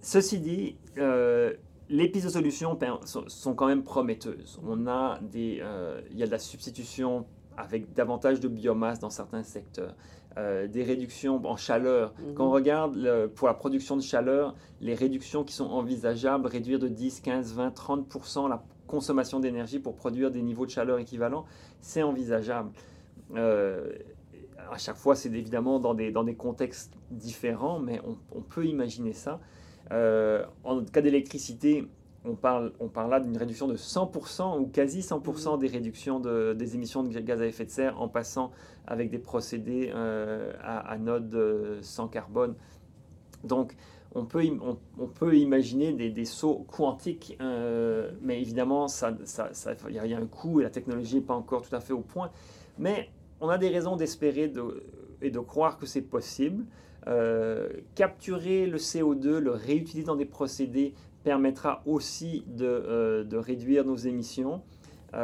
ceci 0.00 0.38
dit, 0.38 0.76
euh, 0.98 1.52
les 1.88 2.08
pistes 2.08 2.26
de 2.26 2.30
solutions 2.30 2.76
per- 2.76 2.94
sont, 3.04 3.54
quand 3.54 3.66
même 3.66 3.82
prometteuses. 3.82 4.60
On 4.66 4.86
a 4.86 5.18
des, 5.22 5.62
il 6.10 6.18
y 6.18 6.22
a 6.22 6.26
de 6.26 6.30
la 6.30 6.38
substitution 6.38 7.26
avec 7.56 7.92
davantage 7.92 8.38
de 8.40 8.46
biomasse 8.48 9.00
dans 9.00 9.10
certains 9.10 9.42
secteurs, 9.42 9.96
euh, 10.36 10.68
des 10.68 10.84
réductions 10.84 11.44
en 11.44 11.56
chaleur. 11.56 12.14
Mhm. 12.18 12.34
Quand 12.34 12.46
on 12.46 12.52
regarde 12.52 12.94
le- 12.94 13.26
pour 13.26 13.48
la 13.48 13.54
production 13.54 13.96
de 13.96 14.02
chaleur, 14.02 14.54
les 14.80 14.94
réductions 14.94 15.42
qui 15.42 15.54
sont 15.54 15.66
envisageables, 15.66 16.46
réduire 16.46 16.78
de 16.78 16.86
10, 16.86 17.20
15, 17.20 17.54
20, 17.54 17.70
30% 17.74 18.46
la 18.48 18.62
consommation 18.88 19.38
d'énergie 19.38 19.78
pour 19.78 19.94
produire 19.94 20.32
des 20.32 20.42
niveaux 20.42 20.66
de 20.66 20.70
chaleur 20.72 20.98
équivalents, 20.98 21.44
c'est 21.80 22.02
envisageable. 22.02 22.70
Euh, 23.36 23.92
à 24.70 24.78
chaque 24.78 24.96
fois, 24.96 25.14
c'est 25.14 25.28
évidemment 25.28 25.78
dans 25.78 25.94
des, 25.94 26.10
dans 26.10 26.24
des 26.24 26.34
contextes 26.34 26.92
différents, 27.10 27.78
mais 27.78 28.00
on, 28.04 28.16
on 28.36 28.42
peut 28.42 28.66
imaginer 28.66 29.12
ça. 29.12 29.40
Euh, 29.92 30.44
en 30.64 30.84
cas 30.84 31.00
d'électricité, 31.00 31.86
on 32.24 32.34
parle, 32.34 32.72
on 32.80 32.88
parle 32.88 33.10
là 33.10 33.20
d'une 33.20 33.36
réduction 33.36 33.68
de 33.68 33.76
100% 33.76 34.58
ou 34.60 34.66
quasi 34.66 35.00
100% 35.00 35.58
des 35.58 35.68
réductions 35.68 36.18
de- 36.20 36.52
des 36.52 36.74
émissions 36.74 37.02
de 37.04 37.20
gaz 37.20 37.40
à 37.40 37.46
effet 37.46 37.64
de 37.64 37.70
serre 37.70 38.00
en 38.02 38.08
passant 38.08 38.50
avec 38.86 39.08
des 39.10 39.18
procédés 39.18 39.90
euh, 39.94 40.52
à 40.60 40.78
anode 40.90 41.78
sans 41.80 42.08
carbone. 42.08 42.54
Donc, 43.44 43.76
on 44.18 45.06
peut, 45.06 45.36
imaginer 45.36 45.92
des, 45.92 46.24
sauts 46.24 46.66
quantiques, 46.70 47.36
euh, 47.40 48.10
mais 48.22 48.40
évidemment, 48.40 48.86
il 49.88 49.94
y, 49.94 49.98
a- 49.98 50.18
un 50.18 50.26
coût 50.26 50.60
et 50.60 50.64
la 50.64 50.70
technologie 50.70 51.16
n'est 51.16 51.20
pas 51.22 51.34
encore 51.34 51.62
tout 51.68 51.74
à 51.74 51.80
fait 51.80 51.92
au 51.92 52.00
point. 52.00 52.30
Mais 52.78 53.10
on 53.40 53.48
a 53.48 53.58
des 53.58 53.68
raisons 53.68 53.96
d'espérer 53.96 54.48
de- 54.48 54.82
et 55.22 55.30
de 55.30 55.38
croire 55.38 55.78
que 55.78 55.86
c'est 55.86 56.02
possible. 56.02 56.64
Euh, 57.06 57.68
capturer 57.94 58.66
le 58.66 58.78
CO2, 58.78 59.38
le 59.38 59.52
réutiliser 59.52 60.06
dans 60.06 60.16
des 60.16 60.24
procédés 60.26 60.94
permettra 61.24 61.82
aussi 61.86 62.44
de, 62.46 62.64
euh, 62.66 63.24
réduire 63.32 63.84
nos 63.84 63.96
émissions. 63.96 64.62
Ça 65.12 65.18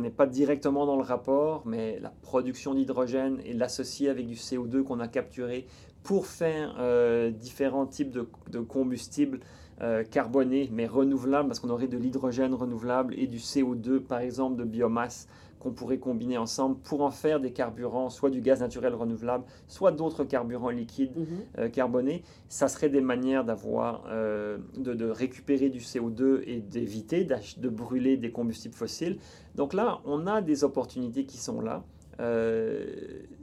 n'est 0.00 0.10
pas 0.10 0.26
directement 0.26 0.86
dans 0.86 0.96
le 0.96 1.02
rapport, 1.02 1.62
mais 1.66 1.98
la 2.00 2.10
production 2.22 2.74
d'hydrogène 2.74 3.40
et 3.44 3.52
l'associer 3.54 4.08
avec 4.08 4.26
du 4.26 4.34
CO2 4.36 4.82
qu'on 4.84 5.00
a 5.00 5.08
capturé 5.08 5.66
pour 6.02 6.26
faire 6.26 6.76
euh, 6.78 7.30
différents 7.30 7.86
types 7.86 8.10
de, 8.10 8.26
de 8.50 8.60
combustibles 8.60 9.40
euh, 9.82 10.04
carbonés, 10.04 10.68
mais 10.72 10.86
renouvelables, 10.86 11.48
parce 11.48 11.60
qu'on 11.60 11.70
aurait 11.70 11.88
de 11.88 11.96
l'hydrogène 11.98 12.54
renouvelable 12.54 13.14
et 13.18 13.26
du 13.26 13.38
CO2, 13.38 13.98
par 14.00 14.18
exemple, 14.20 14.56
de 14.56 14.64
biomasse 14.64 15.26
qu'on 15.58 15.72
pourrait 15.72 15.98
combiner 15.98 16.38
ensemble 16.38 16.76
pour 16.78 17.02
en 17.02 17.10
faire 17.10 17.38
des 17.38 17.52
carburants, 17.52 18.08
soit 18.08 18.30
du 18.30 18.40
gaz 18.40 18.60
naturel 18.60 18.94
renouvelable, 18.94 19.44
soit 19.68 19.92
d'autres 19.92 20.24
carburants 20.24 20.70
liquides 20.70 21.14
Mhm. 21.16 21.26
euh, 21.58 21.68
carbonés. 21.68 22.22
Ça 22.48 22.66
serait 22.66 22.88
des 22.88 23.02
manières 23.02 23.44
d'avoir, 23.44 24.04
euh, 24.08 24.56
de, 24.78 24.94
de 24.94 25.04
récupérer 25.10 25.68
du 25.68 25.80
CO2 25.80 26.42
et 26.46 26.60
d'éviter 26.60 27.24
de 27.26 27.68
brûler 27.68 28.16
des 28.16 28.30
combustibles 28.30 28.74
fossiles. 28.74 29.18
Donc 29.54 29.74
là, 29.74 30.00
on 30.06 30.26
a 30.26 30.40
des 30.40 30.64
opportunités 30.64 31.24
qui 31.26 31.36
sont 31.36 31.60
là. 31.60 31.84
Euh, 32.20 32.86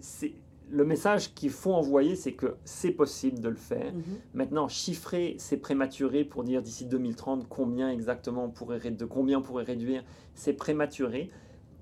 c'est- 0.02 0.34
le 0.70 0.86
message 0.86 1.34
qu'il 1.34 1.50
faut 1.50 1.74
envoyer, 1.74 2.16
c'est 2.16 2.34
que 2.34 2.56
c'est 2.66 2.92
possible 2.92 3.40
de 3.40 3.50
le 3.50 3.56
faire. 3.56 3.94
Mhm. 3.94 4.04
Maintenant, 4.34 4.68
chiffrer, 4.68 5.36
c'est 5.40 5.58
prématuré 5.58 6.24
pour 6.24 6.44
dire 6.44 6.62
d'ici 6.62 6.86
2030 6.86 7.48
combien 7.48 7.90
exactement 7.90 8.46
on 8.46 8.50
pourrait, 8.50 8.80
de 8.80 9.06
combien 9.06 9.40
on 9.40 9.42
pourrait 9.42 9.64
réduire, 9.64 10.04
c'est 10.34 10.54
prématuré. 10.54 11.30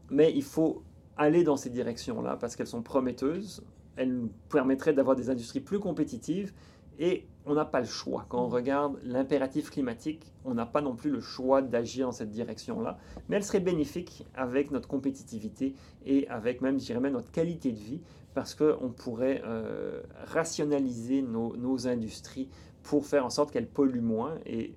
Mais 0.09 0.31
il 0.35 0.43
faut 0.43 0.83
aller 1.17 1.43
dans 1.43 1.57
ces 1.57 1.69
directions-là 1.69 2.37
parce 2.37 2.55
qu'elles 2.55 2.67
sont 2.67 2.83
prometteuses. 2.83 3.63
Elles 3.95 4.13
nous 4.13 4.29
permettraient 4.49 4.93
d'avoir 4.93 5.15
des 5.15 5.29
industries 5.29 5.61
plus 5.61 5.79
compétitives 5.79 6.53
et 6.99 7.27
on 7.45 7.53
n'a 7.53 7.65
pas 7.65 7.79
le 7.79 7.85
choix. 7.85 8.25
Quand 8.29 8.43
on 8.43 8.47
regarde 8.47 8.99
l'impératif 9.03 9.69
climatique, 9.69 10.31
on 10.43 10.53
n'a 10.53 10.65
pas 10.65 10.81
non 10.81 10.95
plus 10.95 11.09
le 11.09 11.21
choix 11.21 11.61
d'agir 11.61 12.07
dans 12.07 12.11
cette 12.11 12.31
direction-là. 12.31 12.97
Mais 13.29 13.37
elle 13.37 13.43
serait 13.43 13.59
bénéfique 13.59 14.25
avec 14.33 14.71
notre 14.71 14.87
compétitivité 14.87 15.75
et 16.05 16.27
avec 16.27 16.61
même, 16.61 16.79
je 16.79 16.85
dirais 16.85 16.99
même, 16.99 17.13
notre 17.13 17.31
qualité 17.31 17.71
de 17.71 17.79
vie 17.79 18.01
parce 18.35 18.53
qu'on 18.53 18.89
pourrait 18.89 19.41
euh, 19.45 20.01
rationaliser 20.25 21.23
nos, 21.23 21.87
industries 21.87 22.49
pour 22.83 23.05
faire 23.07 23.25
en 23.25 23.29
sorte 23.31 23.49
qu'elles 23.49 23.67
polluent 23.67 24.01
moins. 24.01 24.35
Et 24.45 24.75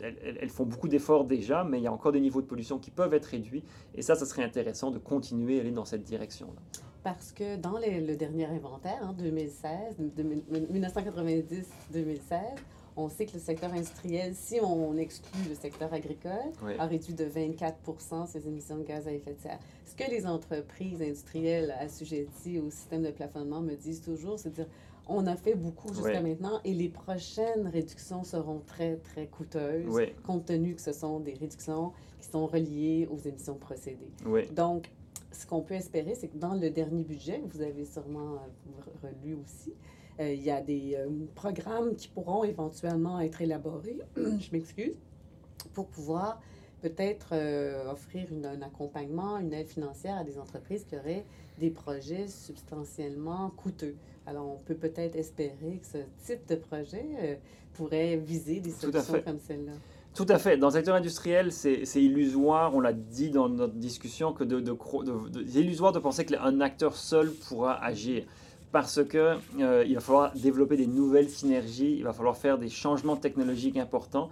elles, 0.00 0.48
font 0.50 0.64
beaucoup 0.64 0.88
d'efforts 0.88 1.24
déjà, 1.24 1.64
mais 1.64 1.78
il 1.78 1.82
y 1.82 1.86
a 1.86 1.92
encore 1.92 2.12
des 2.12 2.20
niveaux 2.20 2.40
de 2.40 2.46
pollution 2.46 2.78
qui 2.78 2.90
peuvent 2.90 3.12
être 3.12 3.26
réduits. 3.26 3.64
Et 3.94 4.02
ça, 4.02 4.14
ça 4.14 4.24
serait 4.24 4.44
intéressant 4.44 4.90
de 4.90 4.98
continuer 4.98 5.58
à 5.58 5.60
aller 5.60 5.72
dans 5.72 5.84
cette 5.84 6.04
direction-là. 6.04 6.62
Parce 7.02 7.32
que 7.32 7.56
dans 7.56 7.78
le 7.78 8.14
dernier 8.14 8.46
inventaire, 8.46 9.00
en 9.02 9.12
2016, 9.12 9.98
de- 9.98 10.22
de- 10.22 10.66
1990-2016, 10.72 11.64
on 12.96 13.08
sait 13.08 13.26
que 13.26 13.32
le 13.34 13.38
secteur 13.40 13.72
industriel, 13.72 14.34
si 14.34 14.58
on 14.60 14.96
exclut 14.96 15.48
le 15.48 15.54
secteur 15.54 15.92
agricole, 15.92 16.52
Oui. 16.62 16.74
a 16.78 16.86
réduit 16.86 17.14
de 17.14 17.24
24% 17.24 18.26
ses 18.26 18.46
émissions 18.46 18.76
de 18.78 18.82
gaz 18.84 19.06
à 19.08 19.12
effet 19.12 19.32
de 19.34 19.40
serre. 19.40 19.58
Ce 19.86 19.94
que 19.94 20.10
les 20.10 20.26
entreprises 20.26 21.00
industrielles 21.02 21.74
assujetties 21.80 22.58
au 22.58 22.70
système 22.70 23.02
de 23.02 23.10
plafonnement 23.10 23.60
me 23.60 23.74
disent 23.74 24.02
toujours, 24.02 24.38
c'est 24.38 24.50
de 24.50 24.54
dire 24.56 24.68
on 25.08 25.26
a 25.26 25.34
fait 25.34 25.54
beaucoup 25.56 25.88
jusqu'à 25.92 26.22
Oui. 26.22 26.30
maintenant 26.30 26.60
et 26.64 26.72
les 26.74 26.88
prochaines 26.88 27.66
réductions 27.66 28.22
seront 28.22 28.60
très, 28.66 28.96
très 28.96 29.26
coûteuses, 29.26 29.86
Oui, 29.88 30.12
compte 30.24 30.46
tenu 30.46 30.74
que 30.76 30.80
ce 30.80 30.92
sont 30.92 31.18
des 31.18 31.34
réductions 31.34 31.92
qui 32.20 32.28
sont 32.28 32.46
reliées 32.46 33.08
aux 33.10 33.18
émissions 33.18 33.56
procédées. 33.56 34.12
Donc, 34.54 34.90
ce 35.32 35.44
qu'on 35.46 35.60
peut 35.62 35.74
espérer, 35.74 36.14
c'est 36.14 36.28
que 36.28 36.36
dans 36.36 36.54
le 36.54 36.70
dernier 36.70 37.02
budget, 37.02 37.40
que 37.40 37.52
vous 37.56 37.62
avez 37.62 37.84
sûrement 37.84 38.34
euh, 38.34 39.08
relu 39.08 39.34
aussi, 39.34 39.72
il 40.20 40.42
y 40.42 40.50
a 40.50 40.60
des 40.60 40.94
euh, 40.96 41.08
programmes 41.34 41.94
qui 41.94 42.08
pourront 42.08 42.44
éventuellement 42.44 43.20
être 43.20 43.40
élaborés, 43.40 43.98
je 44.16 44.52
m'excuse, 44.52 44.96
pour 45.72 45.86
pouvoir 45.86 46.40
peut-être 46.82 47.28
euh, 47.32 47.90
offrir 47.90 48.26
un 48.44 48.60
accompagnement, 48.60 49.38
une 49.38 49.52
aide 49.52 49.68
financière 49.68 50.18
à 50.18 50.24
des 50.24 50.38
entreprises 50.38 50.84
qui 50.84 50.96
auraient 50.96 51.24
des 51.58 51.70
projets 51.70 52.26
substantiellement 52.26 53.50
coûteux. 53.56 53.94
Alors, 54.26 54.46
on 54.46 54.58
peut 54.64 54.74
peut-être 54.74 55.16
espérer 55.16 55.80
que 55.80 55.86
ce 55.86 55.98
type 56.26 56.46
de 56.48 56.56
projet 56.56 57.06
euh, 57.20 57.34
pourrait 57.74 58.16
viser 58.16 58.60
des 58.60 58.70
solutions 58.70 59.22
comme 59.24 59.38
celle-là. 59.38 59.72
Tout 60.14 60.26
à 60.28 60.38
fait. 60.38 60.58
Dans 60.58 60.66
le 60.66 60.74
secteur 60.74 60.94
industriel, 60.94 61.52
c'est 61.52 61.84
illusoire, 61.94 62.74
on 62.74 62.80
l'a 62.80 62.92
dit 62.92 63.30
dans 63.30 63.48
notre 63.48 63.74
discussion, 63.74 64.34
que 64.34 64.44
de, 64.44 64.60
de, 64.60 64.72
de, 65.30 65.58
illusoire 65.58 65.92
de 65.92 65.98
penser 66.00 66.26
qu'un 66.26 66.60
acteur 66.60 66.96
seul 66.96 67.30
pourra 67.30 67.82
agir. 67.82 68.24
Parce 68.72 69.04
qu'il 69.04 69.20
euh, 69.60 69.84
il 69.86 69.94
va 69.94 70.00
falloir 70.00 70.32
développer 70.32 70.76
des 70.76 70.86
nouvelles 70.86 71.28
synergies, 71.28 71.94
il 71.98 72.04
va 72.04 72.14
falloir 72.14 72.36
faire 72.36 72.58
des 72.58 72.70
changements 72.70 73.16
technologiques 73.16 73.76
importants 73.76 74.30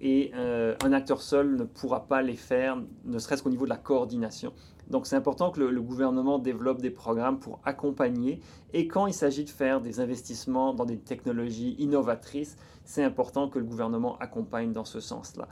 et 0.00 0.32
euh, 0.34 0.74
un 0.82 0.92
acteur 0.92 1.20
seul 1.20 1.56
ne 1.56 1.64
pourra 1.64 2.06
pas 2.06 2.22
les 2.22 2.36
faire, 2.36 2.76
ne 3.04 3.18
serait-ce 3.18 3.42
qu'au 3.42 3.50
niveau 3.50 3.64
de 3.64 3.70
la 3.70 3.76
coordination. 3.76 4.52
Donc 4.90 5.06
c'est 5.06 5.14
important 5.14 5.50
que 5.50 5.60
le, 5.60 5.80
gouvernement 5.80 6.38
développe 6.38 6.80
des 6.80 6.90
programmes 6.90 7.38
pour 7.38 7.60
accompagner 7.64 8.40
et 8.72 8.88
quand 8.88 9.06
il 9.06 9.14
s'agit 9.14 9.44
de 9.44 9.50
faire 9.50 9.80
des 9.80 10.00
investissements 10.00 10.74
dans 10.74 10.84
des 10.84 10.98
technologies 10.98 11.76
innovatrices, 11.78 12.56
c'est 12.84 13.04
important 13.04 13.48
que 13.48 13.58
le 13.58 13.64
gouvernement 13.64 14.18
accompagne 14.18 14.72
dans 14.72 14.84
ce 14.84 15.00
sens-là. 15.00 15.48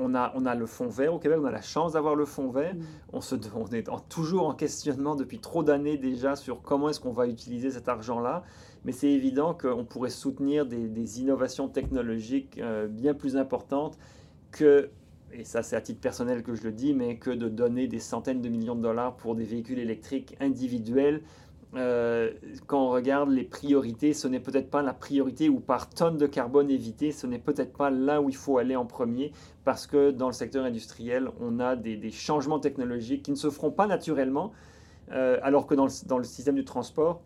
On 0.00 0.14
a, 0.14 0.32
on 0.34 0.46
a 0.46 0.54
le 0.54 0.66
fonds 0.66 0.88
vert 0.88 1.14
au 1.14 1.18
Québec, 1.18 1.38
on 1.40 1.44
a 1.44 1.50
la 1.50 1.60
chance 1.60 1.94
d'avoir 1.94 2.14
le 2.14 2.24
fonds 2.24 2.50
vert. 2.50 2.74
Mm. 2.74 2.80
On, 3.12 3.20
se, 3.20 3.34
on 3.54 3.66
est 3.66 3.88
toujours 4.08 4.48
en 4.48 4.54
questionnement 4.54 5.16
depuis 5.16 5.38
trop 5.38 5.62
d'années 5.62 5.96
déjà 5.96 6.36
sur 6.36 6.62
comment 6.62 6.88
est-ce 6.88 7.00
qu'on 7.00 7.12
va 7.12 7.26
utiliser 7.26 7.70
cet 7.70 7.88
argent-là 7.88 8.44
mais 8.84 8.92
c'est 8.92 9.10
évident 9.10 9.54
qu'on 9.54 9.84
pourrait 9.84 10.10
soutenir 10.10 10.66
des, 10.66 11.20
innovations 11.20 11.68
technologiques 11.68 12.58
euh, 12.58 12.86
bien 12.86 13.14
plus 13.14 13.36
importantes 13.36 13.98
que, 14.50 14.90
et 15.32 15.44
ça 15.44 15.62
c'est 15.62 15.76
à 15.76 15.80
titre 15.80 16.00
personnel 16.00 16.42
que 16.42 16.54
je 16.54 16.62
le 16.62 16.72
dis, 16.72 16.94
mais 16.94 17.16
que 17.16 17.30
de 17.30 17.48
donner 17.48 17.86
des 17.86 17.98
centaines 17.98 18.40
de 18.40 18.48
millions 18.48 18.76
de 18.76 18.82
dollars 18.82 19.16
pour 19.16 19.34
des 19.34 19.44
véhicules 19.44 19.78
électriques 19.78 20.36
individuels. 20.40 21.22
Euh, 21.74 22.32
quand 22.66 22.86
on 22.86 22.90
regarde 22.90 23.30
les 23.30 23.44
priorités, 23.44 24.14
ce 24.14 24.26
n'est 24.26 24.40
peut-être 24.40 24.70
pas 24.70 24.82
la 24.82 24.94
priorité 24.94 25.48
ou 25.48 25.60
par 25.60 25.90
tonne 25.90 26.16
de 26.16 26.26
carbone 26.26 26.70
évité, 26.70 27.12
ce 27.12 27.26
n'est 27.26 27.38
peut-être 27.38 27.76
pas 27.76 27.90
là 27.90 28.22
où 28.22 28.30
il 28.30 28.36
faut 28.36 28.56
aller 28.58 28.74
en 28.74 28.86
premier 28.86 29.32
parce 29.64 29.86
que 29.86 30.10
dans 30.10 30.28
le 30.28 30.32
secteur 30.32 30.64
industriel, 30.64 31.28
on 31.40 31.60
a 31.60 31.76
des, 31.76 32.10
changements 32.10 32.58
technologiques 32.58 33.22
qui 33.24 33.30
ne 33.30 33.36
se 33.36 33.50
feront 33.50 33.70
pas 33.70 33.86
naturellement, 33.86 34.52
euh, 35.12 35.38
alors 35.42 35.66
que 35.66 35.74
dans 35.74 36.18
le 36.18 36.24
système 36.24 36.54
du 36.54 36.64
transport, 36.64 37.20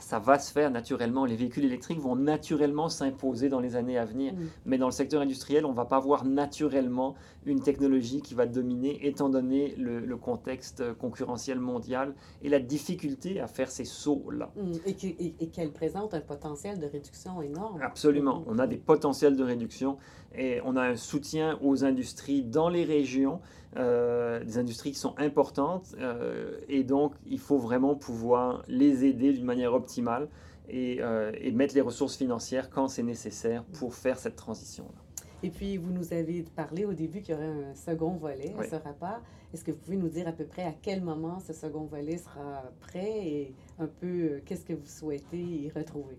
ça 0.00 0.18
va 0.18 0.38
se 0.38 0.52
faire 0.52 0.70
naturellement. 0.70 1.24
Les 1.24 1.36
véhicules 1.36 1.64
électriques 1.64 2.00
vont 2.00 2.16
naturellement 2.16 2.88
s'imposer 2.88 3.48
dans 3.48 3.60
les 3.60 3.76
années 3.76 3.98
à 3.98 4.04
venir. 4.04 4.34
Mm. 4.34 4.38
Mais 4.66 4.78
dans 4.78 4.86
le 4.86 4.92
secteur 4.92 5.20
industriel, 5.20 5.64
on 5.64 5.70
ne 5.70 5.76
va 5.76 5.84
pas 5.84 6.00
voir 6.00 6.24
naturellement 6.24 7.14
une 7.44 7.60
technologie 7.60 8.22
qui 8.22 8.34
va 8.34 8.46
dominer, 8.46 9.06
étant 9.06 9.28
donné 9.28 9.74
le, 9.76 10.16
contexte 10.16 10.92
concurrentiel 10.94 11.60
mondial 11.60 12.14
et 12.42 12.48
la 12.48 12.58
difficulté 12.58 13.40
à 13.40 13.46
faire 13.46 13.70
ces 13.70 13.84
sauts-là. 13.84 14.50
Mm. 14.56 14.72
Et 14.86 15.48
qu'elle 15.48 15.72
présente 15.72 16.14
un 16.14 16.20
potentiel 16.20 16.78
de 16.78 16.86
réduction 16.86 17.42
énorme. 17.42 17.80
Absolument. 17.82 18.40
Mm. 18.40 18.44
On 18.48 18.58
a 18.58 18.66
des 18.66 18.76
potentiels 18.76 19.36
de 19.36 19.44
réduction 19.44 19.98
et 20.34 20.60
on 20.64 20.76
a 20.76 20.82
un 20.82 20.96
soutien 20.96 21.58
aux 21.62 21.84
industries 21.84 22.42
dans 22.42 22.68
les 22.68 22.84
régions 22.84 23.40
euh, 23.78 24.42
des 24.42 24.58
industries 24.58 24.92
qui 24.92 24.98
sont 24.98 25.14
importantes 25.18 25.94
euh, 26.00 26.58
et 26.68 26.82
donc 26.82 27.14
il 27.26 27.38
faut 27.38 27.58
vraiment 27.58 27.94
pouvoir 27.94 28.64
les 28.66 29.04
aider 29.04 29.32
d'une 29.32 29.44
manière 29.44 29.72
optimale 29.72 30.28
et, 30.68 30.98
euh, 31.00 31.30
et, 31.40 31.52
mettre 31.52 31.74
les 31.74 31.80
ressources 31.80 32.16
financières 32.16 32.70
quand 32.70 32.88
c'est 32.88 33.02
nécessaire 33.02 33.62
pour 33.78 33.94
faire 33.94 34.18
cette 34.18 34.36
transition-là. 34.36 35.00
Et 35.44 35.50
puis, 35.50 35.76
vous 35.76 35.92
nous 35.92 36.12
avez 36.12 36.42
parlé 36.56 36.84
au 36.84 36.92
début 36.92 37.22
qu'il 37.22 37.34
y 37.34 37.38
aurait 37.38 37.46
un 37.46 37.74
second 37.74 38.16
volet 38.16 38.52
à 38.58 38.64
ce 38.64 38.74
rapport. 38.74 39.20
Est-ce 39.54 39.64
que 39.64 39.70
vous 39.70 39.78
pouvez 39.78 39.96
nous 39.96 40.08
dire 40.08 40.26
à 40.26 40.32
peu 40.32 40.44
près 40.44 40.64
à 40.64 40.72
quel 40.82 41.00
moment 41.00 41.38
ce 41.38 41.52
second 41.52 41.84
volet 41.84 42.18
sera 42.18 42.64
prêt 42.80 43.28
et 43.28 43.54
un 43.78 43.86
peu 43.86 44.40
qu'est-ce 44.44 44.64
que 44.64 44.72
vous 44.72 44.86
souhaitez 44.86 45.38
y 45.38 45.70
retrouver? 45.70 46.18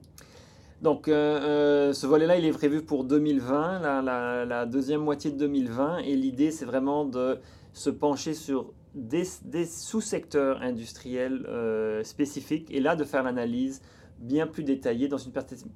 Donc, 0.82 1.08
euh, 1.08 1.14
euh, 1.14 1.94
ce 1.94 2.08
volet-là, 2.08 2.38
il 2.38 2.46
est 2.46 2.52
prévu 2.52 2.82
pour 2.82 3.04
2020, 3.04 4.02
la, 4.02 4.66
deuxième 4.66 5.02
moitié 5.02 5.32
de 5.32 5.38
2020. 5.38 6.00
Et 6.00 6.16
l'idée, 6.16 6.52
c'est 6.52 6.66
vraiment 6.66 7.06
de 7.06 7.40
se 7.74 7.90
pencher 7.90 8.34
sur 8.34 8.72
des, 8.96 9.26
sous-secteurs 9.66 10.62
industriels 10.62 11.46
euh, 11.48 12.04
spécifiques 12.04 12.68
et 12.72 12.80
là, 12.80 12.96
de 12.96 13.04
faire 13.04 13.24
l'analyse 13.24 13.82
bien 14.20 14.48
plus 14.48 14.64
détaillée 14.64 15.08
dans 15.08 15.18
une 15.18 15.32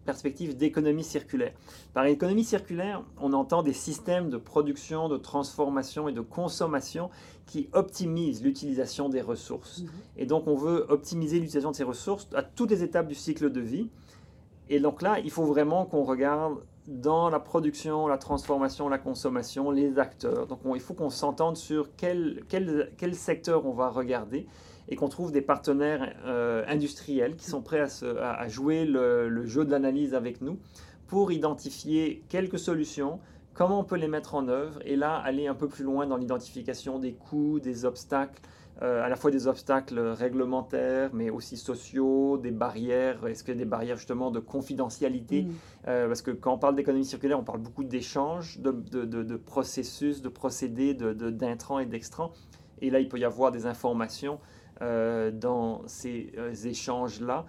perspective 0.06 0.58
d'économie 0.58 1.04
circulaire. 1.04 1.54
Par 1.93 2.06
économie 2.06 2.43
circulaire, 2.43 3.04
on 3.22 3.32
entend 3.32 3.64
des 3.64 3.74
systèmes 3.74 4.30
de 4.30 4.38
production, 4.38 5.08
de 5.08 5.18
transformation 5.18 6.10
et 6.10 6.12
de 6.12 6.20
consommation 6.22 7.10
qui 7.45 7.70
optimisent 7.72 8.43
l'utilisation 8.43 9.08
des 9.08 9.22
ressources. 9.22 9.80
Mmh 9.80 9.88
et 10.18 10.26
donc, 10.26 10.47
on 10.47 10.56
veut 10.56 10.86
optimiser 10.89 11.38
l'utilisation 11.38 11.72
de 11.72 11.76
ces 11.76 11.84
ressources 11.84 12.28
à 12.36 12.43
toutes 12.43 12.72
les 12.72 12.84
étapes 12.84 13.08
du 13.08 13.16
cycle 13.16 13.49
de 13.51 13.62
vie. 13.62 13.89
Et 14.70 14.80
donc 14.80 15.01
là, 15.01 15.20
il 15.20 15.32
faut 15.32 15.45
vraiment 15.45 15.86
qu'on 15.86 16.03
regarde 16.03 16.59
dans 16.88 17.30
la 17.30 17.39
production, 17.39 18.07
la 18.07 18.18
transformation, 18.18 18.89
la 18.89 18.97
consommation, 18.97 19.72
les 19.72 19.99
acteurs. 19.99 20.47
Donc 20.47 20.59
il 20.74 20.82
faut 20.82 20.93
qu'on 20.93 21.09
s'entende 21.09 21.57
sur 21.57 21.95
quel, 21.95 22.43
quel, 22.49 22.91
quel, 22.97 23.16
secteur 23.16 23.66
on 23.66 23.72
va 23.74 23.89
regarder 23.89 24.47
et 24.89 24.95
qu'on 24.95 25.07
trouve 25.07 25.32
des 25.32 25.41
partenaires 25.41 26.14
euh, 26.26 26.64
industriels 26.68 27.36
qui 27.36 27.45
sont 27.45 27.61
prêts 27.61 27.80
à, 27.80 28.32
à, 28.32 28.47
jouer 28.49 28.86
le, 28.86 29.30
le, 29.30 29.45
jeu 29.45 29.64
de 29.64 29.72
l'analyse 29.72 30.14
avec 30.14 30.41
nous 30.41 30.59
pour 31.07 31.32
identifier 31.32 32.24
quelques 32.28 32.59
solutions, 32.59 33.20
comment 33.53 33.80
on 33.80 33.84
peut 33.86 33.95
les 33.95 34.09
mettre 34.09 34.36
en 34.36 34.49
œuvre 34.49 34.80
et 34.84 34.97
là 34.97 35.16
aller 35.16 35.47
un 35.47 35.55
peu 35.55 35.70
plus 35.70 35.86
loin 35.86 36.05
dans 36.05 36.18
l'identification 36.18 36.99
des 36.99 37.14
coûts, 37.14 37.61
des 37.61 37.86
obstacles, 37.86 38.41
euh, 38.82 39.03
à 39.03 39.09
la 39.09 39.15
fois 39.15 39.30
des 39.30 39.47
obstacles 39.47 39.99
réglementaires, 39.99 41.11
mais 41.13 41.30
aussi 41.30 41.57
sociaux, 41.57 42.38
des 42.38 42.51
barrières. 42.51 43.26
Est-ce 43.28 43.43
qu'il 43.43 43.53
y 43.53 43.57
a 43.57 43.59
des 43.59 43.69
barrières 43.69 43.97
justement 43.97 44.32
de 44.32 44.39
confidentialité 44.39 45.43
mm. 45.43 45.51
euh, 45.88 46.07
Parce 46.07 46.24
que 46.24 46.32
quand 46.32 46.53
on 46.53 46.57
parle 46.57 46.76
d'économie 46.76 47.05
circulaire, 47.05 47.39
on 47.39 47.43
parle 47.43 47.59
beaucoup 47.59 47.84
d'échanges, 47.84 48.59
de, 48.59 48.71
de, 48.71 49.36
processus, 49.36 50.21
de 50.21 50.30
procédés, 50.30 50.95
d'intrants 50.95 51.80
et 51.80 51.86
d'extrants. 51.86 52.32
Et 52.82 52.89
là, 52.89 52.99
il 52.99 53.07
peut 53.07 53.19
y 53.19 53.26
avoir 53.26 53.51
des 53.51 53.67
informations 53.67 54.39
euh, 54.82 55.30
dans 55.30 55.84
ces 55.88 56.32
échanges-là. 56.65 57.45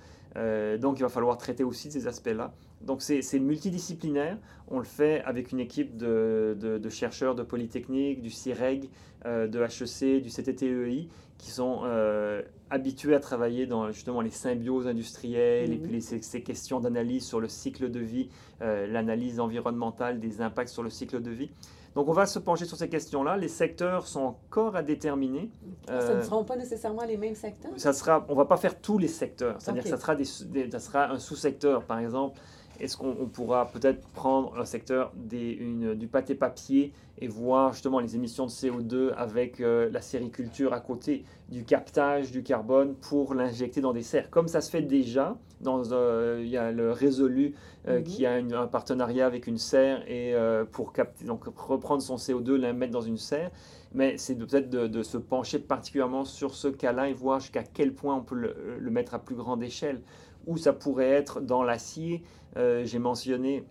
donc, 0.79 0.99
il 0.99 1.03
va 1.03 1.09
falloir 1.09 1.39
traiter 1.39 1.64
aussi 1.64 1.91
ces 1.91 2.07
aspects-là. 2.07 2.53
Donc 2.85 3.03
c'est 3.03 3.39
multidisciplinaire. 3.39 4.39
On 4.68 4.78
le 4.78 4.85
fait 4.85 5.22
avec 5.24 5.53
une 5.53 5.61
équipe 5.61 5.97
de, 5.97 6.57
de, 6.59 6.89
chercheurs 6.89 7.35
de 7.35 7.43
Polytechnique, 7.43 8.22
du 8.22 8.30
CIREG, 8.30 8.89
euh, 9.26 9.47
de 9.47 9.61
HEC, 9.61 10.22
du 10.22 10.30
CTTEI, 10.30 11.09
qui 11.39 11.51
sont 11.51 11.80
euh, 11.85 12.43
habitués 12.70 13.14
à 13.14 13.20
travailler 13.20 13.66
dans 13.66 13.91
justement 13.91 14.20
les 14.20 14.30
symbioses 14.30 14.87
industrielles 14.87 15.72
et 15.72 15.78
mhm. 15.78 15.89
puis 15.89 16.03
ces, 16.03 16.43
questions 16.43 16.80
d'analyse 16.80 17.24
sur 17.24 17.41
le 17.41 17.49
cycle 17.49 17.91
de 17.91 18.01
vie, 18.01 18.28
euh, 18.62 18.87
l'analyse 18.87 19.41
environnementale 19.41 20.20
des 20.20 20.41
impacts 20.41 20.70
sur 20.70 20.82
le 20.82 20.91
cycle 20.91 21.20
de 21.20 21.30
vie. 21.30 21.51
Donc 21.95 22.09
on 22.09 22.12
va 22.12 22.26
se 22.26 22.39
pencher 22.39 22.64
sur 22.64 22.76
ces 22.76 22.89
questions-là. 22.89 23.37
Les 23.37 23.49
secteurs 23.49 24.09
sont 24.09 24.22
encore 24.22 24.74
à 24.74 24.82
déterminer. 24.82 25.51
Ce 25.87 26.16
ne 26.16 26.22
seront 26.22 26.45
pas 26.45 26.57
nécessairement 26.57 27.05
les 27.05 27.16
mêmes 27.16 27.37
secteurs? 27.37 27.70
ça 27.76 27.93
sera, 27.93 28.24
On 28.28 28.32
ne 28.32 28.37
va 28.37 28.47
pas 28.47 28.57
faire 28.57 28.80
tous 28.80 28.99
les 28.99 29.09
secteurs. 29.09 29.57
C'est-à-dire 29.61 29.85
que 29.85 29.89
ça 29.89 29.99
sera, 29.99 30.16
des, 30.16 30.24
ça 30.24 30.80
sera 30.80 31.11
un 31.12 31.18
sous-secteur. 31.18 31.85
Par 31.85 32.01
exemple, 32.01 32.41
est-ce 32.81 32.97
qu'on 32.97 33.27
pourra 33.27 33.66
peut-être 33.66 34.07
prendre 34.09 34.59
un 34.59 34.64
secteur 34.64 35.12
du 35.16 36.09
pâté 36.11 36.35
papier 36.35 36.93
et 37.18 37.29
voir 37.29 37.72
justement 37.72 38.01
les 38.01 38.16
émissions 38.16 38.47
de 38.47 38.51
CO2 38.51 39.12
avec 39.16 39.61
euh, 39.61 39.89
la 39.91 40.01
sériculture 40.01 40.72
à 40.72 40.81
côté, 40.81 41.25
du 41.49 41.64
captage 41.64 42.33
du 42.33 42.43
carbone 42.43 42.95
pour 42.97 43.35
l'injecter 43.35 43.81
dans 43.81 43.93
des 43.93 44.03
serres, 44.03 44.31
comme 44.31 44.49
ça 44.49 44.61
se 44.61 44.70
fait 44.70 44.83
déjà. 44.83 45.37
Dans, 45.61 45.93
euh, 45.93 46.41
il 46.43 46.49
y 46.49 46.57
a 46.57 46.72
le 46.72 46.91
Résolu 46.91 47.55
euh, 47.87 47.99
mhm. 47.99 48.05
qui 48.05 48.27
a 48.27 48.35
un 48.35 48.66
partenariat 48.66 49.27
avec 49.27 49.47
une 49.47 49.59
serre 49.59 50.03
et 50.11 50.35
pour 50.72 50.93
capter, 50.93 51.25
donc 51.25 51.45
reprendre 51.57 52.03
son 52.03 52.16
CO2, 52.16 52.57
la 52.57 52.72
mettre 52.72 52.93
dans 52.93 53.01
une 53.01 53.18
serre. 53.18 53.51
Mais 53.93 54.18
c'est 54.18 54.35
peut-être 54.35 54.68
de, 54.68 55.03
se 55.05 55.16
pencher 55.16 55.61
particulièrement 55.61 56.25
sur 56.25 56.57
ce 56.57 56.66
cas-là 56.66 57.09
et 57.09 57.12
voir 57.12 57.39
jusqu'à 57.39 57.62
quel 57.62 57.95
point 57.95 58.16
on 58.16 58.22
peut 58.22 58.35
le 58.35 58.91
mettre 58.91 59.14
à 59.14 59.20
plus 59.20 59.37
grande 59.37 59.62
échelle 59.62 60.01
ou 60.47 60.57
ça 60.57 60.72
pourrait 60.72 61.11
être 61.11 61.41
dans 61.41 61.62
l'acier. 61.62 62.22
Euh, 62.57 62.85
j'ai 62.85 62.99
mentionné 62.99 63.65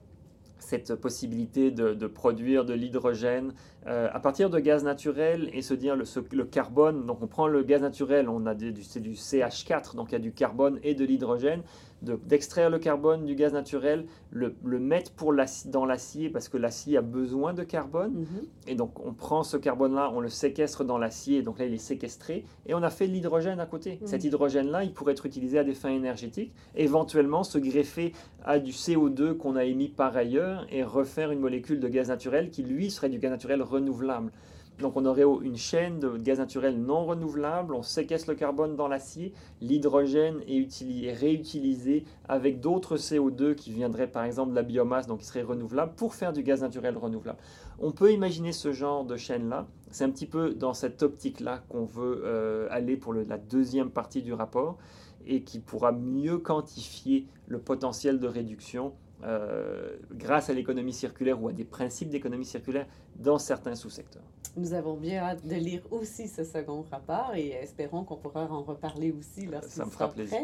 cette 0.59 0.95
possibilité 0.95 1.71
de, 1.71 2.07
produire 2.07 2.65
de 2.65 2.73
l'hydrogène 2.73 3.53
euh, 3.85 4.07
à 4.11 4.19
partir 4.19 4.49
de 4.49 4.59
gaz 4.59 4.83
naturel 4.83 5.49
et 5.53 5.61
se 5.61 5.73
dire 5.73 5.95
le, 5.95 6.43
carbone. 6.45 7.05
Donc 7.05 7.21
on 7.21 7.27
prend 7.27 7.47
le 7.47 7.63
gaz 7.63 7.81
naturel, 7.81 8.29
on 8.29 8.45
a 8.45 8.55
c'est 8.81 9.01
du 9.01 9.13
CH4, 9.13 9.95
donc 9.95 10.09
il 10.09 10.13
y 10.13 10.15
a 10.15 10.19
du 10.19 10.31
carbone 10.31 10.79
et 10.83 10.95
de 10.95 11.05
l'hydrogène 11.05 11.61
d'extraire 12.03 12.69
le 12.69 12.79
carbone 12.79 13.25
du 13.25 13.35
gaz 13.35 13.53
naturel, 13.53 14.05
le, 14.31 14.55
le 14.63 14.79
mettre 14.79 15.11
pour 15.11 15.33
dans 15.65 15.85
l'acier 15.85 16.29
parce 16.29 16.49
que 16.49 16.57
l'acier 16.57 16.97
a 16.97 17.01
besoin 17.01 17.53
de 17.53 17.63
carbone. 17.63 18.13
Mhm. 18.13 18.47
Et 18.67 18.75
donc 18.75 18.99
on 19.05 19.13
prend 19.13 19.43
ce 19.43 19.57
carbone-là, 19.57 20.11
on 20.13 20.19
le 20.19 20.29
séquestre 20.29 20.83
dans 20.83 20.97
l'acier, 20.97 21.41
donc 21.41 21.59
là 21.59 21.65
il 21.65 21.73
est 21.73 21.77
séquestré, 21.77 22.45
et 22.65 22.73
on 22.73 22.83
a 22.83 22.89
fait 22.89 23.07
de 23.07 23.13
l'hydrogène 23.13 23.59
à 23.59 23.65
côté. 23.65 23.99
Mhm. 24.01 24.07
Cet 24.07 24.23
hydrogène-là, 24.23 24.83
il 24.83 24.93
pourrait 24.93 25.13
être 25.13 25.25
utilisé 25.25 25.59
à 25.59 25.63
des 25.63 25.73
fins 25.73 25.89
énergétiques, 25.89 26.53
éventuellement 26.75 27.43
se 27.43 27.57
greffer 27.57 28.13
à 28.43 28.59
du 28.59 28.71
CO2 28.71 29.35
qu'on 29.35 29.55
a 29.55 29.63
émis 29.63 29.89
par 29.89 30.15
ailleurs 30.15 30.65
et 30.71 30.83
refaire 30.83 31.31
une 31.31 31.39
molécule 31.39 31.79
de 31.79 31.87
gaz 31.87 32.09
naturel 32.09 32.49
qui 32.49 32.63
lui 32.63 32.91
serait 32.91 33.09
du 33.09 33.19
gaz 33.19 33.31
naturel 33.31 33.61
renouvelable. 33.61 34.31
Donc 34.79 34.97
on 34.97 35.05
aurait 35.05 35.23
une 35.43 35.55
chaîne 35.55 35.99
de 35.99 36.17
gaz 36.17 36.39
naturel 36.39 36.81
non 36.81 37.05
renouvelable, 37.05 37.75
on 37.75 37.83
séquestre 37.83 38.29
le 38.29 38.35
carbone 38.35 38.75
dans 38.75 38.87
l'acier, 38.87 39.33
l'hydrogène 39.61 40.41
est, 40.47 41.13
réutilisé 41.13 42.05
avec 42.27 42.59
d'autres 42.59 42.97
CO2 42.97 43.53
qui 43.53 43.71
viendraient 43.71 44.07
par 44.07 44.23
exemple 44.23 44.51
de 44.51 44.55
la 44.55 44.63
biomasse, 44.63 45.05
donc 45.05 45.19
qui 45.19 45.25
seraient 45.25 45.43
renouvelables, 45.43 45.93
pour 45.95 46.15
faire 46.15 46.33
du 46.33 46.41
gaz 46.41 46.61
naturel 46.61 46.97
renouvelable. 46.97 47.37
On 47.79 47.91
peut 47.91 48.11
imaginer 48.11 48.51
ce 48.51 48.71
genre 48.71 49.05
de 49.05 49.15
chaîne-là. 49.15 49.67
C'est 49.91 50.05
un 50.05 50.09
petit 50.09 50.25
peu 50.25 50.53
dans 50.53 50.73
cette 50.73 51.03
optique-là 51.03 51.63
qu'on 51.69 51.85
veut 51.85 52.23
euh, 52.25 52.67
aller 52.71 52.97
pour 52.97 53.13
la 53.13 53.37
deuxième 53.37 53.91
partie 53.91 54.23
du 54.23 54.33
rapport 54.33 54.77
et 55.25 55.43
qui 55.43 55.59
pourra 55.59 55.91
mieux 55.91 56.39
quantifier 56.39 57.27
le 57.47 57.59
potentiel 57.59 58.19
de 58.19 58.27
réduction 58.27 58.93
euh, 59.25 59.95
grâce 60.11 60.49
à 60.49 60.53
l'économie 60.53 60.91
circulaire 60.91 61.41
ou 61.41 61.47
à 61.47 61.53
des 61.53 61.63
principes 61.63 62.09
d'économie 62.09 62.45
circulaire 62.45 62.87
dans 63.15 63.37
certains 63.37 63.75
sous-secteurs. 63.75 64.23
Nous 64.57 64.73
avons 64.73 64.95
bien 64.95 65.23
hâte 65.23 65.47
de 65.47 65.55
lire 65.55 65.81
aussi 65.91 66.27
ce 66.27 66.43
second 66.43 66.83
rapport 66.91 67.31
et 67.33 67.49
espérons 67.51 68.03
qu'on 68.03 68.17
pourra 68.17 68.45
en 68.51 68.63
reparler 68.63 69.11
aussi 69.11 69.45
lorsqu'il 69.45 69.71
Ça 69.71 69.85
me 69.85 69.89
fera 69.89 70.09
plaisir. 70.09 70.39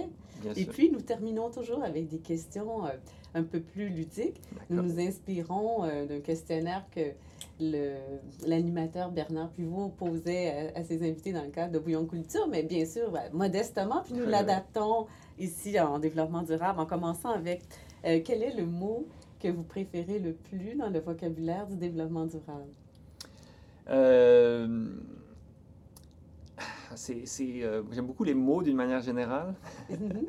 et 0.55 0.65
puis, 0.65 0.89
nous 0.91 1.01
terminons 1.01 1.49
toujours 1.51 1.83
avec 1.83 2.07
des 2.07 2.19
questions 2.19 2.85
euh, 2.85 2.91
un 3.33 3.43
peu 3.43 3.59
plus 3.59 3.89
ludiques. 3.89 4.41
Nous 4.69 4.81
nous 4.81 4.99
inspirons 4.99 5.83
euh, 5.83 6.05
d'un 6.05 6.21
questionnaire 6.21 6.85
que 6.95 7.01
l'animateur 8.47 9.11
Bernard 9.11 9.49
Pivot 9.49 9.89
posait 9.89 10.71
à, 10.73 10.83
ses 10.85 11.05
invités 11.05 11.33
dans 11.33 11.43
le 11.43 11.49
cadre 11.49 11.73
de 11.73 11.79
Bouillon 11.79 12.05
Culture, 12.05 12.47
mais 12.47 12.63
bien 12.63 12.85
sûr, 12.85 13.11
modestement, 13.33 14.01
puis 14.05 14.13
nous 14.13 14.25
l'adaptons 14.25 15.07
ici 15.37 15.77
en 15.79 15.99
développement 15.99 16.43
durable 16.43 16.79
en 16.79 16.85
commençant 16.85 17.31
avec 17.31 17.61
euh, 18.05 18.19
quel 18.23 18.43
est 18.43 18.55
le 18.55 18.65
mot 18.65 19.07
que 19.39 19.47
vous 19.47 19.63
préférez 19.63 20.19
le 20.19 20.33
plus 20.33 20.75
dans 20.75 20.89
le 20.89 20.99
vocabulaire 20.99 21.67
du 21.67 21.75
développement 21.75 22.25
durable? 22.25 22.71
Euh, 23.89 24.87
euh, 27.09 27.83
j'aime 27.91 28.05
beaucoup 28.05 28.23
les 28.23 28.33
mots 28.33 28.61
d'une 28.61 28.75
manière 28.75 29.01
générale. 29.01 29.55
Mm-hmm. 29.89 30.25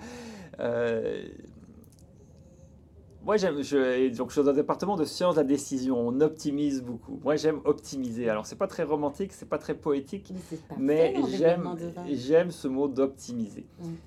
Moi, 3.24 3.36
j'aime, 3.36 3.62
je, 3.62 4.16
donc 4.16 4.30
je 4.30 4.34
suis 4.34 4.42
dans 4.42 4.50
le 4.50 4.56
département 4.56 4.96
de 4.96 5.04
sciences 5.04 5.34
de 5.34 5.40
la 5.40 5.46
décision. 5.46 5.98
On 5.98 6.20
optimise 6.20 6.82
beaucoup. 6.82 7.20
Moi, 7.22 7.36
j'aime 7.36 7.60
optimiser. 7.64 8.28
Alors, 8.28 8.46
c'est 8.46 8.56
pas 8.56 8.66
très 8.66 8.82
romantique, 8.82 9.32
c'est 9.32 9.48
pas 9.48 9.58
très 9.58 9.74
poétique, 9.74 10.32
mais, 10.78 11.14
j'aime, 11.36 11.76
j'aime 12.10 12.50
ce 12.50 12.66
mot 12.66 12.88
d'optimiser. 12.88 13.66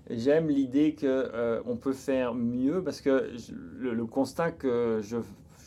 J'aime 0.09 0.47
l'idée 0.49 0.95
que 0.95 1.05
euh, 1.05 1.61
on 1.65 1.75
peut 1.75 1.93
faire 1.93 2.33
mieux 2.33 2.83
parce 2.83 3.01
que 3.01 3.31
le, 3.77 4.05
constat 4.05 4.51
que 4.51 4.99
je, 5.01 5.17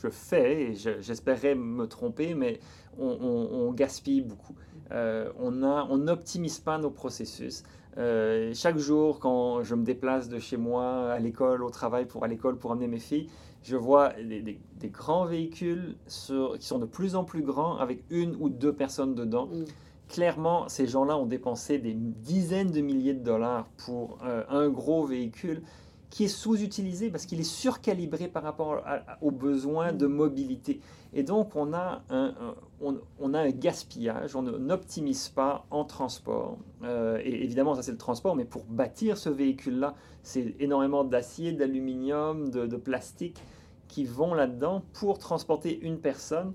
je 0.03 0.09
fais, 0.09 0.63
et 0.63 0.75
j'espérais 0.75 1.55
me 1.55 1.87
tromper, 1.87 2.35
mais 2.35 2.59
on, 2.99 3.73
gaspille 3.73 4.23
beaucoup. 4.23 4.55
Euh, 4.93 5.31
on 5.39 5.97
n'optimise 5.97 6.59
pas 6.59 6.79
nos 6.79 6.91
processus. 6.91 7.63
Euh, 7.99 8.53
chaque 8.55 8.77
jour, 8.77 9.19
quand 9.19 9.63
je 9.63 9.75
me 9.75 9.85
déplace 9.85 10.29
de 10.29 10.39
chez 10.39 10.57
moi 10.57 11.13
à 11.13 11.19
l'école, 11.19 11.63
au 11.63 11.71
travail, 11.71 12.07
pour 12.07 12.25
à 12.25 12.29
l'école, 12.29 12.59
pour 12.59 12.73
amener 12.73 12.89
mes 12.89 12.99
filles, 12.99 13.29
je 13.63 13.77
vois 13.77 14.13
des, 14.13 14.59
grands 14.91 15.25
véhicules 15.25 15.97
qui 16.07 16.67
sont 16.67 16.79
de 16.79 16.87
plus 16.87 17.17
en 17.17 17.25
plus 17.25 17.43
grands 17.43 17.79
avec 17.79 18.05
une 18.11 18.37
ou 18.39 18.49
deux 18.49 18.73
personnes 18.73 19.15
dedans. 19.15 19.47
Mm. 19.47 19.65
Clairement, 20.09 20.69
ces 20.69 20.87
gens-là 20.87 21.17
ont 21.17 21.27
dépensé 21.27 21.79
des 21.79 21.95
dizaines 21.95 22.71
de 22.71 22.81
milliers 22.81 23.15
de 23.15 23.25
dollars 23.25 23.67
pour 23.85 24.19
euh, 24.25 24.45
un 24.49 24.69
gros 24.69 25.05
véhicule 25.05 25.63
qui 26.11 26.25
est 26.25 26.29
sous-utilisé 26.29 27.11
parce 27.11 27.27
qu'il 27.27 27.41
est 27.41 27.45
surcalibré 27.45 28.29
par 28.29 28.43
rapport 28.43 28.83
aux 29.21 29.31
besoins 29.31 29.93
de 29.93 30.07
mobilité. 30.07 30.81
Et 31.13 31.23
donc, 31.23 31.57
on 31.57 31.73
a 31.73 32.03
un, 32.11 32.35
on, 32.81 33.35
a 33.35 33.41
un 33.41 33.51
gaspillage, 33.51 34.37
on 34.37 34.43
n'optimise 34.43 35.29
pas 35.29 35.67
en 35.71 35.85
transport. 35.85 36.59
Euh, 36.83 37.21
et 37.25 37.45
évidemment, 37.45 37.75
ça 37.75 37.83
c'est 37.83 37.93
le 37.93 37.99
transport, 37.99 38.37
mais 38.37 38.45
pour 38.45 38.65
bâtir 38.65 39.17
ce 39.17 39.29
véhicule-là, 39.29 39.95
c'est 40.23 40.55
énormément 40.59 41.05
d'acier, 41.05 41.53
d'aluminium, 41.53 42.51
de, 42.51 42.77
plastique 42.77 43.43
qui 43.89 44.05
vont 44.05 44.35
là-dedans 44.35 44.83
pour 44.93 45.19
transporter 45.19 45.79
une 45.81 45.99
personne. 45.99 46.53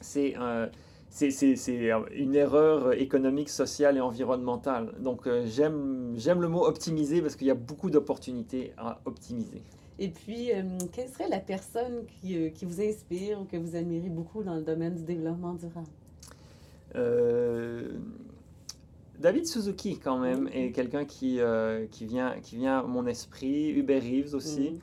C'est 0.00 0.34
c'est 1.16 1.54
une 2.14 2.34
erreur 2.34 2.92
économique, 2.92 3.48
sociale 3.48 3.96
et 3.96 4.00
environnementale. 4.00 4.92
Donc 5.00 5.26
euh, 5.26 5.46
j'aime 5.46 6.40
le 6.40 6.48
mot 6.48 6.66
optimiser 6.66 7.22
parce 7.22 7.36
qu'il 7.36 7.46
y 7.46 7.50
a 7.50 7.54
beaucoup 7.54 7.90
d'opportunités 7.90 8.72
à 8.76 9.00
optimiser. 9.06 9.62
Et 9.98 10.08
puis, 10.08 10.52
euh, 10.52 10.62
quelle 10.92 11.08
serait 11.08 11.30
la 11.30 11.40
personne 11.40 12.04
qui, 12.06 12.36
euh, 12.36 12.50
qui, 12.50 12.66
vous 12.66 12.82
inspire 12.82 13.40
ou 13.40 13.44
que 13.44 13.56
vous 13.56 13.76
admirez 13.76 14.10
beaucoup 14.10 14.42
dans 14.42 14.56
le 14.56 14.60
domaine 14.60 14.94
du 14.94 15.04
développement 15.04 15.54
durable? 15.54 15.86
David 19.18 19.46
Suzuki, 19.46 19.98
quand 19.98 20.18
même, 20.18 20.48
est 20.52 20.72
quelqu'un 20.72 21.06
qui, 21.06 21.40
qui, 21.90 22.06
vient, 22.06 22.36
qui 22.42 22.56
vient 22.56 22.80
à 22.80 22.82
mon 22.82 23.06
esprit. 23.06 23.70
Hubert 23.70 24.02
Reeves 24.02 24.34
aussi 24.34 24.80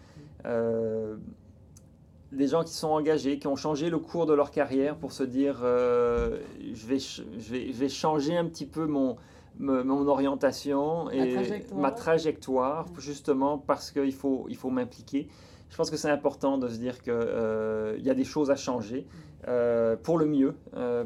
des 2.33 2.47
gens 2.47 2.63
qui 2.63 2.73
sont 2.73 2.89
engagés, 2.89 3.39
qui 3.39 3.47
ont 3.47 3.55
changé 3.55 3.89
le 3.89 3.99
cours 3.99 4.25
de 4.25 4.33
leur 4.33 4.51
carrière 4.51 4.95
pour 4.95 5.11
se 5.11 5.23
dire 5.23 5.61
euh, 5.63 6.39
je, 6.73 6.85
vais, 6.87 6.99
je, 6.99 7.21
vais, 7.51 7.71
je, 7.71 7.77
vais, 7.77 7.89
changer 7.89 8.35
un 8.35 8.45
petit 8.45 8.65
peu 8.65 8.85
mon, 8.85 9.17
mon 9.59 10.07
orientation 10.07 11.09
et 11.11 11.63
ma 11.75 11.91
trajectoire, 11.91 12.87
justement 12.97 13.57
parce 13.57 13.91
qu'il 13.91 14.13
faut, 14.13 14.45
il 14.49 14.55
faut 14.55 14.69
m'impliquer. 14.69 15.27
Je 15.69 15.77
pense 15.77 15.89
que 15.89 15.97
c'est 15.97 16.09
important 16.09 16.57
de 16.57 16.67
se 16.67 16.77
dire 16.77 17.01
qu'il 17.01 17.13
euh, 17.15 17.97
y 17.99 18.09
a 18.09 18.13
des 18.13 18.25
choses 18.25 18.51
à 18.51 18.55
changer 18.55 19.07
euh, 19.47 19.95
pour 19.95 20.17
le 20.17 20.25
mieux, 20.25 20.55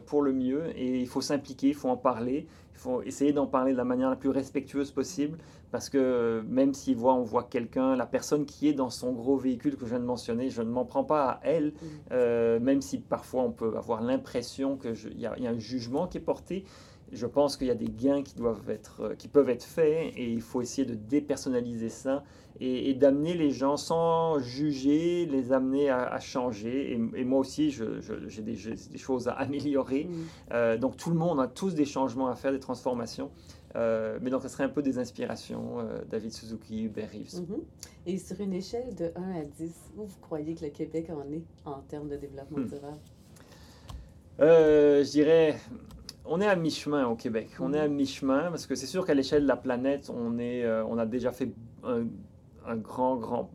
pour 0.05 0.21
le 0.21 0.33
mieux, 0.33 0.65
et 0.75 0.99
il 0.99 1.07
faut 1.07 1.21
s'impliquer, 1.21 1.69
il 1.69 1.75
faut 1.75 1.89
en 1.89 1.97
parler, 1.97 2.47
il 2.73 2.79
faut 2.79 3.01
essayer 3.01 3.33
d'en 3.33 3.47
parler 3.47 3.71
de 3.71 3.77
la 3.77 3.85
manière 3.85 4.09
la 4.09 4.15
plus 4.15 4.29
respectueuse 4.29 4.91
possible, 4.91 5.37
parce 5.71 5.89
que 5.89 6.43
même 6.47 6.73
si 6.73 6.93
voit, 6.93 7.13
on 7.13 7.23
voit 7.23 7.43
quelqu'un, 7.43 7.95
la 7.95 8.05
personne 8.05 8.45
qui 8.45 8.67
est 8.67 8.73
dans 8.73 8.89
son 8.89 9.11
gros 9.11 9.37
véhicule 9.37 9.75
que 9.75 9.85
je 9.85 9.91
viens 9.91 9.99
de 9.99 10.05
mentionner, 10.05 10.49
je 10.49 10.61
ne 10.61 10.69
m'en 10.69 10.85
prends 10.85 11.03
pas 11.03 11.29
à 11.29 11.39
elle, 11.43 11.67
mm. 11.67 11.73
euh, 12.11 12.59
même 12.59 12.81
si 12.81 12.99
parfois 12.99 13.43
on 13.43 13.51
peut 13.51 13.75
avoir 13.77 14.01
l'impression 14.01 14.77
qu'il 14.77 15.19
y, 15.19 15.25
a 15.25 15.33
un 15.33 15.59
jugement 15.59 16.07
qui 16.07 16.17
est 16.17 16.21
porté. 16.21 16.63
Je 17.11 17.25
pense 17.25 17.57
qu'il 17.57 17.67
y 17.67 17.71
a 17.71 17.75
des 17.75 17.89
gains 17.89 18.21
qui, 18.21 18.35
doivent 18.35 18.69
être, 18.69 19.01
euh, 19.01 19.15
qui 19.15 19.27
peuvent 19.27 19.49
être 19.49 19.63
faits 19.63 20.13
et 20.15 20.31
il 20.31 20.41
faut 20.41 20.61
essayer 20.61 20.85
de 20.85 20.95
dépersonnaliser 20.95 21.89
ça 21.89 22.23
et, 22.59 22.93
d'amener 22.93 23.33
les 23.33 23.51
gens 23.51 23.77
sans 23.77 24.39
juger, 24.39 25.25
les 25.25 25.51
amener 25.51 25.89
à, 25.89 26.19
changer. 26.19 26.93
Et, 26.93 27.23
moi 27.23 27.39
aussi, 27.39 27.69
j'ai 27.71 28.41
des, 28.41 28.55
des, 28.91 28.97
choses 28.97 29.27
à 29.27 29.31
améliorer. 29.33 30.05
Mm. 30.05 30.13
Euh, 30.51 30.77
donc 30.77 30.97
tout 30.97 31.09
le 31.09 31.15
monde 31.15 31.39
a 31.39 31.47
tous 31.47 31.73
des 31.73 31.85
changements 31.85 32.27
à 32.27 32.35
faire, 32.35 32.51
des 32.51 32.59
transformations. 32.59 33.31
Euh, 33.75 34.17
mais 34.21 34.29
donc, 34.31 34.41
ce 34.41 34.47
serait 34.47 34.63
un 34.63 34.69
peu 34.69 34.81
des 34.81 34.97
inspirations, 34.97 35.79
euh, 35.79 35.99
David 36.09 36.31
Suzuki, 36.31 36.83
Hubert 36.85 37.11
Reeves. 37.11 37.41
Mm-hmm. 37.41 37.61
Et 38.07 38.17
sur 38.17 38.39
une 38.39 38.53
échelle 38.53 38.95
de 38.95 39.11
1 39.15 39.41
à 39.41 39.43
10, 39.43 39.71
où 39.97 40.05
vous 40.05 40.19
croyez 40.21 40.55
que 40.55 40.65
le 40.65 40.71
Québec 40.71 41.11
en 41.11 41.31
est 41.31 41.43
en 41.65 41.81
termes 41.81 42.09
de 42.09 42.15
développement 42.15 42.59
hmm. 42.59 42.67
durable? 42.67 42.97
je 44.39 45.11
dirais, 45.11 45.57
on 46.27 46.41
est 46.41 46.47
à 46.47 46.55
mi-chemin 46.55 47.07
au 47.07 47.15
Québec. 47.15 47.49
On 47.59 47.73
est 47.73 47.79
à 47.79 47.87
mm-hmm. 47.87 47.91
mi-chemin 47.91 48.49
parce 48.49 48.67
que 48.67 48.75
c'est 48.75 48.85
sûr 48.85 49.05
qu'à 49.05 49.13
l'échelle 49.13 49.43
de 49.43 49.47
la 49.47 49.57
planète, 49.57 50.11
on, 50.13 50.37
est, 50.39 50.65
on 50.87 50.97
a 50.97 51.05
déjà 51.05 51.31
fait 51.31 51.49
un 51.83 52.05
un 52.67 52.75
grand, 52.75 53.15
grand. 53.15 53.49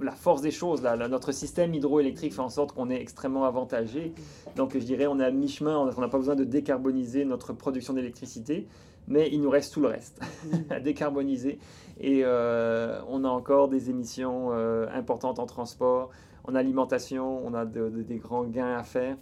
La 0.00 0.12
force 0.12 0.42
des 0.42 0.50
choses, 0.50 0.82
là, 0.82 0.96
notre 1.08 1.32
système 1.32 1.72
hydroélectrique 1.72 2.34
fait 2.34 2.40
en 2.40 2.48
sorte 2.48 2.72
qu'on 2.72 2.90
est 2.90 3.00
extrêmement 3.00 3.44
avantagé. 3.44 4.12
Donc, 4.56 4.74
je 4.74 4.84
dirais, 4.84 5.06
on 5.06 5.18
est 5.18 5.24
à 5.24 5.30
mi-chemin, 5.30 5.78
on 5.78 6.00
n'a 6.00 6.08
pas 6.08 6.18
besoin 6.18 6.34
de 6.34 6.44
décarboniser 6.44 7.24
notre 7.24 7.52
production 7.52 7.94
d'électricité, 7.94 8.66
mais 9.08 9.28
il 9.32 9.40
nous 9.40 9.50
reste 9.50 9.72
tout 9.72 9.80
le 9.80 9.88
reste 9.88 10.20
à 10.70 10.80
décarboniser. 10.80 11.58
Et 12.00 12.22
euh, 12.24 13.00
on 13.08 13.24
a 13.24 13.28
encore 13.28 13.68
des 13.68 13.88
émissions 13.88 14.50
euh, 14.52 14.86
importantes 14.92 15.38
en 15.38 15.46
transport, 15.46 16.10
en 16.46 16.54
alimentation, 16.54 17.40
on 17.44 17.54
a 17.54 17.64
des 17.64 18.18
grands 18.18 18.44
gains 18.44 18.76
à 18.76 18.82
faire. 18.82 19.16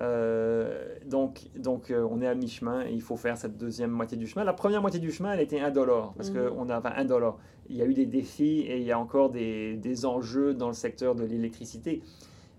Euh, 0.00 0.94
donc, 1.06 1.48
donc 1.56 1.92
on 1.92 2.20
est 2.20 2.26
à 2.26 2.34
mi-chemin 2.34 2.86
et 2.86 2.92
il 2.92 3.02
faut 3.02 3.16
faire 3.16 3.36
cette 3.36 3.56
deuxième 3.56 3.90
moitié 3.90 4.16
du 4.16 4.26
chemin. 4.26 4.44
La 4.44 4.52
première 4.52 4.80
moitié 4.80 5.00
du 5.00 5.10
chemin, 5.10 5.32
elle 5.32 5.40
était 5.40 5.60
indolore, 5.60 6.14
parce 6.16 6.30
mmh. 6.30 6.50
qu'on 6.50 6.70
un 6.70 7.04
dollar 7.04 7.38
il 7.68 7.76
y 7.76 7.82
a 7.82 7.84
eu 7.84 7.94
des 7.94 8.06
défis 8.06 8.60
et 8.60 8.78
il 8.78 8.84
y 8.84 8.92
a 8.92 8.98
encore 8.98 9.30
des, 9.30 9.76
des 9.76 10.06
enjeux 10.06 10.54
dans 10.54 10.68
le 10.68 10.74
secteur 10.74 11.14
de 11.14 11.24
l'électricité. 11.24 12.02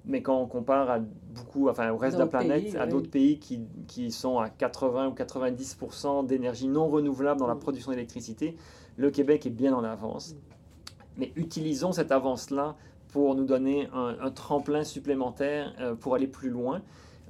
Mais 0.06 0.22
quand 0.22 0.40
on 0.40 0.46
compare 0.46 0.90
à 0.90 1.00
beaucoup, 1.00 1.70
enfin, 1.70 1.92
au 1.92 1.98
reste 1.98 2.18
de 2.18 2.22
la 2.22 2.28
planète, 2.28 2.76
à 2.76 2.88
d'autres 2.88 3.10
pays 3.10 3.38
qui, 3.40 3.62
qui, 3.88 4.12
sont 4.12 4.40
à 4.40 4.50
80 4.50 5.10
ou 5.10 5.14
90% 5.14 6.26
d'énergie 6.26 6.68
non 6.68 6.88
renouvelable 6.88 7.40
dans 7.40 7.48
la 7.48 7.56
mm. 7.56 7.60
production 7.60 7.92
d'électricité, 7.92 8.56
le 8.98 9.12
Québec 9.12 9.46
est 9.46 9.52
bien 9.52 9.74
en 9.74 9.84
avance. 9.84 10.36
Mais 11.18 11.32
utilisons 11.36 11.92
cette 11.92 12.12
avance-là 12.12 12.76
pour 13.10 13.36
nous 13.36 13.46
donner 13.46 13.90
un, 13.94 14.30
tremplin 14.32 14.84
supplémentaire 14.84 15.74
euh, 15.80 15.96
pour 15.96 16.16
aller 16.16 16.28
plus 16.28 16.50
loin. 16.50 16.82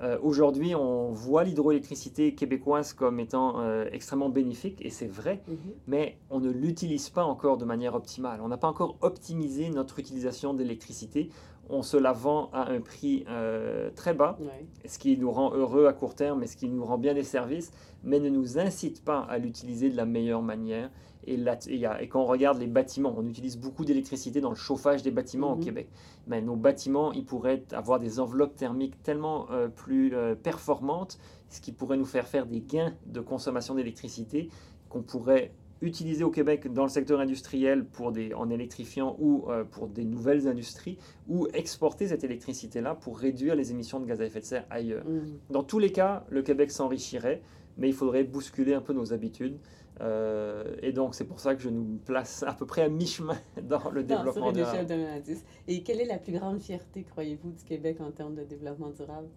Euh, 0.01 0.17
aujourd'hui, 0.21 0.75
on 0.75 1.11
voit 1.11 1.43
l'hydroélectricité 1.43 2.33
québécoise 2.33 2.93
comme 2.93 3.19
étant 3.19 3.59
euh, 3.59 3.85
extrêmement 3.91 4.29
bénéfique, 4.29 4.77
et 4.83 4.89
c'est 4.89 5.07
vrai, 5.07 5.41
Mhm. 5.47 5.57
mais 5.87 6.17
on 6.29 6.39
ne 6.39 6.49
l'utilise 6.49 7.09
pas 7.09 7.23
encore 7.25 7.57
de 7.57 7.65
manière 7.65 7.95
optimale. 7.95 8.39
On 8.41 8.47
n'a 8.47 8.57
pas 8.57 8.69
encore 8.69 8.97
optimisé 9.01 9.69
notre 9.69 9.99
utilisation 9.99 10.53
d'électricité. 10.53 11.29
On 11.71 11.81
se 11.83 11.97
la 11.97 12.13
vend 12.13 12.49
à 12.53 12.71
un 12.71 12.79
prix 12.81 13.25
euh, 13.29 13.91
très 13.95 14.13
bas, 14.13 14.37
Ouais. 14.39 14.65
ce 14.87 14.97
qui 14.97 15.17
nous 15.17 15.29
rend 15.31 15.53
heureux 15.53 15.85
à 15.85 15.93
court 15.93 16.15
terme 16.15 16.41
et 16.43 16.47
ce 16.47 16.55
qui 16.57 16.67
nous 16.67 16.83
rend 16.83 16.97
bien 16.97 17.13
des 17.13 17.23
services, 17.23 17.71
mais 18.03 18.19
ne 18.19 18.29
nous 18.29 18.57
incite 18.57 19.03
pas 19.03 19.19
à 19.19 19.37
l'utiliser 19.37 19.89
de 19.89 19.97
la 19.97 20.05
meilleure 20.05 20.41
manière. 20.41 20.89
Et, 21.29 22.07
quand 22.07 22.21
on 22.21 22.25
regarde 22.25 22.59
les 22.59 22.67
bâtiments, 22.67 23.13
on 23.17 23.25
utilise 23.27 23.57
beaucoup 23.57 23.85
d'électricité 23.85 24.41
dans 24.41 24.49
le 24.49 24.55
chauffage 24.55 25.03
des 25.03 25.11
bâtiments 25.11 25.53
au 25.53 25.55
Mhm. 25.57 25.63
Québec. 25.63 25.89
Mais 26.27 26.41
nos 26.41 26.55
bâtiments, 26.55 27.11
ils 27.13 27.25
pourraient 27.25 27.63
avoir 27.71 27.99
des 27.99 28.19
enveloppes 28.19 28.55
thermiques 28.55 29.01
tellement 29.03 29.47
euh, 29.51 29.67
plus 29.67 30.13
euh, 30.15 30.35
performantes, 30.35 31.19
ce 31.49 31.61
qui 31.61 31.71
pourrait 31.71 31.97
nous 31.97 32.05
faire 32.05 32.27
faire 32.27 32.45
des 32.45 32.61
gains 32.61 32.93
de 33.05 33.19
consommation 33.21 33.75
d'électricité 33.75 34.49
qu'on 34.89 35.01
pourrait 35.03 35.51
utiliser 35.81 36.23
au 36.25 36.29
Québec 36.29 36.73
dans 36.73 36.83
le 36.83 36.89
secteur 36.89 37.21
industriel 37.21 37.85
pour 37.85 38.11
des, 38.11 38.33
en 38.33 38.49
électrifiant 38.49 39.15
ou 39.19 39.45
euh, 39.49 39.63
pour 39.63 39.87
des 39.87 40.03
nouvelles 40.03 40.47
industries, 40.47 40.97
ou 41.29 41.47
exporter 41.53 42.07
cette 42.07 42.23
électricité-là 42.25 42.95
pour 42.95 43.17
réduire 43.17 43.55
les 43.55 43.71
émissions 43.71 43.99
de 44.01 44.05
gaz 44.05 44.19
à 44.19 44.25
effet 44.25 44.41
de 44.41 44.45
serre 44.45 44.65
ailleurs. 44.69 45.05
Mhm. 45.07 45.37
Dans 45.51 45.63
tous 45.63 45.79
les 45.79 45.91
cas, 45.91 46.25
le 46.29 46.41
Québec 46.41 46.71
s'enrichirait, 46.71 47.41
mais 47.77 47.87
il 47.87 47.93
faudrait 47.93 48.25
bousculer 48.25 48.73
un 48.73 48.81
peu 48.81 48.91
nos 48.93 49.13
habitudes. 49.13 49.57
Euh, 50.01 50.75
et 50.81 50.91
donc, 50.93 51.13
c'est 51.15 51.25
pour 51.25 51.39
ça 51.39 51.55
que 51.55 51.61
je 51.61 51.69
nous 51.69 51.99
place 52.05 52.43
à 52.47 52.53
peu 52.53 52.65
près 52.65 52.83
à 52.83 52.89
mi-chemin 52.89 53.37
dans 53.61 53.89
le 53.91 54.03
Dans- 54.03 54.15
sur 54.15 54.25
développement 54.25 54.47
une 54.49 54.55
durable. 54.55 54.75
échelle 54.75 54.87
de 54.87 54.93
1 55.05 55.15
à 55.15 55.19
10. 55.19 55.45
Et 55.67 55.83
quelle 55.83 55.99
est 56.01 56.05
la 56.05 56.17
plus 56.17 56.33
grande 56.33 56.59
fierté, 56.59 57.03
croyez-vous, 57.03 57.51
du 57.51 57.63
Québec 57.63 57.97
en 57.99 58.11
termes 58.11 58.35
de 58.35 58.43
développement 58.43 58.89
durable? 58.89 59.27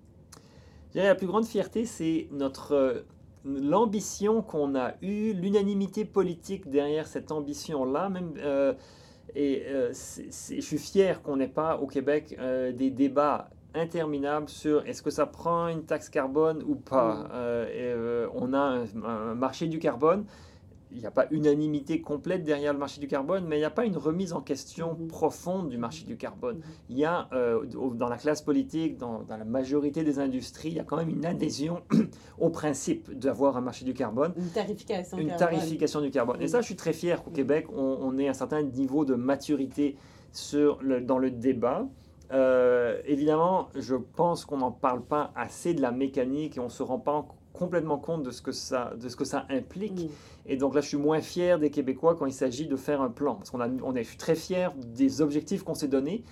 Je 0.88 0.92
dirais 0.92 1.08
la 1.08 1.14
plus 1.14 1.26
grande 1.26 1.46
fierté, 1.46 1.84
c'est 1.84 2.28
notre 2.30 2.72
euh, 2.72 3.00
l'ambition 3.44 4.42
qu'on 4.42 4.74
a 4.76 4.92
eue, 5.02 5.32
l'unanimité 5.32 6.04
politique 6.04 6.70
derrière 6.70 7.06
cette 7.06 7.32
ambition-là. 7.32 8.08
Même, 8.08 8.34
euh, 8.38 8.74
et 9.34 9.64
je 9.66 10.60
suis 10.60 10.78
fier 10.78 11.22
qu'on 11.22 11.36
n'ait 11.36 11.48
pas 11.48 11.78
au 11.78 11.86
Québec 11.86 12.36
des 12.76 12.90
débats 12.90 13.48
interminables 13.74 14.48
sur 14.48 14.86
est-ce 14.86 15.02
que 15.02 15.10
ça 15.10 15.26
prend 15.26 15.68
une 15.68 15.84
taxe 15.84 16.08
carbone 16.08 16.62
ou 16.66 16.74
pas. 16.74 17.14
Mm. 17.14 17.28
Euh, 17.32 17.66
et, 17.68 17.92
euh, 17.92 18.28
on 18.34 18.52
a 18.52 18.58
un, 18.58 18.84
un 19.04 19.34
marché 19.34 19.66
du 19.66 19.78
carbone. 19.78 20.24
Il 20.94 21.00
n'y 21.00 21.06
a 21.06 21.10
pas 21.10 21.26
unanimité 21.30 22.00
complète 22.02 22.44
derrière 22.44 22.72
le 22.72 22.78
marché 22.78 23.00
du 23.00 23.06
carbone, 23.08 23.44
mais 23.46 23.56
il 23.56 23.60
n'y 23.60 23.64
a 23.64 23.70
pas 23.70 23.84
une 23.86 23.96
remise 23.96 24.32
en 24.32 24.40
question 24.42 24.96
Mhm. 24.98 25.08
profonde 25.08 25.68
du 25.70 25.78
marché 25.78 26.04
du 26.04 26.16
carbone 26.16 26.56
Mhm. 26.56 26.62
il 26.90 26.98
y 26.98 27.04
a 27.04 27.28
euh, 27.32 27.64
dans 27.94 28.08
la 28.08 28.16
classe 28.18 28.42
politique, 28.42 28.98
dans, 28.98 29.22
dans 29.22 29.36
la 29.36 29.44
majorité 29.44 30.04
des 30.04 30.18
industries, 30.18 30.68
il 30.68 30.74
y 30.74 30.80
a 30.80 30.84
quand 30.84 30.96
même 30.98 31.08
une 31.10 31.24
adhésion 31.24 31.82
au 32.38 32.50
principe 32.50 33.10
d'avoir 33.18 33.56
un 33.56 33.60
marché 33.62 33.84
du 33.84 33.94
carbone, 33.94 34.32
Une 34.36 34.48
tarification 34.50 35.16
une 35.18 35.28
carbone. 35.28 35.48
tarification 35.48 36.00
du 36.00 36.10
carbone. 36.10 36.42
Et 36.42 36.48
ça, 36.48 36.60
je 36.60 36.66
suis 36.66 36.76
très 36.76 36.92
fier 36.92 37.22
qu'au 37.22 37.30
Mm. 37.30 37.34
Québec, 37.34 37.66
on, 37.74 37.98
on 38.02 38.18
ait 38.18 38.28
un 38.28 38.34
certain 38.34 38.62
niveau 38.62 39.04
de 39.04 39.14
maturité 39.14 39.96
sur 40.30 40.78
le, 40.82 41.00
dans 41.00 41.18
le 41.18 41.30
débat. 41.30 41.86
Euh, 42.32 43.00
évidemment, 43.04 43.68
je 43.74 43.94
pense 43.94 44.44
qu'on 44.46 44.58
n'en 44.58 44.72
parle 44.72 45.02
pas 45.04 45.32
assez 45.36 45.74
de 45.74 45.82
la 45.82 45.90
mécanique 45.92 46.56
et 46.56 46.60
on 46.60 46.64
ne 46.64 46.68
se 46.70 46.82
rend 46.82 46.98
pas 46.98 47.12
en- 47.12 47.28
complètement 47.52 47.98
compte 47.98 48.22
de 48.22 48.30
ce 48.30 48.42
que 48.42 48.52
ça, 48.52 48.92
de 49.00 49.08
ce 49.08 49.16
que 49.16 49.24
ça 49.24 49.46
implique. 49.50 50.04
Mhm. 50.04 50.08
Et 50.46 50.56
donc 50.56 50.74
là, 50.74 50.80
je 50.80 50.88
suis 50.88 50.96
moins 50.96 51.20
fier 51.20 51.58
des 51.58 51.70
Québécois 51.70 52.16
quand 52.16 52.26
il 52.26 52.32
s'agit 52.32 52.66
de 52.66 52.76
faire 52.76 53.00
un 53.00 53.10
plan. 53.10 53.36
Parce 53.36 53.50
qu'on 53.50 53.60
a, 53.60 53.68
on 53.82 53.94
est, 53.94 54.02
je 54.02 54.08
suis 54.08 54.18
très 54.18 54.34
fier 54.34 54.72
des 54.76 55.20
objectifs 55.20 55.62
qu'on 55.62 55.74
s'est 55.74 55.88
donnés, 55.88 56.24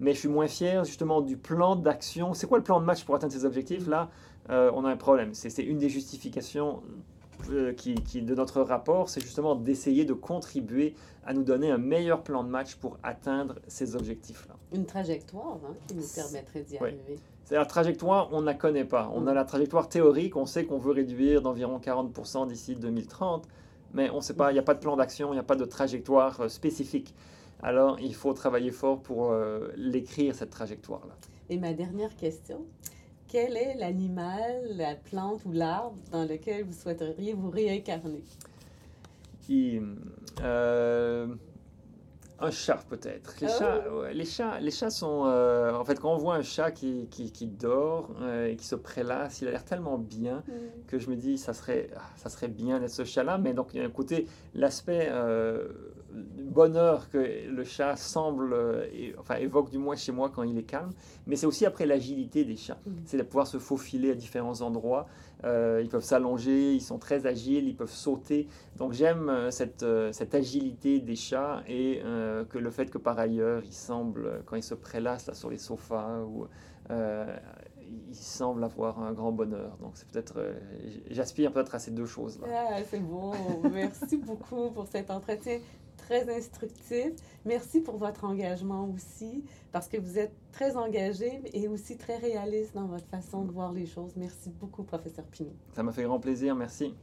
mais 0.00 0.12
je 0.12 0.18
suis 0.18 0.28
moins 0.28 0.48
fier 0.48 0.84
justement 0.84 1.20
du 1.20 1.36
plan 1.36 1.76
d'action. 1.76 2.34
C'est 2.34 2.46
quoi 2.46 2.58
le 2.58 2.64
plan 2.64 2.80
de 2.80 2.84
match 2.84 3.04
pour 3.04 3.14
atteindre 3.14 3.32
ces 3.32 3.44
objectifs 3.44 3.86
Là, 3.86 4.10
euh, 4.50 4.70
on 4.74 4.84
a 4.84 4.90
un 4.90 4.96
problème. 4.96 5.34
C'est 5.34 5.50
c'est 5.50 5.62
une 5.62 5.78
des 5.78 5.88
justifications 5.88 6.82
qui, 7.76 7.94
qui- 7.94 8.22
de 8.22 8.34
notre 8.34 8.60
rapport, 8.62 9.08
c'est 9.08 9.20
justement 9.20 9.54
d'essayer 9.54 10.04
de 10.04 10.12
contribuer 10.12 10.94
à 11.26 11.32
nous 11.32 11.42
donner 11.42 11.70
un 11.70 11.78
meilleur 11.78 12.22
plan 12.22 12.44
de 12.44 12.48
match 12.48 12.74
pour 12.76 12.98
atteindre 13.02 13.56
ces 13.68 13.96
objectifs-là. 13.96 14.54
Une 14.72 14.84
trajectoire 14.86 15.58
hein, 15.66 15.74
qui 15.86 15.94
nous 15.94 16.04
permettrait 16.14 16.62
d'y 16.62 16.76
arriver. 16.78 17.18
C'est 17.44 17.56
la 17.56 17.66
trajectoire, 17.66 18.28
on 18.32 18.40
ne 18.40 18.46
la 18.46 18.54
connaît 18.54 18.84
pas. 18.84 19.10
On 19.14 19.26
a 19.26 19.32
Mm. 19.32 19.34
la 19.34 19.44
trajectoire 19.44 19.88
théorique, 19.88 20.36
on 20.36 20.46
sait 20.46 20.64
qu'on 20.64 20.78
veut 20.78 20.92
réduire 20.92 21.42
d'environ 21.42 21.78
40% 21.78 22.46
d'ici 22.46 22.74
2030, 22.74 23.46
mais 23.92 24.10
on 24.10 24.20
sait 24.20 24.34
pas, 24.34 24.50
il 24.50 24.54
n'y 24.54 24.58
a 24.60 24.62
pas 24.62 24.74
de 24.74 24.80
plan 24.80 24.96
d'action, 24.96 25.28
il 25.30 25.34
n'y 25.34 25.40
a 25.40 25.44
pas 25.44 25.56
de 25.56 25.64
trajectoire 25.64 26.40
euh, 26.40 26.48
spécifique. 26.48 27.14
Alors, 27.62 27.98
il 28.00 28.14
faut 28.14 28.32
travailler 28.32 28.70
fort 28.70 29.00
pour 29.00 29.30
euh, 29.32 29.68
l'écrire, 29.76 30.34
cette 30.34 30.50
trajectoire-là. 30.50 31.14
Et 31.50 31.58
ma 31.58 31.72
dernière 31.74 32.14
question, 32.16 32.64
quel 33.34 33.56
est 33.56 33.74
l'animal, 33.74 34.76
la 34.76 34.94
plante 34.94 35.44
ou 35.44 35.50
l'arbre 35.50 35.96
dans 36.12 36.22
lequel 36.24 36.62
vous 36.62 36.72
souhaiteriez 36.72 37.32
vous 37.32 37.50
réincarner? 37.50 38.22
Et, 39.50 39.82
euh, 40.40 41.26
un 42.38 42.50
chat 42.52 42.84
peut-être. 42.88 43.34
Les, 43.40 43.48
Ah 43.48 43.58
chats, 43.58 43.92
ouais, 43.92 44.14
les 44.14 44.24
chats, 44.24 44.60
les 44.60 44.70
chats 44.70 44.90
sont, 44.90 45.24
euh, 45.26 45.74
en 45.74 45.84
fait, 45.84 45.98
quand 45.98 46.14
on 46.14 46.16
voit 46.16 46.36
un 46.36 46.42
chat 46.42 46.70
qui, 46.70 47.08
qui, 47.10 47.32
qui 47.32 47.48
dort 47.48 48.10
euh, 48.20 48.46
et 48.46 48.54
qui 48.54 48.66
se 48.66 48.76
prélasse, 48.76 49.40
il 49.40 49.48
a 49.48 49.50
l'air 49.50 49.64
tellement 49.64 49.98
bien. 49.98 50.44
que 50.86 51.00
je 51.00 51.10
me 51.10 51.16
dis 51.16 51.36
ça 51.36 51.54
serait 51.54 51.90
ah, 51.96 52.02
ça 52.16 52.28
serait 52.28 52.46
bien 52.46 52.78
d'être 52.78 52.90
ce 52.90 53.04
chat 53.04 53.24
là 53.24 53.36
mais 53.36 53.52
donc 53.52 53.70
il 53.74 53.80
y 53.80 53.82
a 53.82 53.86
un 53.86 53.90
côté 53.90 54.28
l'aspect 54.54 55.10
bonheur 56.14 57.08
que 57.10 57.18
le 57.50 57.64
chat 57.64 57.96
semble 57.96 58.52
euh, 58.52 58.86
enfin 59.18 59.36
évoque 59.36 59.70
du 59.70 59.78
moins 59.78 59.96
chez 59.96 60.12
moi 60.12 60.30
quand 60.34 60.42
il 60.44 60.56
est 60.58 60.62
calme 60.62 60.90
mais 61.26 61.36
c'est 61.36 61.46
aussi 61.46 61.66
après 61.66 61.86
l'agilité 61.86 62.44
des 62.44 62.56
chats 62.56 62.78
Mhm. 62.86 63.02
c'est 63.04 63.16
de 63.18 63.22
pouvoir 63.22 63.46
se 63.46 63.58
faufiler 63.58 64.10
à 64.12 64.14
différents 64.14 64.60
endroits 64.60 65.06
Euh, 65.44 65.82
ils 65.82 65.90
peuvent 65.90 66.04
s'allonger 66.04 66.72
ils 66.74 66.80
sont 66.80 66.98
très 66.98 67.26
agiles 67.26 67.66
ils 67.68 67.76
peuvent 67.76 67.90
sauter 68.08 68.48
donc 68.76 68.92
j'aime 68.94 69.28
euh, 69.28 69.50
cette, 69.50 69.84
cette 70.12 70.34
agilité 70.34 71.00
des 71.00 71.16
chats 71.16 71.62
et 71.68 72.00
euh, 72.04 72.44
que 72.46 72.56
le 72.58 72.70
fait 72.70 72.88
que 72.90 72.96
par 72.98 73.18
ailleurs 73.18 73.62
ils 73.64 73.74
semblent 73.90 74.42
quand 74.46 74.56
ils 74.56 74.62
se 74.62 74.74
prélassent 74.74 75.26
là, 75.26 75.34
sur 75.34 75.50
les 75.50 75.58
sofas 75.58 76.22
ou 76.22 76.46
euh, 76.90 77.36
il 78.08 78.14
semble 78.14 78.64
avoir 78.64 79.00
un 79.00 79.12
grand 79.12 79.32
bonheur. 79.32 79.76
Donc 79.82 79.92
c'est 79.94 80.08
peut-être, 80.10 80.36
euh, 80.38 80.54
j'aspire 81.10 81.52
peut-être 81.52 81.74
à 81.74 81.78
ces 81.78 81.90
deux 81.90 82.06
choses-là. 82.06 82.46
Ah, 82.50 82.82
c'est 82.90 83.00
beau. 83.00 83.32
Merci 83.70 84.16
beaucoup 84.16 84.70
pour 84.70 84.86
cet 84.86 85.10
entretien 85.10 85.58
très 86.06 86.28
instructif. 86.34 87.12
Merci 87.44 87.80
pour 87.80 87.96
votre 87.96 88.24
engagement 88.24 88.88
aussi, 88.94 89.44
parce 89.72 89.88
que 89.88 89.96
vous 89.96 90.18
êtes 90.18 90.34
très 90.52 90.76
engagé 90.76 91.42
et 91.52 91.68
aussi 91.68 91.96
très 91.96 92.16
réaliste 92.16 92.74
dans 92.74 92.86
votre 92.86 93.06
façon 93.06 93.44
de 93.44 93.52
voir 93.52 93.72
les 93.72 93.86
choses. 93.86 94.12
Merci 94.16 94.50
beaucoup, 94.50 94.82
professeur 94.82 95.24
Pinot. 95.26 95.56
Ça 95.72 95.82
m'a 95.82 95.92
fait 95.92 96.04
grand 96.04 96.20
plaisir. 96.20 96.54
Merci. 96.54 96.94